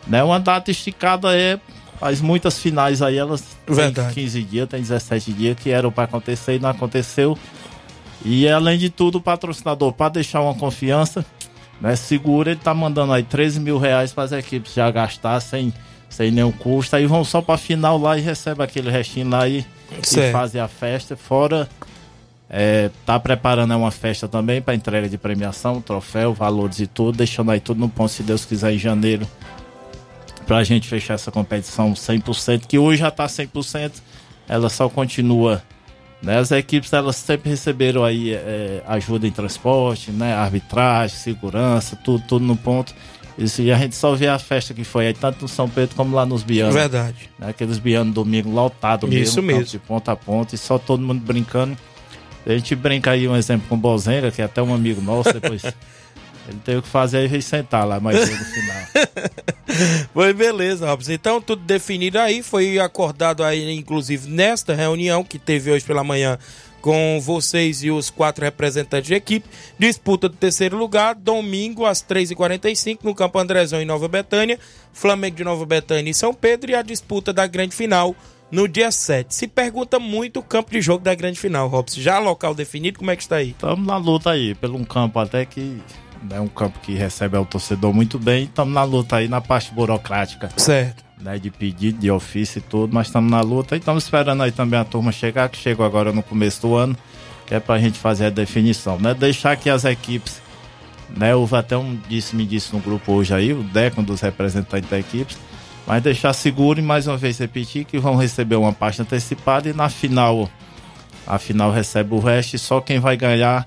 Né? 0.07 0.23
Uma 0.23 0.39
data 0.39 0.71
esticada 0.71 1.37
é. 1.37 1.59
Faz 1.99 2.19
muitas 2.19 2.59
finais 2.59 3.01
aí, 3.01 3.17
elas 3.17 3.45
Verdade. 3.65 4.13
15 4.15 4.43
dias, 4.43 4.67
tem 4.67 4.81
17 4.81 5.31
dias 5.31 5.57
que 5.57 5.69
eram 5.69 5.91
para 5.91 6.03
acontecer 6.03 6.55
e 6.55 6.59
não 6.59 6.69
aconteceu. 6.69 7.37
E 8.25 8.47
além 8.47 8.77
de 8.77 8.89
tudo, 8.89 9.17
o 9.17 9.21
patrocinador, 9.21 9.91
para 9.93 10.09
deixar 10.09 10.41
uma 10.41 10.53
confiança, 10.53 11.25
né, 11.81 11.95
segura, 11.95 12.51
ele 12.51 12.59
tá 12.59 12.73
mandando 12.73 13.13
aí 13.13 13.23
13 13.23 13.59
mil 13.59 13.77
reais 13.77 14.13
para 14.13 14.23
as 14.23 14.31
equipes 14.31 14.73
já 14.73 14.89
gastar 14.89 15.39
sem, 15.41 15.73
sem 16.09 16.31
nenhum 16.31 16.51
custo. 16.51 16.95
Aí 16.95 17.05
vão 17.05 17.23
só 17.23 17.41
para 17.41 17.57
final 17.57 17.97
lá 17.97 18.17
e 18.17 18.21
recebe 18.21 18.63
aquele 18.63 18.89
restinho 18.89 19.29
lá 19.29 19.47
e, 19.47 19.65
e 19.91 20.31
fazem 20.31 20.61
a 20.61 20.67
festa. 20.67 21.17
Fora, 21.17 21.67
é, 22.49 22.91
tá 23.03 23.19
preparando 23.19 23.75
uma 23.75 23.89
festa 23.89 24.27
também 24.27 24.61
para 24.61 24.75
entrega 24.75 25.09
de 25.09 25.17
premiação, 25.17 25.81
troféu, 25.81 26.33
valores 26.33 26.79
e 26.79 26.85
tudo, 26.87 27.17
deixando 27.17 27.49
aí 27.49 27.59
tudo 27.59 27.79
no 27.79 27.89
ponto, 27.89 28.11
se 28.11 28.21
Deus 28.21 28.45
quiser, 28.45 28.71
em 28.71 28.77
janeiro, 28.77 29.27
pra 30.45 30.63
gente 30.63 30.87
fechar 30.87 31.15
essa 31.15 31.31
competição 31.31 31.93
100%, 31.93 32.67
que 32.67 32.77
hoje 32.77 32.99
já 32.99 33.09
tá 33.09 33.25
100%, 33.25 33.93
ela 34.47 34.69
só 34.69 34.87
continua. 34.87 35.63
Né? 36.23 36.37
As 36.37 36.51
equipes 36.51 36.93
elas 36.93 37.17
sempre 37.17 37.49
receberam 37.49 38.03
aí 38.03 38.33
é, 38.33 38.81
ajuda 38.87 39.27
em 39.27 39.31
transporte, 39.31 40.09
né? 40.09 40.33
arbitragem, 40.33 41.17
segurança, 41.17 41.97
tudo, 41.97 42.23
tudo 42.25 42.45
no 42.45 42.55
ponto. 42.55 42.95
Isso, 43.37 43.61
e 43.61 43.71
a 43.71 43.77
gente 43.77 43.95
só 43.95 44.15
vê 44.15 44.27
a 44.27 44.39
festa 44.39 44.73
que 44.73 44.83
foi 44.83 45.07
aí, 45.07 45.13
tanto 45.13 45.41
no 45.41 45.47
São 45.47 45.67
Pedro 45.67 45.95
como 45.95 46.15
lá 46.15 46.25
nos 46.25 46.43
Bianos. 46.43 46.73
Verdade. 46.73 47.29
Né? 47.37 47.49
Aqueles 47.49 47.77
Bianos 47.77 48.13
domingo 48.13 48.49
lotado 48.49 49.11
Isso 49.13 49.41
mesmo, 49.41 49.65
de 49.65 49.79
ponta 49.79 50.11
a 50.11 50.15
ponta, 50.15 50.55
e 50.55 50.57
só 50.57 50.77
todo 50.77 51.01
mundo 51.01 51.19
brincando. 51.19 51.75
A 52.45 52.51
gente 52.51 52.75
brinca 52.75 53.11
aí 53.11 53.27
um 53.27 53.35
exemplo 53.35 53.67
com 53.67 53.75
o 53.75 53.77
Bozenga, 53.77 54.29
que 54.29 54.41
é 54.41 54.45
até 54.45 54.61
um 54.61 54.73
amigo 54.73 55.01
nosso, 55.01 55.33
depois 55.33 55.63
ele 56.47 56.59
teve 56.63 56.81
que 56.81 56.87
fazer 56.87 57.17
aí 57.17 57.27
veio 57.27 57.41
sentar 57.41 57.87
lá 57.87 57.99
mais 57.99 58.29
no 58.29 58.45
final. 58.45 58.83
Foi 60.13 60.33
beleza, 60.33 60.87
Robson. 60.87 61.13
Então, 61.13 61.41
tudo 61.41 61.63
definido 61.63 62.19
aí, 62.19 62.43
foi 62.43 62.79
acordado 62.79 63.43
aí, 63.43 63.73
inclusive, 63.73 64.29
nesta 64.29 64.73
reunião 64.73 65.23
que 65.23 65.39
teve 65.39 65.71
hoje 65.71 65.83
pela 65.85 66.03
manhã 66.03 66.37
com 66.83 67.17
vocês 67.21 67.81
e 67.81 67.89
os 67.89 68.09
quatro 68.09 68.43
representantes 68.43 69.07
de 69.07 69.13
equipe. 69.13 69.47
Disputa 69.79 70.27
do 70.27 70.35
terceiro 70.35 70.77
lugar, 70.77 71.15
domingo 71.15 71.85
às 71.85 72.03
3h45, 72.03 72.99
no 73.03 73.15
Campo 73.15 73.39
Andrezão, 73.39 73.81
em 73.81 73.85
Nova 73.85 74.09
Betânia. 74.09 74.59
Flamengo 74.91 75.37
de 75.37 75.45
Nova 75.45 75.65
Betânia 75.65 76.11
e 76.11 76.13
São 76.13 76.33
Pedro. 76.33 76.71
E 76.71 76.75
a 76.75 76.81
disputa 76.81 77.31
da 77.31 77.47
grande 77.47 77.73
final 77.73 78.13
no 78.51 78.67
dia 78.67 78.91
7. 78.91 79.33
Se 79.33 79.47
pergunta 79.47 79.97
muito 79.97 80.41
o 80.41 80.43
campo 80.43 80.71
de 80.71 80.81
jogo 80.81 81.03
da 81.03 81.15
grande 81.15 81.39
final, 81.39 81.69
Robson. 81.69 82.01
Já 82.01 82.19
local 82.19 82.53
definido, 82.53 82.99
como 82.99 83.09
é 83.09 83.15
que 83.15 83.23
está 83.23 83.37
aí? 83.37 83.51
Estamos 83.51 83.87
na 83.87 83.95
luta 83.95 84.31
aí, 84.31 84.53
pelo 84.53 84.77
um 84.77 84.83
campo 84.83 85.19
até 85.19 85.45
que 85.45 85.81
é 86.29 86.39
um 86.39 86.47
campo 86.47 86.79
que 86.79 86.93
recebe 86.93 87.37
o 87.37 87.45
torcedor 87.45 87.93
muito 87.93 88.17
bem. 88.17 88.45
Estamos 88.45 88.73
na 88.73 88.83
luta 88.83 89.17
aí 89.17 89.27
na 89.27 89.41
parte 89.41 89.73
burocrática. 89.73 90.49
Certo. 90.57 91.03
Né, 91.19 91.39
de 91.39 91.49
pedido, 91.49 91.99
de 91.99 92.11
ofício 92.11 92.59
e 92.59 92.61
tudo, 92.61 92.93
mas 92.93 93.07
estamos 93.07 93.31
na 93.31 93.39
luta 93.39 93.75
e 93.75 93.79
estamos 93.79 94.03
esperando 94.03 94.43
aí 94.43 94.51
também 94.51 94.77
a 94.77 94.83
turma 94.83 95.09
chegar, 95.09 95.47
que 95.47 95.57
chegou 95.57 95.85
agora 95.85 96.11
no 96.11 96.21
começo 96.21 96.61
do 96.61 96.75
ano, 96.75 96.97
que 97.45 97.55
é 97.55 97.61
pra 97.61 97.79
gente 97.79 97.97
fazer 97.97 98.25
a 98.25 98.29
definição, 98.29 98.99
né? 98.99 99.13
Deixar 99.13 99.55
que 99.55 99.69
as 99.69 99.85
equipes, 99.85 100.41
né? 101.15 101.33
Houve 101.33 101.55
até 101.55 101.77
um 101.77 101.97
disse-me 102.09 102.45
disse 102.45 102.73
no 102.73 102.81
grupo 102.81 103.13
hoje 103.13 103.33
aí, 103.33 103.53
o 103.53 103.63
Deco, 103.63 104.01
um 104.01 104.03
dos 104.03 104.19
representantes 104.19 104.89
da 104.89 104.99
equipes, 104.99 105.37
Mas 105.87 106.03
deixar 106.03 106.33
seguro 106.33 106.79
e 106.79 106.83
mais 106.83 107.07
uma 107.07 107.15
vez 107.15 107.37
repetir 107.37 107.85
que 107.85 107.97
vão 107.99 108.17
receber 108.17 108.57
uma 108.57 108.73
parte 108.73 109.01
antecipada 109.01 109.69
e 109.69 109.73
na 109.73 109.87
final, 109.87 110.49
a 111.25 111.39
final 111.39 111.71
recebe 111.71 112.13
o 112.15 112.19
resto 112.19 112.55
e 112.55 112.59
só 112.59 112.81
quem 112.81 112.99
vai 112.99 113.15
ganhar 113.15 113.65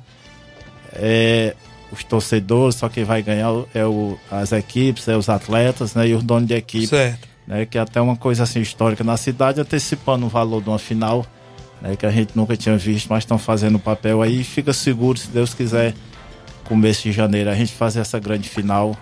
é 0.92 1.54
os 1.92 2.02
torcedores, 2.04 2.76
só 2.76 2.88
quem 2.88 3.04
vai 3.04 3.22
ganhar 3.22 3.50
é 3.74 3.84
o, 3.84 4.18
as 4.30 4.52
equipes, 4.52 5.08
é 5.08 5.16
os 5.16 5.28
atletas 5.28 5.94
né, 5.94 6.08
e 6.08 6.14
os 6.14 6.22
donos 6.22 6.48
de 6.48 6.54
equipe. 6.54 6.86
Certo. 6.86 7.28
Né, 7.46 7.64
que 7.64 7.78
é 7.78 7.80
até 7.80 8.00
uma 8.00 8.16
coisa 8.16 8.42
assim 8.42 8.60
histórica 8.60 9.04
na 9.04 9.16
cidade, 9.16 9.60
antecipando 9.60 10.26
o 10.26 10.28
valor 10.28 10.60
de 10.60 10.68
uma 10.68 10.80
final, 10.80 11.24
né, 11.80 11.94
que 11.94 12.04
a 12.04 12.10
gente 12.10 12.32
nunca 12.34 12.56
tinha 12.56 12.76
visto, 12.76 13.08
mas 13.08 13.22
estão 13.22 13.38
fazendo 13.38 13.76
o 13.76 13.78
papel 13.78 14.20
aí. 14.20 14.42
Fica 14.42 14.72
seguro, 14.72 15.16
se 15.16 15.28
Deus 15.28 15.54
quiser, 15.54 15.94
começo 16.64 17.04
de 17.04 17.12
janeiro, 17.12 17.48
a 17.48 17.54
gente 17.54 17.72
fazer 17.72 18.00
essa 18.00 18.18
grande 18.18 18.48
final, 18.48 18.96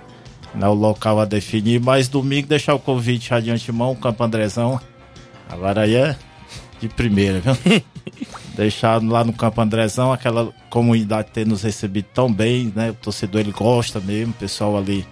né, 0.55 0.69
o 0.69 0.75
local 0.75 1.21
a 1.21 1.25
definir. 1.25 1.81
Mas 1.81 2.07
domingo 2.07 2.47
deixar 2.47 2.75
o 2.75 2.79
convite 2.79 3.31
já 3.31 3.41
de 3.41 3.51
antemão, 3.51 3.93
o 3.93 3.97
Campo 3.97 4.23
Andrezão. 4.23 4.79
Agora 5.49 5.83
aí 5.83 5.95
é 5.95 6.17
de 6.89 6.95
primeira, 6.95 7.41
viu? 7.41 7.55
deixar 8.55 9.03
lá 9.03 9.25
no 9.25 9.33
Campo 9.33 9.61
Andrezão, 9.61 10.13
aquela 10.13 10.53
comunidade 10.71 11.31
ter 11.33 11.47
nos 11.47 11.63
recebido 11.63 12.07
tão 12.15 12.33
bem, 12.33 12.73
né? 12.75 12.91
O 12.91 12.95
torcedor 12.95 13.41
ele 13.41 13.53
gosta 13.53 14.01
mesmo, 14.01 14.33
o 14.33 14.37
pessoal 14.37 14.77
ali 14.77 15.07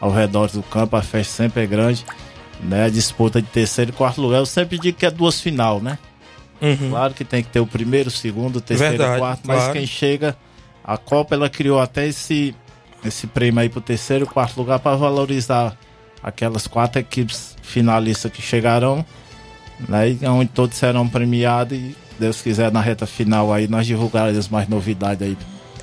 ao 0.00 0.10
redor 0.10 0.48
do 0.50 0.62
campo, 0.62 0.96
a 0.96 1.02
festa 1.02 1.32
sempre 1.32 1.62
é 1.62 1.66
grande, 1.66 2.04
né? 2.60 2.84
A 2.84 2.88
disputa 2.88 3.40
de 3.40 3.48
terceiro 3.48 3.90
e 3.90 3.94
quarto 3.94 4.20
lugar, 4.20 4.38
eu 4.38 4.46
sempre 4.46 4.78
digo 4.78 4.96
que 4.96 5.06
é 5.06 5.10
duas 5.10 5.40
final, 5.40 5.80
né? 5.80 5.98
Uhum. 6.60 6.90
Claro 6.90 7.14
que 7.14 7.24
tem 7.24 7.42
que 7.42 7.48
ter 7.48 7.60
o 7.60 7.66
primeiro, 7.66 8.08
o 8.08 8.12
segundo, 8.12 8.56
o 8.56 8.60
terceiro 8.60 8.94
e 8.94 8.98
Verdade, 8.98 9.16
o 9.16 9.20
quarto, 9.20 9.42
mas 9.44 9.58
claro. 9.58 9.72
quem 9.72 9.86
chega, 9.86 10.36
a 10.82 10.96
Copa 10.96 11.34
ela 11.34 11.48
criou 11.48 11.80
até 11.80 12.06
esse, 12.06 12.54
esse 13.04 13.26
prêmio 13.26 13.60
aí 13.60 13.68
pro 13.68 13.80
terceiro 13.80 14.24
e 14.24 14.28
quarto 14.28 14.56
lugar 14.56 14.78
para 14.80 14.96
valorizar 14.96 15.76
aquelas 16.22 16.66
quatro 16.66 16.98
equipes 17.00 17.56
finalistas 17.62 18.32
que 18.32 18.42
chegarão, 18.42 19.04
né? 19.88 20.16
Onde 20.28 20.50
todos 20.50 20.76
serão 20.76 21.08
premiados 21.08 21.76
e 21.76 21.96
Deus 22.18 22.40
quiser 22.40 22.72
na 22.72 22.80
reta 22.80 23.06
final 23.06 23.52
aí 23.52 23.68
nós 23.68 23.86
divulgaremos 23.86 24.48
mais 24.48 24.68
novidades 24.68 25.26
aí 25.26 25.36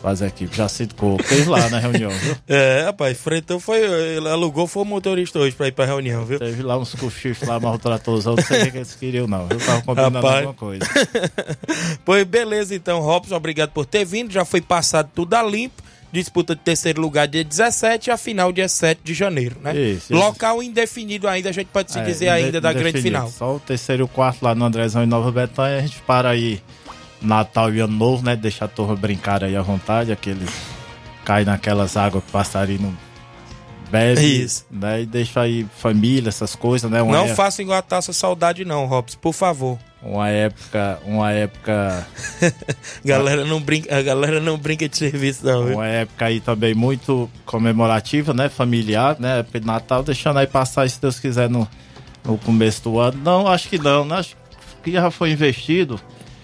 as 0.05 0.21
equipes. 0.21 0.55
Já 0.55 0.67
que 0.67 1.23
fez 1.23 1.47
lá 1.47 1.69
na 1.69 1.79
reunião, 1.79 2.11
viu? 2.11 2.35
É, 2.47 2.83
rapaz, 2.85 3.17
Freitas 3.17 3.61
foi. 3.63 3.79
Ele 3.79 4.29
alugou, 4.29 4.67
foi 4.67 4.83
o 4.83 4.85
motorista 4.85 5.39
hoje 5.39 5.55
pra 5.55 5.67
ir 5.67 5.71
pra 5.71 5.85
reunião, 5.85 6.23
viu? 6.25 6.37
Teve 6.37 6.61
lá 6.61 6.77
uns 6.77 6.93
cochichos 6.93 7.47
lá, 7.47 7.59
mas 7.59 7.75
o 7.75 7.79
tratorzão, 7.79 8.35
não 8.35 8.43
sei 8.43 8.63
o 8.63 8.71
que 8.71 8.77
eles 8.77 8.95
queriam, 8.95 9.27
não. 9.27 9.47
Eu 9.49 9.57
tava 9.57 9.81
combinando 9.81 10.17
Rapaz. 10.17 10.35
alguma 10.35 10.53
coisa. 10.53 10.85
Pois 12.05 12.23
beleza, 12.23 12.75
então, 12.75 12.99
Robson, 12.99 13.35
obrigado 13.35 13.71
por 13.71 13.85
ter 13.85 14.05
vindo. 14.05 14.31
Já 14.31 14.45
foi 14.45 14.61
passado 14.61 15.09
tudo 15.13 15.33
a 15.33 15.41
limpo. 15.41 15.81
Disputa 16.15 16.55
de 16.55 16.61
terceiro 16.61 17.01
lugar 17.01 17.27
dia 17.27 17.43
17 17.43 18.09
e 18.09 18.11
a 18.11 18.17
final 18.17 18.51
dia 18.53 18.69
7 18.69 19.01
de 19.03 19.13
janeiro, 19.13 19.57
né? 19.61 19.75
Isso, 19.75 20.13
isso. 20.13 20.13
Local 20.13 20.63
indefinido 20.63 21.27
ainda, 21.27 21.49
a 21.49 21.51
gente 21.51 21.67
pode 21.67 21.91
se 21.91 21.99
É, 21.99 22.03
dizer 22.03 22.29
ainda 22.29 22.61
da 22.61 22.71
grande 22.71 23.01
final. 23.01 23.29
Só 23.29 23.55
o 23.55 23.59
terceiro 23.59 24.03
e 24.03 24.05
o 24.05 24.07
quarto 24.07 24.41
lá 24.43 24.55
no 24.55 24.63
Andrezão 24.63 25.03
e 25.03 25.05
Nova 25.05 25.31
Betânia, 25.31 25.77
a 25.77 25.81
gente 25.81 25.99
para 26.03 26.29
aí 26.29 26.61
Natal 27.21 27.73
e 27.73 27.79
Ano 27.81 27.93
Novo, 27.95 28.23
né? 28.23 28.35
Deixa 28.35 28.63
a 28.63 28.67
turma 28.67 28.95
brincar 28.95 29.43
aí 29.43 29.55
à 29.57 29.61
vontade, 29.61 30.11
aqueles 30.11 30.49
cai 31.25 31.43
naquelas 31.43 31.97
águas 31.97 32.23
que 32.23 32.31
passarinho 32.31 32.95
bebe, 33.91 34.21
Isso. 34.43 34.65
né? 34.71 35.01
E 35.01 35.05
deixa 35.05 35.41
aí 35.41 35.65
família, 35.77 36.29
essas 36.29 36.55
coisas, 36.55 36.89
né? 36.89 37.01
Uma 37.01 37.17
não 37.17 37.25
é- 37.25 37.35
faça 37.35 37.61
igual 37.61 37.77
a 37.77 37.81
taça 37.81 38.13
saudade, 38.13 38.63
não, 38.65 38.85
Robson, 38.85 39.17
por 39.19 39.33
favor. 39.33 39.77
Uma 40.05 40.29
época, 40.29 40.99
uma 41.03 41.31
época, 41.31 42.07
Galera 43.03 43.43
não 43.43 43.59
brinca, 43.59 43.97
a 43.97 44.03
galera 44.03 44.39
não 44.39 44.55
brinca 44.55 44.87
de 44.87 44.95
serviço, 44.95 45.43
não, 45.43 45.65
viu? 45.65 45.73
uma 45.73 45.87
época 45.87 46.25
aí 46.25 46.39
também 46.39 46.75
muito 46.75 47.27
comemorativa, 47.43 48.31
né? 48.31 48.47
Familiar, 48.47 49.17
né? 49.19 49.39
Época 49.39 49.59
de 49.59 49.65
Natal, 49.65 50.03
deixando 50.03 50.37
aí 50.37 50.45
passar, 50.45 50.87
se 50.87 51.01
Deus 51.01 51.19
quiser, 51.19 51.49
no, 51.49 51.67
no 52.23 52.37
começo 52.37 52.83
do 52.83 52.99
ano. 52.99 53.19
Não, 53.23 53.47
acho 53.47 53.67
que 53.67 53.79
não, 53.79 54.05
né? 54.05 54.17
Acho 54.17 54.35
que 54.83 54.91
já 54.91 55.09
foi 55.09 55.31
investido. 55.31 55.99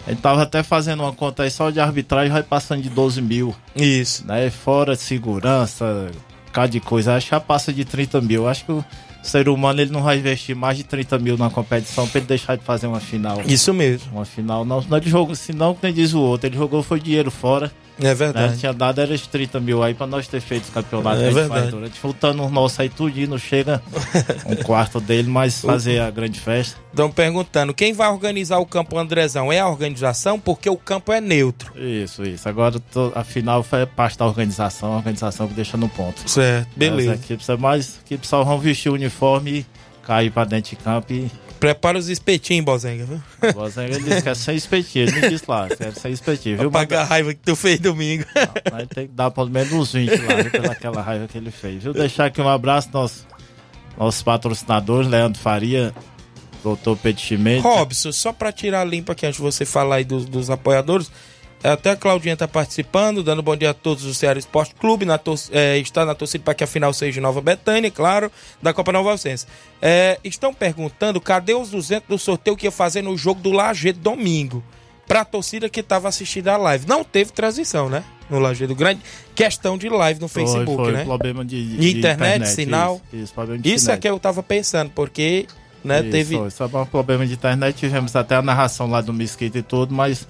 A 0.07 0.09
gente 0.09 0.21
tava 0.23 0.41
até 0.41 0.63
fazendo 0.63 1.03
uma 1.03 1.13
conta 1.13 1.43
aí 1.43 1.51
só 1.51 1.69
de 1.69 1.79
arbitragem, 1.79 2.31
vai 2.31 2.41
passando 2.41 2.81
de 2.81 2.89
12 2.89 3.21
mil. 3.21 3.55
Isso. 3.75 4.25
Né? 4.25 4.49
Fora 4.49 4.95
de 4.95 5.03
segurança, 5.03 6.09
cada 6.51 6.67
de 6.67 6.79
coisa. 6.79 7.15
Acho 7.15 7.27
que 7.27 7.31
já 7.31 7.39
passa 7.39 7.71
de 7.71 7.85
30 7.85 8.19
mil. 8.21 8.47
Acho 8.47 8.65
que 8.65 8.71
o 8.71 8.85
ser 9.21 9.49
humano 9.49 9.81
ele 9.81 9.91
não 9.91 10.03
vai 10.03 10.17
investir 10.17 10.55
mais 10.55 10.77
de 10.77 10.83
30 10.83 11.19
mil 11.19 11.37
na 11.37 11.49
competição 11.49 12.07
pra 12.07 12.19
ele 12.19 12.27
deixar 12.27 12.55
de 12.55 12.63
fazer 12.63 12.87
uma 12.87 12.99
final. 12.99 13.41
Isso 13.45 13.73
mesmo. 13.73 14.11
Uma 14.11 14.25
final. 14.25 14.65
Não, 14.65 14.81
não 14.81 14.97
ele 14.97 15.09
jogou, 15.09 15.35
senão, 15.35 15.73
que 15.73 15.83
nem 15.83 15.93
diz 15.93 16.13
o 16.13 16.19
outro, 16.19 16.47
ele 16.47 16.57
jogou 16.57 16.81
foi 16.81 16.99
dinheiro 16.99 17.29
fora. 17.29 17.71
É 18.01 18.13
verdade. 18.13 18.51
Né? 18.53 18.57
Tinha 18.59 18.73
dado 18.73 18.99
era 19.01 19.15
de 19.17 19.27
30 19.29 19.59
mil 19.59 19.81
aí 19.83 19.93
pra 19.93 20.05
nós 20.07 20.27
ter 20.27 20.39
feito 20.41 20.63
os 20.65 20.69
campeonatos. 20.69 21.21
É 21.21 21.27
que 21.29 21.33
gente 21.33 21.49
verdade. 21.49 21.71
faz. 21.79 21.97
Faltando 21.97 22.43
os 22.45 22.51
nossos 22.51 22.79
aí 22.79 22.89
tudinho, 22.89 23.29
não 23.29 23.37
chega 23.37 23.81
um 24.45 24.55
quarto 24.63 24.99
dele, 24.99 25.29
mas 25.29 25.61
fazer 25.61 25.99
a 25.99 26.09
grande 26.09 26.39
festa. 26.39 26.79
Estão 26.91 27.09
perguntando, 27.11 27.73
quem 27.73 27.93
vai 27.93 28.09
organizar 28.09 28.57
o 28.59 28.65
campo 28.65 28.97
Andrezão? 28.97 29.51
É 29.51 29.59
a 29.59 29.67
organização? 29.67 30.39
Porque 30.39 30.69
o 30.69 30.75
campo 30.77 31.11
é 31.13 31.21
neutro. 31.21 31.71
Isso, 31.79 32.23
isso. 32.23 32.47
Agora 32.49 32.79
to- 32.79 33.11
a 33.15 33.23
final 33.23 33.63
foi 33.63 33.85
parte 33.85 34.17
da 34.17 34.25
organização, 34.25 34.93
a 34.93 34.97
organização 34.97 35.47
que 35.47 35.53
deixa 35.53 35.77
no 35.77 35.87
ponto. 35.87 36.29
Certo, 36.29 36.67
beleza. 36.75 37.13
As 37.13 37.19
equipes, 37.19 37.47
é 37.49 37.57
mais, 37.57 37.87
as 37.87 37.99
equipes 38.05 38.29
só 38.29 38.43
vão 38.43 38.59
vestir 38.59 38.89
o 38.89 38.93
uniforme 38.93 39.59
e 39.59 39.65
cair 40.05 40.31
pra 40.31 40.43
dentro 40.43 40.71
de 40.71 40.75
campo 40.77 41.13
e. 41.13 41.31
Prepara 41.61 41.95
os 41.99 42.09
espetinhos, 42.09 42.65
Bozenga, 42.65 43.05
viu? 43.05 43.21
O 43.47 43.53
Bozenga 43.53 43.99
disse 43.99 44.23
que 44.23 44.29
é 44.29 44.33
sem 44.33 44.55
espetinho, 44.55 45.07
ele 45.07 45.21
me 45.21 45.29
disse 45.29 45.45
lá, 45.47 45.69
que 45.69 45.83
é 45.83 45.91
sem 45.91 46.11
espetinho, 46.11 46.57
viu? 46.57 46.71
Pra 46.71 46.79
pagar 46.79 47.01
a 47.01 47.03
raiva 47.03 47.35
que 47.35 47.39
tu 47.39 47.55
fez 47.55 47.79
domingo. 47.79 48.25
Mas 48.71 48.87
tem 48.87 49.07
que 49.07 49.13
dar 49.13 49.29
pelo 49.29 49.47
menos 49.47 49.71
uns 49.71 49.93
20 49.93 50.09
lá, 50.09 50.35
viu? 50.41 50.49
Pelaquela 50.49 51.03
raiva 51.03 51.27
que 51.27 51.37
ele 51.37 51.51
fez. 51.51 51.83
Viu? 51.83 51.93
Deixar 51.93 52.25
aqui 52.25 52.41
um 52.41 52.49
abraço 52.49 52.89
aos 52.93 53.27
nossos 53.95 54.23
patrocinadores, 54.23 55.07
Leandro 55.07 55.39
Faria, 55.39 55.93
Doutor 56.63 56.97
Chimenez. 57.15 57.61
Robson, 57.61 58.11
só 58.11 58.33
pra 58.33 58.51
tirar 58.51 58.83
limpo 58.83 59.11
aqui 59.11 59.27
antes 59.27 59.37
de 59.37 59.43
você 59.43 59.63
falar 59.63 59.97
aí 59.97 60.03
dos, 60.03 60.25
dos 60.25 60.49
apoiadores, 60.49 61.11
até 61.63 61.91
a 61.91 61.95
Claudinha 61.95 62.35
tá 62.35 62.47
participando, 62.47 63.23
dando 63.23 63.41
bom 63.43 63.55
dia 63.55 63.69
a 63.69 63.73
todos 63.73 64.03
do 64.03 64.13
Ceará 64.13 64.39
Esporte 64.39 64.73
Clube, 64.75 65.05
na 65.05 65.19
é, 65.51 65.77
está 65.77 66.05
na 66.05 66.15
torcida 66.15 66.43
para 66.43 66.55
que 66.55 66.63
a 66.63 66.67
final 66.67 66.91
seja 66.93 67.19
em 67.19 67.23
Nova 67.23 67.39
Betânia, 67.41 67.91
claro, 67.91 68.31
da 68.61 68.73
Copa 68.73 68.91
Nova 68.91 69.11
Alcense. 69.11 69.45
É, 69.81 70.19
estão 70.23 70.53
perguntando 70.53 71.21
cadê 71.21 71.53
os 71.53 71.69
200 71.69 72.07
do 72.07 72.17
sorteio 72.17 72.57
que 72.57 72.65
ia 72.65 72.71
fazer 72.71 73.01
no 73.01 73.15
jogo 73.15 73.41
do 73.41 73.51
Lajeado 73.51 73.99
domingo, 73.99 74.63
pra 75.07 75.23
torcida 75.23 75.69
que 75.69 75.83
tava 75.83 76.07
assistindo 76.07 76.47
a 76.47 76.57
live. 76.57 76.87
Não 76.87 77.03
teve 77.03 77.31
transição, 77.31 77.89
né? 77.89 78.03
No 78.29 78.39
Lajeado 78.39 78.73
Grande, 78.73 79.01
questão 79.35 79.77
de 79.77 79.89
live 79.89 80.19
no 80.19 80.27
Foi, 80.27 80.43
Facebook, 80.43 80.83
foi 80.83 80.93
né? 80.93 81.03
problema 81.03 81.43
de, 81.45 81.77
De 81.77 81.97
internet, 81.97 82.47
sinal. 82.47 83.01
Isso, 83.11 83.23
isso, 83.23 83.33
problema 83.33 83.61
de 83.61 83.69
Isso 83.69 83.91
é 83.91 83.93
internet. 83.95 84.01
que 84.01 84.07
eu 84.07 84.19
tava 84.19 84.41
pensando, 84.41 84.89
porque, 84.95 85.47
né, 85.83 85.99
Isso, 86.01 86.09
teve... 86.11 86.49
só 86.49 86.65
um 86.65 86.85
problema 86.85 87.27
de 87.27 87.33
internet. 87.33 87.75
Tivemos 87.75 88.15
até 88.15 88.35
a 88.35 88.41
narração 88.41 88.89
lá 88.89 89.01
do 89.01 89.11
Mesquita 89.13 89.59
e 89.59 89.61
tudo, 89.61 89.93
mas 89.93 90.25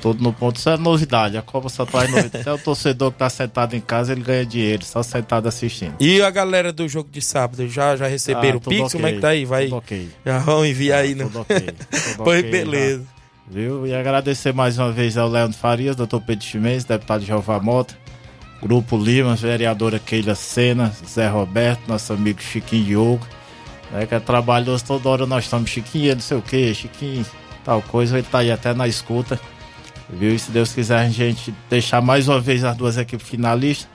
tudo 0.00 0.22
no 0.22 0.32
ponto. 0.32 0.56
Isso 0.56 0.68
é 0.70 0.76
novidade. 0.76 1.36
A 1.36 1.42
Copa 1.42 1.68
só 1.68 1.84
traz 1.84 2.10
novidade. 2.10 2.38
Até 2.42 2.52
o 2.52 2.58
torcedor 2.58 3.12
que 3.12 3.18
tá 3.18 3.28
sentado 3.30 3.74
em 3.74 3.80
casa, 3.80 4.12
ele 4.12 4.22
ganha 4.22 4.44
dinheiro, 4.46 4.84
só 4.84 5.02
sentado 5.02 5.46
assistindo. 5.48 5.94
E 6.00 6.20
a 6.22 6.30
galera 6.30 6.72
do 6.72 6.88
jogo 6.88 7.08
de 7.10 7.20
sábado, 7.22 7.68
já, 7.68 7.96
já 7.96 8.06
receberam 8.06 8.54
Ah, 8.54 8.66
o 8.66 8.68
Pix? 8.68 8.80
ok, 8.82 8.90
Como 8.92 9.06
é 9.06 9.12
que 9.12 9.20
tá 9.20 9.28
aí? 9.28 9.44
Vai, 9.44 9.64
tudo 9.64 9.76
ok. 9.76 10.08
Já 10.24 10.38
vão 10.38 10.64
enviar 10.66 11.00
aí, 11.02 11.14
no... 11.14 11.24
Tudo 11.24 11.40
ok. 11.40 11.60
Tudo 11.60 11.76
Pois 12.24 12.38
ok, 12.40 12.50
beleza. 12.50 13.02
já. 13.02 13.18
Viu? 13.50 13.86
E 13.86 13.94
agradecer 13.94 14.52
mais 14.52 14.78
uma 14.78 14.92
vez 14.92 15.16
ao 15.16 15.26
Leandro 15.28 15.56
Farias, 15.56 15.96
doutor 15.96 16.20
Pedro 16.20 16.44
Chimenez, 16.44 16.84
deputado 16.84 17.24
Jeová 17.24 17.58
Mota, 17.58 17.96
Grupo 18.62 18.96
Lima, 18.98 19.34
vereadora 19.36 19.98
Keila 19.98 20.34
Sena, 20.34 20.92
Zé 21.08 21.28
Roberto, 21.28 21.80
nosso 21.88 22.12
amigo 22.12 22.42
Chiquinho 22.42 22.84
Diogo, 22.84 23.26
né, 23.90 24.04
que 24.04 24.14
é 24.14 24.20
trabalhoso 24.20 24.84
toda 24.84 25.08
hora 25.08 25.26
nós 25.26 25.44
estamos, 25.44 25.70
Chiquinho, 25.70 26.14
não 26.16 26.20
sei 26.20 26.36
o 26.36 26.42
que, 26.42 26.74
Chiquinho, 26.74 27.24
tal 27.64 27.80
coisa, 27.80 28.18
ele 28.18 28.26
tá 28.30 28.40
aí 28.40 28.50
até 28.50 28.74
na 28.74 28.86
escuta, 28.86 29.40
viu? 30.10 30.34
E 30.34 30.38
se 30.38 30.50
Deus 30.50 30.72
quiser 30.72 30.98
a 30.98 31.08
gente 31.08 31.54
deixar 31.68 32.00
mais 32.00 32.28
uma 32.28 32.40
vez 32.40 32.64
as 32.64 32.76
duas 32.76 32.96
equipes 32.96 33.28
finalistas 33.28 33.88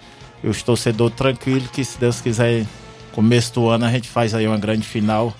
e 0.43 0.47
os 0.47 0.61
torcedores 0.61 1.15
tranquilos, 1.15 1.69
que 1.71 1.83
se 1.83 1.97
Deus 1.99 2.19
quiser, 2.21 2.65
começo 3.11 3.53
do 3.53 3.69
ano 3.69 3.85
a 3.85 3.91
gente 3.91 4.07
faz 4.09 4.33
aí 4.33 4.47
uma 4.47 4.57
grande 4.57 4.83
final, 4.85 5.33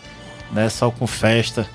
né, 0.51 0.69
só 0.69 0.89
com 0.91 1.05
festa, 1.07 1.67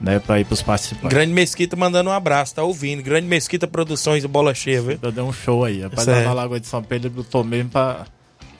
né, 0.00 0.18
pra 0.20 0.38
ir 0.38 0.44
pros 0.44 0.62
participantes. 0.62 1.08
Grande 1.10 1.32
Mesquita 1.32 1.74
mandando 1.74 2.10
um 2.10 2.12
abraço, 2.12 2.54
tá 2.54 2.62
ouvindo. 2.62 3.02
Grande 3.02 3.26
Mesquita 3.26 3.66
Produções 3.66 4.24
Bola 4.26 4.54
Cheia, 4.54 4.80
viu? 4.80 4.98
Eu 5.02 5.10
dei 5.10 5.24
um 5.24 5.32
show 5.32 5.64
aí. 5.64 5.80
Rapaz, 5.82 6.06
lá 6.06 6.20
na 6.22 6.32
Lagoa 6.32 6.60
de 6.60 6.66
São 6.68 6.82
Pedro, 6.82 7.10
botou 7.10 7.42
mesmo 7.42 7.70
pra 7.70 8.06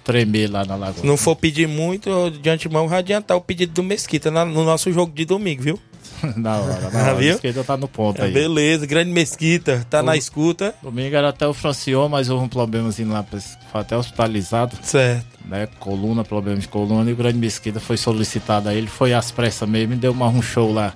tremer 0.03 0.51
lá 0.51 0.64
na 0.64 0.74
Lagoa. 0.74 1.01
Se 1.03 1.07
não 1.07 1.16
for 1.16 1.36
pedir 1.36 1.68
muito, 1.68 2.09
eu, 2.09 2.30
de 2.30 2.49
antemão 2.51 2.89
vai 2.89 2.99
adiantar 3.01 3.36
o 3.36 3.41
pedido 3.41 3.72
do 3.74 3.82
Mesquita 3.84 4.30
na- 4.30 4.45
no 4.45 4.64
nosso 4.64 4.91
jogo 4.93 5.12
de 5.14 5.24
domingo, 5.24 5.62
viu? 5.62 5.78
na 6.36 6.56
hora, 6.58 6.90
na 6.90 6.98
Ah, 7.00 7.02
hora. 7.08 7.14
viu? 7.16 7.32
A 7.32 7.34
esquerda 7.36 7.64
tá 7.64 7.76
no 7.76 7.88
ponto 7.88 8.20
É, 8.20 8.26
aí. 8.26 8.32
beleza, 8.32 8.86
grande 8.86 9.10
Mesquita, 9.10 9.86
tá 9.88 10.02
na 10.02 10.12
O- 10.12 10.14
escuta. 10.14 10.74
Domingo 10.82 11.14
era 11.16 11.28
até 11.28 11.46
o 11.46 11.54
Francion, 11.54 12.08
mas 12.08 12.28
houve 12.30 12.44
um 12.44 12.48
problemazinho 12.48 13.10
lá, 13.12 13.24
foi 13.70 13.80
até 13.80 13.96
hospitalizado. 13.96 14.76
Certo. 14.82 15.26
Né, 15.44 15.66
coluna, 15.78 16.24
problema 16.24 16.58
de 16.60 16.68
coluna, 16.68 17.08
e 17.08 17.12
o 17.12 17.16
Grande 17.16 17.38
Mesquita 17.38 17.80
foi 17.80 17.96
solicitado 17.96 18.68
a 18.68 18.74
ele, 18.74 18.86
foi 18.86 19.14
às 19.14 19.30
pressas 19.30 19.68
mesmo 19.68 19.94
e 19.94 19.96
deu 19.96 20.12
mais 20.12 20.34
um 20.34 20.42
show 20.42 20.70
lá, 20.72 20.92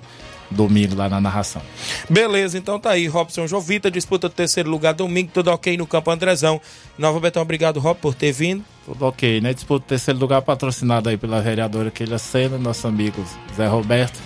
domingo, 0.51 0.95
lá 0.95 1.09
na 1.09 1.19
narração. 1.19 1.61
Beleza, 2.07 2.55
então 2.57 2.79
tá 2.79 2.91
aí. 2.91 3.07
Robson 3.07 3.47
Jovita 3.47 3.89
disputa 3.89 4.27
o 4.27 4.29
terceiro 4.29 4.69
lugar 4.69 4.93
domingo, 4.93 5.31
tudo 5.33 5.49
ok 5.49 5.75
no 5.75 5.87
campo 5.87 6.11
Andrezão. 6.11 6.61
Nova 6.99 7.19
Betão, 7.19 7.41
obrigado, 7.41 7.79
Rob, 7.79 7.97
por 7.99 8.13
ter 8.13 8.31
vindo. 8.31 8.63
Tudo 8.85 9.05
ok, 9.05 9.41
né? 9.41 9.53
Disputa 9.53 9.83
o 9.85 9.87
terceiro 9.87 10.19
lugar 10.19 10.43
patrocinado 10.43 11.09
aí 11.09 11.17
pela 11.17 11.41
vereadora 11.41 11.89
Keila 11.89 12.19
Sena, 12.19 12.57
nosso 12.59 12.87
amigo 12.87 13.25
Zé 13.55 13.65
Roberto. 13.65 14.19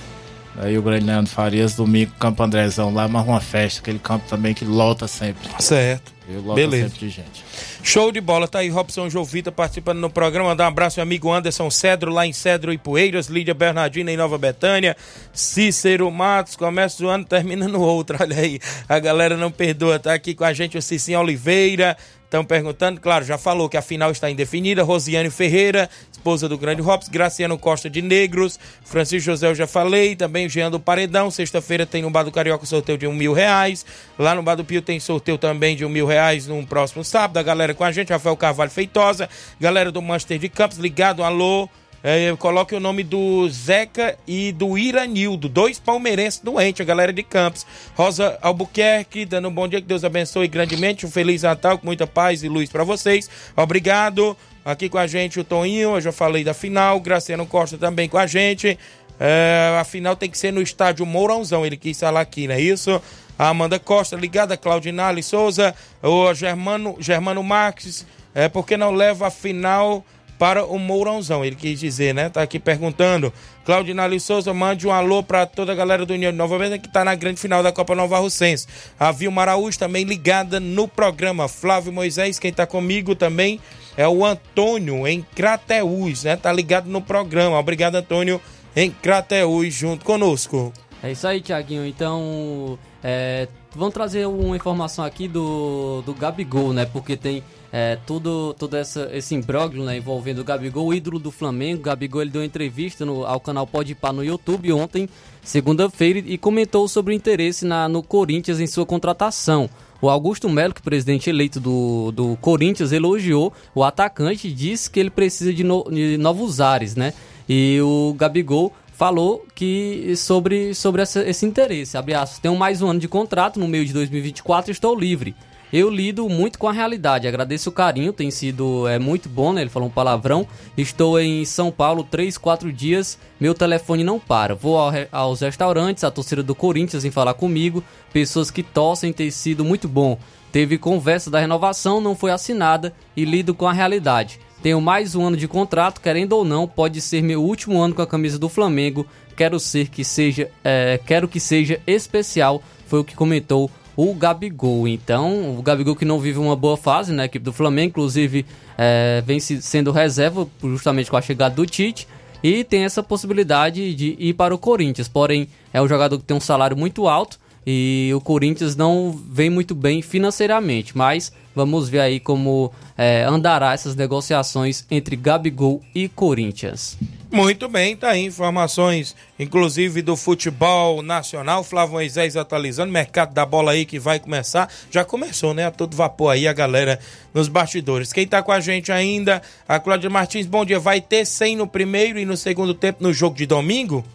Aí 0.57 0.77
o 0.77 0.81
grande 0.81 1.05
Leandro 1.05 1.31
Farias, 1.31 1.75
domingo, 1.75 2.11
Campo 2.19 2.41
Andrezão 2.41 2.91
lá, 2.93 3.07
mas 3.07 3.27
uma 3.27 3.39
festa, 3.39 3.79
aquele 3.79 3.99
campo 3.99 4.27
também 4.27 4.53
que 4.53 4.65
lota 4.65 5.07
sempre. 5.07 5.47
Certo. 5.59 6.17
Beleza. 6.55 6.89
sempre 6.89 6.99
de 6.99 7.09
gente. 7.09 7.45
Show 7.81 8.11
de 8.11 8.19
bola, 8.19 8.49
tá 8.49 8.59
aí 8.59 8.67
Robson 8.67 9.09
Jovita 9.09 9.49
participando 9.49 9.99
no 9.99 10.09
programa. 10.09 10.49
Mandar 10.49 10.65
um 10.65 10.67
abraço 10.67 10.99
ao 10.99 11.03
amigo 11.03 11.31
Anderson 11.31 11.69
Cedro, 11.69 12.11
lá 12.11 12.27
em 12.27 12.33
Cedro 12.33 12.73
e 12.73 12.77
Poeiras, 12.77 13.27
Lídia 13.27 13.53
Bernardina 13.53 14.11
em 14.11 14.17
Nova 14.17 14.37
Betânia, 14.37 14.97
Cícero 15.31 16.11
Matos, 16.11 16.57
começa 16.57 17.01
do 17.01 17.07
ano, 17.07 17.23
termina 17.23 17.67
no 17.67 17.79
outro. 17.81 18.17
Olha 18.19 18.35
aí, 18.35 18.59
a 18.89 18.99
galera 18.99 19.37
não 19.37 19.49
perdoa, 19.49 19.99
tá 19.99 20.13
aqui 20.13 20.35
com 20.35 20.43
a 20.43 20.51
gente 20.51 20.77
o 20.77 20.81
Cicinho 20.81 21.19
Oliveira. 21.19 21.95
Estão 22.27 22.43
perguntando, 22.43 22.99
claro, 22.99 23.23
já 23.23 23.37
falou 23.37 23.69
que 23.69 23.77
a 23.77 23.81
final 23.81 24.11
está 24.11 24.29
indefinida. 24.29 24.83
Rosiane 24.83 25.29
Ferreira, 25.29 25.89
esposa 26.11 26.49
do 26.49 26.57
grande 26.57 26.81
Robson, 26.81 27.09
Graciano 27.09 27.57
Costa 27.57 27.89
de 27.89 28.01
Negros, 28.01 28.59
Francisco 28.83 29.27
José, 29.27 29.47
eu 29.47 29.55
já 29.55 29.65
falei, 29.65 30.13
também 30.13 30.49
Jean 30.49 30.69
do 30.69 30.77
Paredão. 30.77 31.31
Sexta-feira 31.31 31.85
tem 31.85 32.01
no 32.01 32.09
Bar 32.09 32.23
do 32.23 32.31
Carioca 32.31 32.65
sorteio 32.65 32.97
de 32.97 33.07
um 33.07 33.13
mil 33.13 33.31
reais. 33.31 33.85
Lá 34.19 34.35
no 34.35 34.43
Bar 34.43 34.55
do 34.55 34.65
Pio 34.65 34.81
tem 34.81 34.99
sorteio 34.99 35.37
também 35.37 35.73
de 35.73 35.85
um 35.85 35.89
mil 35.89 36.05
reais 36.05 36.47
no 36.47 36.67
próximo 36.67 37.01
sábado. 37.01 37.37
A 37.37 37.43
galera 37.43 37.73
com 37.73 37.85
a 37.85 37.93
gente, 37.93 38.11
Rafael 38.11 38.35
Carvalho 38.35 38.71
Feitosa, 38.71 39.29
galera 39.57 39.89
do 39.89 40.01
Manchester 40.01 40.37
de 40.37 40.49
Campos, 40.49 40.77
ligado, 40.77 41.23
alô. 41.23 41.69
É, 42.03 42.33
coloque 42.37 42.75
o 42.75 42.79
nome 42.79 43.03
do 43.03 43.49
Zeca 43.49 44.17
e 44.27 44.51
do 44.51 44.77
Iranildo, 44.77 45.49
dois 45.49 45.79
palmeirenses 45.79 46.39
doentes, 46.39 46.81
a 46.81 46.83
galera 46.83 47.11
de 47.11 47.23
Campos. 47.23 47.65
Rosa 47.95 48.37
Albuquerque, 48.41 49.25
dando 49.25 49.47
um 49.47 49.53
bom 49.53 49.67
dia, 49.67 49.81
que 49.81 49.87
Deus 49.87 50.03
abençoe 50.03 50.47
grandemente. 50.47 51.05
Um 51.05 51.11
Feliz 51.11 51.43
Natal, 51.43 51.77
com 51.77 51.85
muita 51.85 52.05
paz 52.05 52.43
e 52.43 52.49
luz 52.49 52.69
para 52.69 52.83
vocês. 52.83 53.29
Obrigado. 53.55 54.37
Aqui 54.63 54.89
com 54.89 54.97
a 54.97 55.07
gente 55.07 55.39
o 55.39 55.43
Toninho, 55.43 55.95
eu 55.95 56.01
já 56.01 56.11
falei 56.11 56.43
da 56.43 56.53
final. 56.53 56.99
Graciano 56.99 57.45
Costa 57.45 57.77
também 57.77 58.09
com 58.09 58.17
a 58.17 58.27
gente. 58.27 58.77
É, 59.19 59.77
a 59.79 59.83
final 59.83 60.15
tem 60.15 60.29
que 60.29 60.37
ser 60.37 60.51
no 60.51 60.61
estádio 60.61 61.05
Mourãozão, 61.05 61.65
ele 61.65 61.77
quis 61.77 61.99
falar 61.99 62.21
aqui, 62.21 62.47
não 62.47 62.55
é 62.55 62.61
isso? 62.61 63.01
A 63.37 63.49
Amanda 63.49 63.79
Costa, 63.79 64.15
ligada, 64.15 64.57
Claudinale 64.57 65.23
Souza, 65.23 65.73
o 66.01 66.33
Germano, 66.33 66.95
Germano 66.99 67.43
Marques, 67.43 68.05
é, 68.33 68.47
por 68.47 68.65
que 68.65 68.77
não 68.77 68.91
leva 68.91 69.27
a 69.27 69.31
final 69.31 70.05
para 70.37 70.65
o 70.65 70.77
Mourãozão? 70.77 71.43
Ele 71.43 71.55
quis 71.55 71.79
dizer, 71.79 72.13
né? 72.13 72.29
Tá 72.29 72.41
aqui 72.41 72.59
perguntando. 72.59 73.33
Claudinale 73.65 74.19
Souza, 74.19 74.53
mande 74.53 74.87
um 74.87 74.91
alô 74.91 75.21
para 75.21 75.45
toda 75.45 75.71
a 75.71 75.75
galera 75.75 76.05
do 76.05 76.13
União 76.13 76.31
de 76.31 76.37
Nova 76.37 76.57
Venda 76.57 76.77
que 76.77 76.87
tá 76.87 77.03
na 77.03 77.15
grande 77.15 77.39
final 77.39 77.61
da 77.61 77.71
Copa 77.71 77.95
Nova 77.95 78.17
Russense. 78.19 78.67
A 78.99 79.11
Vilma 79.11 79.41
Araújo 79.41 79.77
também 79.77 80.05
ligada 80.05 80.59
no 80.59 80.87
programa. 80.87 81.47
Flávio 81.47 81.91
Moisés, 81.91 82.39
quem 82.39 82.53
tá 82.53 82.65
comigo 82.65 83.15
também 83.15 83.59
é 83.97 84.07
o 84.07 84.23
Antônio 84.23 85.07
em 85.07 85.21
Crateús, 85.35 86.23
né? 86.23 86.35
Tá 86.37 86.53
ligado 86.53 86.87
no 86.87 87.01
programa. 87.01 87.59
Obrigado, 87.59 87.95
Antônio, 87.95 88.39
em 88.75 88.91
Crateús, 88.91 89.73
junto 89.73 90.05
conosco. 90.05 90.71
É 91.01 91.11
isso 91.11 91.27
aí, 91.27 91.41
Tiaguinho. 91.41 91.85
Então, 91.85 92.77
é, 93.03 93.47
vamos 93.75 93.93
trazer 93.93 94.27
uma 94.27 94.55
informação 94.55 95.03
aqui 95.03 95.27
do, 95.27 96.01
do 96.05 96.13
Gabigol, 96.13 96.73
né? 96.73 96.85
Porque 96.85 97.17
tem 97.17 97.43
é, 97.79 97.95
todo 98.07 98.75
essa, 98.75 99.07
esse 99.13 99.35
imbróglio 99.35 99.83
né, 99.83 99.97
envolvendo 99.97 100.39
o 100.39 100.43
Gabigol, 100.43 100.87
o 100.87 100.93
ídolo 100.95 101.19
do 101.19 101.29
Flamengo. 101.29 101.81
O 101.81 101.83
Gabigol 101.83 102.23
ele 102.23 102.31
deu 102.31 102.43
entrevista 102.43 103.05
no, 103.05 103.23
ao 103.23 103.39
canal 103.39 103.67
Pode 103.67 103.93
Par 103.93 104.11
no 104.11 104.25
YouTube 104.25 104.73
ontem, 104.73 105.07
segunda-feira, 105.43 106.17
e 106.25 106.39
comentou 106.39 106.87
sobre 106.87 107.13
o 107.13 107.15
interesse 107.15 107.65
na, 107.65 107.87
no 107.87 108.01
Corinthians 108.01 108.59
em 108.59 108.65
sua 108.65 108.83
contratação. 108.83 109.69
O 110.01 110.09
Augusto 110.09 110.49
Melo, 110.49 110.73
que 110.73 110.81
é 110.81 110.83
presidente 110.83 111.29
eleito 111.29 111.59
do, 111.59 112.11
do 112.11 112.35
Corinthians, 112.37 112.91
elogiou 112.91 113.53
o 113.75 113.83
atacante 113.83 114.47
e 114.47 114.51
disse 114.51 114.89
que 114.89 114.99
ele 114.99 115.11
precisa 115.11 115.53
de, 115.53 115.63
no, 115.63 115.83
de 115.83 116.17
novos 116.17 116.59
ares, 116.59 116.95
né? 116.95 117.13
E 117.47 117.79
o 117.79 118.15
Gabigol 118.17 118.73
falou 118.91 119.45
que 119.53 120.15
sobre, 120.15 120.73
sobre 120.73 121.03
essa, 121.03 121.23
esse 121.29 121.45
interesse. 121.45 121.95
Abre 121.95 122.15
aspas, 122.15 122.39
tenho 122.39 122.55
mais 122.55 122.81
um 122.81 122.89
ano 122.89 122.99
de 122.99 123.07
contrato, 123.07 123.59
no 123.59 123.67
meio 123.67 123.85
de 123.85 123.93
2024 123.93 124.71
estou 124.71 124.95
livre. 124.99 125.35
Eu 125.71 125.89
lido 125.89 126.29
muito 126.29 126.57
com 126.57 126.69
a 126.69 126.71
realidade, 126.71 127.27
agradeço 127.27 127.69
o 127.69 127.73
carinho, 127.73 128.13
tem 128.13 128.31
sido 128.31 128.87
é, 128.87 128.97
muito 128.97 129.27
bom, 129.27 129.51
né? 129.51 129.59
Ele 129.59 129.69
falou 129.69 129.89
um 129.89 129.91
palavrão. 129.91 130.47
Estou 130.77 131.19
em 131.19 131.43
São 131.43 131.69
Paulo 131.71 132.05
3, 132.05 132.37
4 132.37 132.71
dias, 132.71 133.19
meu 133.37 133.53
telefone 133.53 134.01
não 134.01 134.17
para. 134.17 134.55
Vou 134.55 134.77
ao, 134.77 134.91
aos 135.11 135.41
restaurantes, 135.41 136.05
a 136.05 136.11
torcida 136.11 136.41
do 136.41 136.55
Corinthians 136.55 137.03
em 137.03 137.11
falar 137.11 137.33
comigo, 137.33 137.83
pessoas 138.13 138.49
que 138.49 138.63
torcem, 138.63 139.11
tem 139.11 139.29
sido 139.29 139.65
muito 139.65 139.89
bom. 139.89 140.17
Teve 140.53 140.77
conversa 140.77 141.29
da 141.29 141.39
renovação, 141.39 141.99
não 141.99 142.15
foi 142.15 142.31
assinada 142.31 142.93
e 143.15 143.25
lido 143.25 143.53
com 143.53 143.67
a 143.67 143.73
realidade. 143.73 144.39
Tenho 144.63 144.79
mais 144.79 145.15
um 145.15 145.25
ano 145.25 145.35
de 145.35 145.49
contrato, 145.49 145.99
querendo 145.99 146.31
ou 146.31 146.45
não, 146.45 146.65
pode 146.65 147.01
ser 147.01 147.21
meu 147.21 147.43
último 147.43 147.79
ano 147.81 147.93
com 147.93 148.01
a 148.01 148.07
camisa 148.07 148.39
do 148.39 148.47
Flamengo. 148.47 149.05
Quero 149.35 149.59
ser 149.59 149.89
que 149.89 150.05
seja, 150.05 150.49
é, 150.63 150.97
quero 151.05 151.27
que 151.27 151.41
seja 151.41 151.79
especial, 151.85 152.63
foi 152.87 152.99
o 152.99 153.03
que 153.03 153.15
comentou 153.15 153.69
o 153.97 154.13
Gabigol. 154.13 154.87
Então, 154.87 155.57
o 155.57 155.61
Gabigol 155.61 155.95
que 155.95 156.05
não 156.05 156.19
vive 156.19 156.37
uma 156.39 156.55
boa 156.55 156.77
fase 156.77 157.11
na 157.11 157.25
equipe 157.25 157.43
do 157.43 157.51
Flamengo, 157.51 157.89
inclusive 157.89 158.45
é, 158.77 159.21
vem 159.25 159.39
se- 159.39 159.61
sendo 159.61 159.91
reserva 159.91 160.47
justamente 160.63 161.09
com 161.09 161.17
a 161.17 161.21
chegada 161.21 161.55
do 161.55 161.65
Tite. 161.65 162.07
E 162.43 162.63
tem 162.63 162.83
essa 162.83 163.01
possibilidade 163.01 163.95
de 163.95 164.15
ir 164.19 164.35
para 164.35 164.53
o 164.53 164.57
Corinthians. 164.59 165.07
Porém, 165.07 165.47
é 165.73 165.81
um 165.81 165.87
jogador 165.87 166.19
que 166.19 166.23
tem 166.23 166.37
um 166.37 166.39
salário 166.39 166.77
muito 166.77 167.07
alto 167.07 167.39
e 167.65 168.11
o 168.15 168.21
Corinthians 168.21 168.75
não 168.75 169.11
vem 169.11 169.49
muito 169.49 169.73
bem 169.73 170.03
financeiramente. 170.03 170.95
Mas 170.95 171.33
vamos 171.55 171.89
ver 171.89 171.99
aí 172.01 172.19
como 172.19 172.71
é, 172.95 173.23
andará 173.23 173.73
essas 173.73 173.95
negociações 173.95 174.85
entre 174.91 175.15
Gabigol 175.15 175.81
e 175.95 176.07
Corinthians. 176.07 176.95
Muito 177.29 177.67
bem, 177.67 177.95
tá 177.95 178.11
aí 178.11 178.23
informações, 178.23 179.13
inclusive 179.37 180.01
do 180.01 180.15
futebol 180.15 181.01
nacional. 181.01 181.61
Flávio 181.61 181.93
Moisés 181.93 182.37
atualizando, 182.37 182.91
mercado 182.91 183.33
da 183.33 183.45
bola 183.45 183.73
aí 183.73 183.85
que 183.85 183.99
vai 183.99 184.17
começar. 184.17 184.71
Já 184.89 185.03
começou, 185.03 185.53
né? 185.53 185.65
A 185.65 185.71
todo 185.71 185.95
vapor 185.95 186.31
aí 186.31 186.47
a 186.47 186.53
galera 186.53 186.99
nos 187.33 187.49
bastidores. 187.49 188.13
Quem 188.13 188.25
tá 188.25 188.41
com 188.41 188.51
a 188.51 188.61
gente 188.61 188.93
ainda, 188.93 189.41
a 189.67 189.77
Cláudia 189.77 190.09
Martins, 190.09 190.45
bom 190.45 190.63
dia. 190.63 190.79
Vai 190.79 191.01
ter 191.01 191.25
100 191.25 191.57
no 191.57 191.67
primeiro 191.67 192.17
e 192.17 192.25
no 192.25 192.37
segundo 192.37 192.73
tempo 192.73 193.03
no 193.03 193.11
jogo 193.11 193.35
de 193.35 193.45
domingo? 193.45 194.05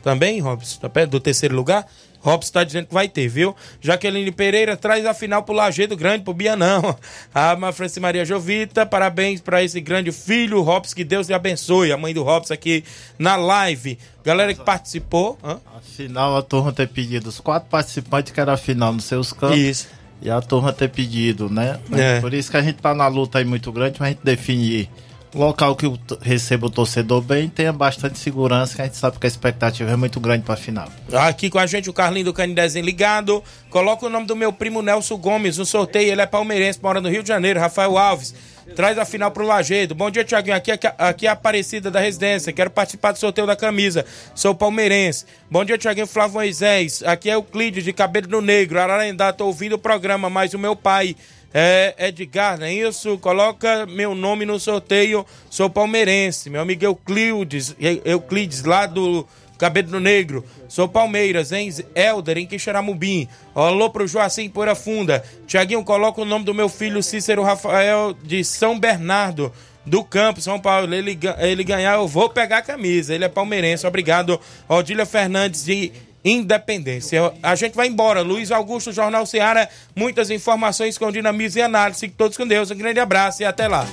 Também, 0.00 0.40
Robson? 0.40 0.80
Tá 0.80 0.88
perto 0.88 1.10
do 1.10 1.20
terceiro 1.20 1.54
lugar? 1.54 1.86
Robson 2.20 2.52
tá 2.52 2.64
dizendo 2.64 2.86
que 2.86 2.94
vai 2.94 3.08
ter, 3.08 3.28
viu? 3.28 3.56
Jaqueline 3.80 4.30
Pereira 4.30 4.76
traz 4.76 5.04
a 5.06 5.14
final 5.14 5.42
pro 5.42 5.54
Lajeado 5.54 5.96
Grande, 5.96 6.22
pro 6.24 6.34
Bianão. 6.34 6.96
A 7.34 7.56
Ma- 7.56 7.72
Franci 7.72 7.98
Maria 8.00 8.24
Jovita, 8.24 8.84
parabéns 8.84 9.40
para 9.40 9.62
esse 9.64 9.80
grande 9.80 10.12
filho, 10.12 10.60
Robson, 10.60 10.94
que 10.94 11.04
Deus 11.04 11.28
lhe 11.28 11.34
abençoe. 11.34 11.92
A 11.92 11.96
mãe 11.96 12.12
do 12.12 12.22
Robson 12.22 12.52
aqui 12.54 12.84
na 13.18 13.36
live. 13.36 13.98
Galera 14.24 14.52
que 14.52 14.62
participou. 14.62 15.38
hã? 15.42 15.58
Afinal, 15.76 16.36
a 16.36 16.42
turma 16.42 16.72
ter 16.72 16.88
pedido 16.88 17.28
os 17.28 17.40
quatro 17.40 17.68
participantes 17.70 18.32
que 18.32 18.40
era 18.40 18.52
a 18.52 18.56
final 18.56 18.92
nos 18.92 19.04
seus 19.04 19.32
campos. 19.32 19.56
Isso. 19.58 19.88
E 20.22 20.28
a 20.30 20.40
turma 20.42 20.70
ter 20.72 20.90
pedido, 20.90 21.48
né? 21.48 21.80
É. 21.92 22.20
Por 22.20 22.34
isso 22.34 22.50
que 22.50 22.56
a 22.58 22.62
gente 22.62 22.76
tá 22.76 22.94
na 22.94 23.08
luta 23.08 23.38
aí 23.38 23.44
muito 23.46 23.72
grande 23.72 23.96
pra 23.96 24.08
gente 24.08 24.20
definir 24.22 24.90
local 25.34 25.76
que 25.76 25.86
receba 26.20 26.66
o 26.66 26.70
torcedor 26.70 27.20
bem 27.20 27.48
tenha 27.48 27.72
bastante 27.72 28.18
segurança, 28.18 28.74
que 28.74 28.82
a 28.82 28.84
gente 28.84 28.96
sabe 28.96 29.18
que 29.18 29.26
a 29.26 29.28
expectativa 29.28 29.90
é 29.90 29.96
muito 29.96 30.18
grande 30.20 30.44
pra 30.44 30.56
final. 30.56 30.88
Aqui 31.12 31.48
com 31.48 31.58
a 31.58 31.66
gente 31.66 31.88
o 31.88 31.92
Carlinho 31.92 32.26
do 32.26 32.32
Canidezinho 32.32 32.84
ligado. 32.84 33.42
Coloca 33.68 34.06
o 34.06 34.10
nome 34.10 34.26
do 34.26 34.34
meu 34.34 34.52
primo 34.52 34.82
Nelson 34.82 35.16
Gomes 35.16 35.58
no 35.58 35.64
sorteio. 35.64 36.10
Ele 36.10 36.20
é 36.20 36.26
palmeirense, 36.26 36.78
mora 36.82 37.00
no 37.00 37.08
Rio 37.08 37.22
de 37.22 37.28
Janeiro. 37.28 37.60
Rafael 37.60 37.96
Alves. 37.96 38.34
Traz 38.74 38.96
a 38.98 39.04
final 39.04 39.30
pro 39.30 39.44
Lagedo. 39.44 39.94
Bom 39.94 40.10
dia, 40.10 40.24
Tiaguinho. 40.24 40.56
Aqui, 40.56 40.70
aqui, 40.70 40.86
aqui 40.96 41.26
é 41.26 41.30
a 41.30 41.32
Aparecida 41.32 41.90
da 41.90 41.98
Residência. 41.98 42.52
Quero 42.52 42.70
participar 42.70 43.12
do 43.12 43.18
sorteio 43.18 43.46
da 43.46 43.56
camisa. 43.56 44.04
Sou 44.34 44.54
palmeirense. 44.54 45.24
Bom 45.50 45.64
dia, 45.64 45.76
Tiaguinho 45.76 46.06
Flávio 46.06 46.34
Moisés. 46.34 47.02
Aqui 47.04 47.28
é 47.28 47.36
o 47.36 47.42
Clídio 47.42 47.82
de 47.82 47.92
Cabelo 47.92 48.28
no 48.28 48.40
Negro. 48.40 48.80
Ararendá, 48.80 49.32
tô 49.32 49.46
ouvindo 49.46 49.72
o 49.74 49.78
programa, 49.78 50.30
mas 50.30 50.54
o 50.54 50.58
meu 50.58 50.76
pai 50.76 51.16
é 51.52 51.94
Edgar, 51.98 52.58
não 52.58 52.66
é 52.66 52.72
isso? 52.72 53.18
Coloca 53.18 53.84
meu 53.86 54.14
nome 54.14 54.44
no 54.44 54.58
sorteio. 54.58 55.26
Sou 55.50 55.68
palmeirense. 55.68 56.48
Meu 56.48 56.60
amigo 56.60 56.84
Euclides, 56.84 57.74
Euclides 58.04 58.62
lá 58.62 58.86
do 58.86 59.26
Cabelo 59.58 60.00
Negro. 60.00 60.44
Sou 60.68 60.88
Palmeiras, 60.88 61.52
hein? 61.52 61.70
Helder, 61.94 62.38
em 62.38 62.46
Quixeramobim. 62.46 63.28
Alô 63.54 63.90
pro 63.90 64.06
Joacim 64.06 64.48
Poeira 64.48 64.74
Funda. 64.74 65.22
Tiaguinho, 65.46 65.84
coloca 65.84 66.22
o 66.22 66.24
nome 66.24 66.44
do 66.44 66.54
meu 66.54 66.68
filho 66.68 67.02
Cícero 67.02 67.42
Rafael 67.42 68.16
de 68.22 68.42
São 68.44 68.78
Bernardo. 68.78 69.52
Do 69.84 70.04
campo, 70.04 70.40
São 70.40 70.60
Paulo. 70.60 70.94
Ele, 70.94 71.18
ele 71.38 71.64
ganhar, 71.64 71.96
eu 71.96 72.06
vou 72.06 72.30
pegar 72.30 72.58
a 72.58 72.62
camisa. 72.62 73.14
Ele 73.14 73.24
é 73.24 73.28
palmeirense. 73.28 73.86
Obrigado, 73.86 74.40
Odília 74.68 75.04
Fernandes 75.04 75.64
de 75.64 75.92
Independência. 76.24 77.32
A 77.42 77.54
gente 77.54 77.74
vai 77.74 77.86
embora. 77.86 78.22
Luiz 78.22 78.50
Augusto, 78.50 78.92
Jornal 78.92 79.24
Seara. 79.26 79.68
Muitas 79.96 80.30
informações 80.30 80.98
com 80.98 81.10
dinamismo 81.10 81.60
e 81.60 81.62
análise. 81.62 82.08
Todos 82.08 82.36
com 82.36 82.46
Deus. 82.46 82.70
Um 82.70 82.76
grande 82.76 83.00
abraço 83.00 83.42
e 83.42 83.44
até 83.44 83.66
lá. 83.66 83.86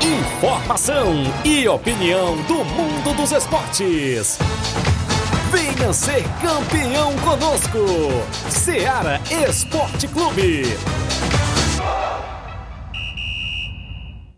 Informação 0.00 1.14
e 1.44 1.66
opinião 1.68 2.36
do 2.42 2.64
mundo 2.64 3.14
dos 3.16 3.32
esportes. 3.32 4.38
Venha 5.50 5.92
ser 5.92 6.24
campeão 6.40 7.16
conosco. 7.18 7.78
Seara 8.50 9.20
Esporte 9.48 10.06
Clube. 10.08 10.62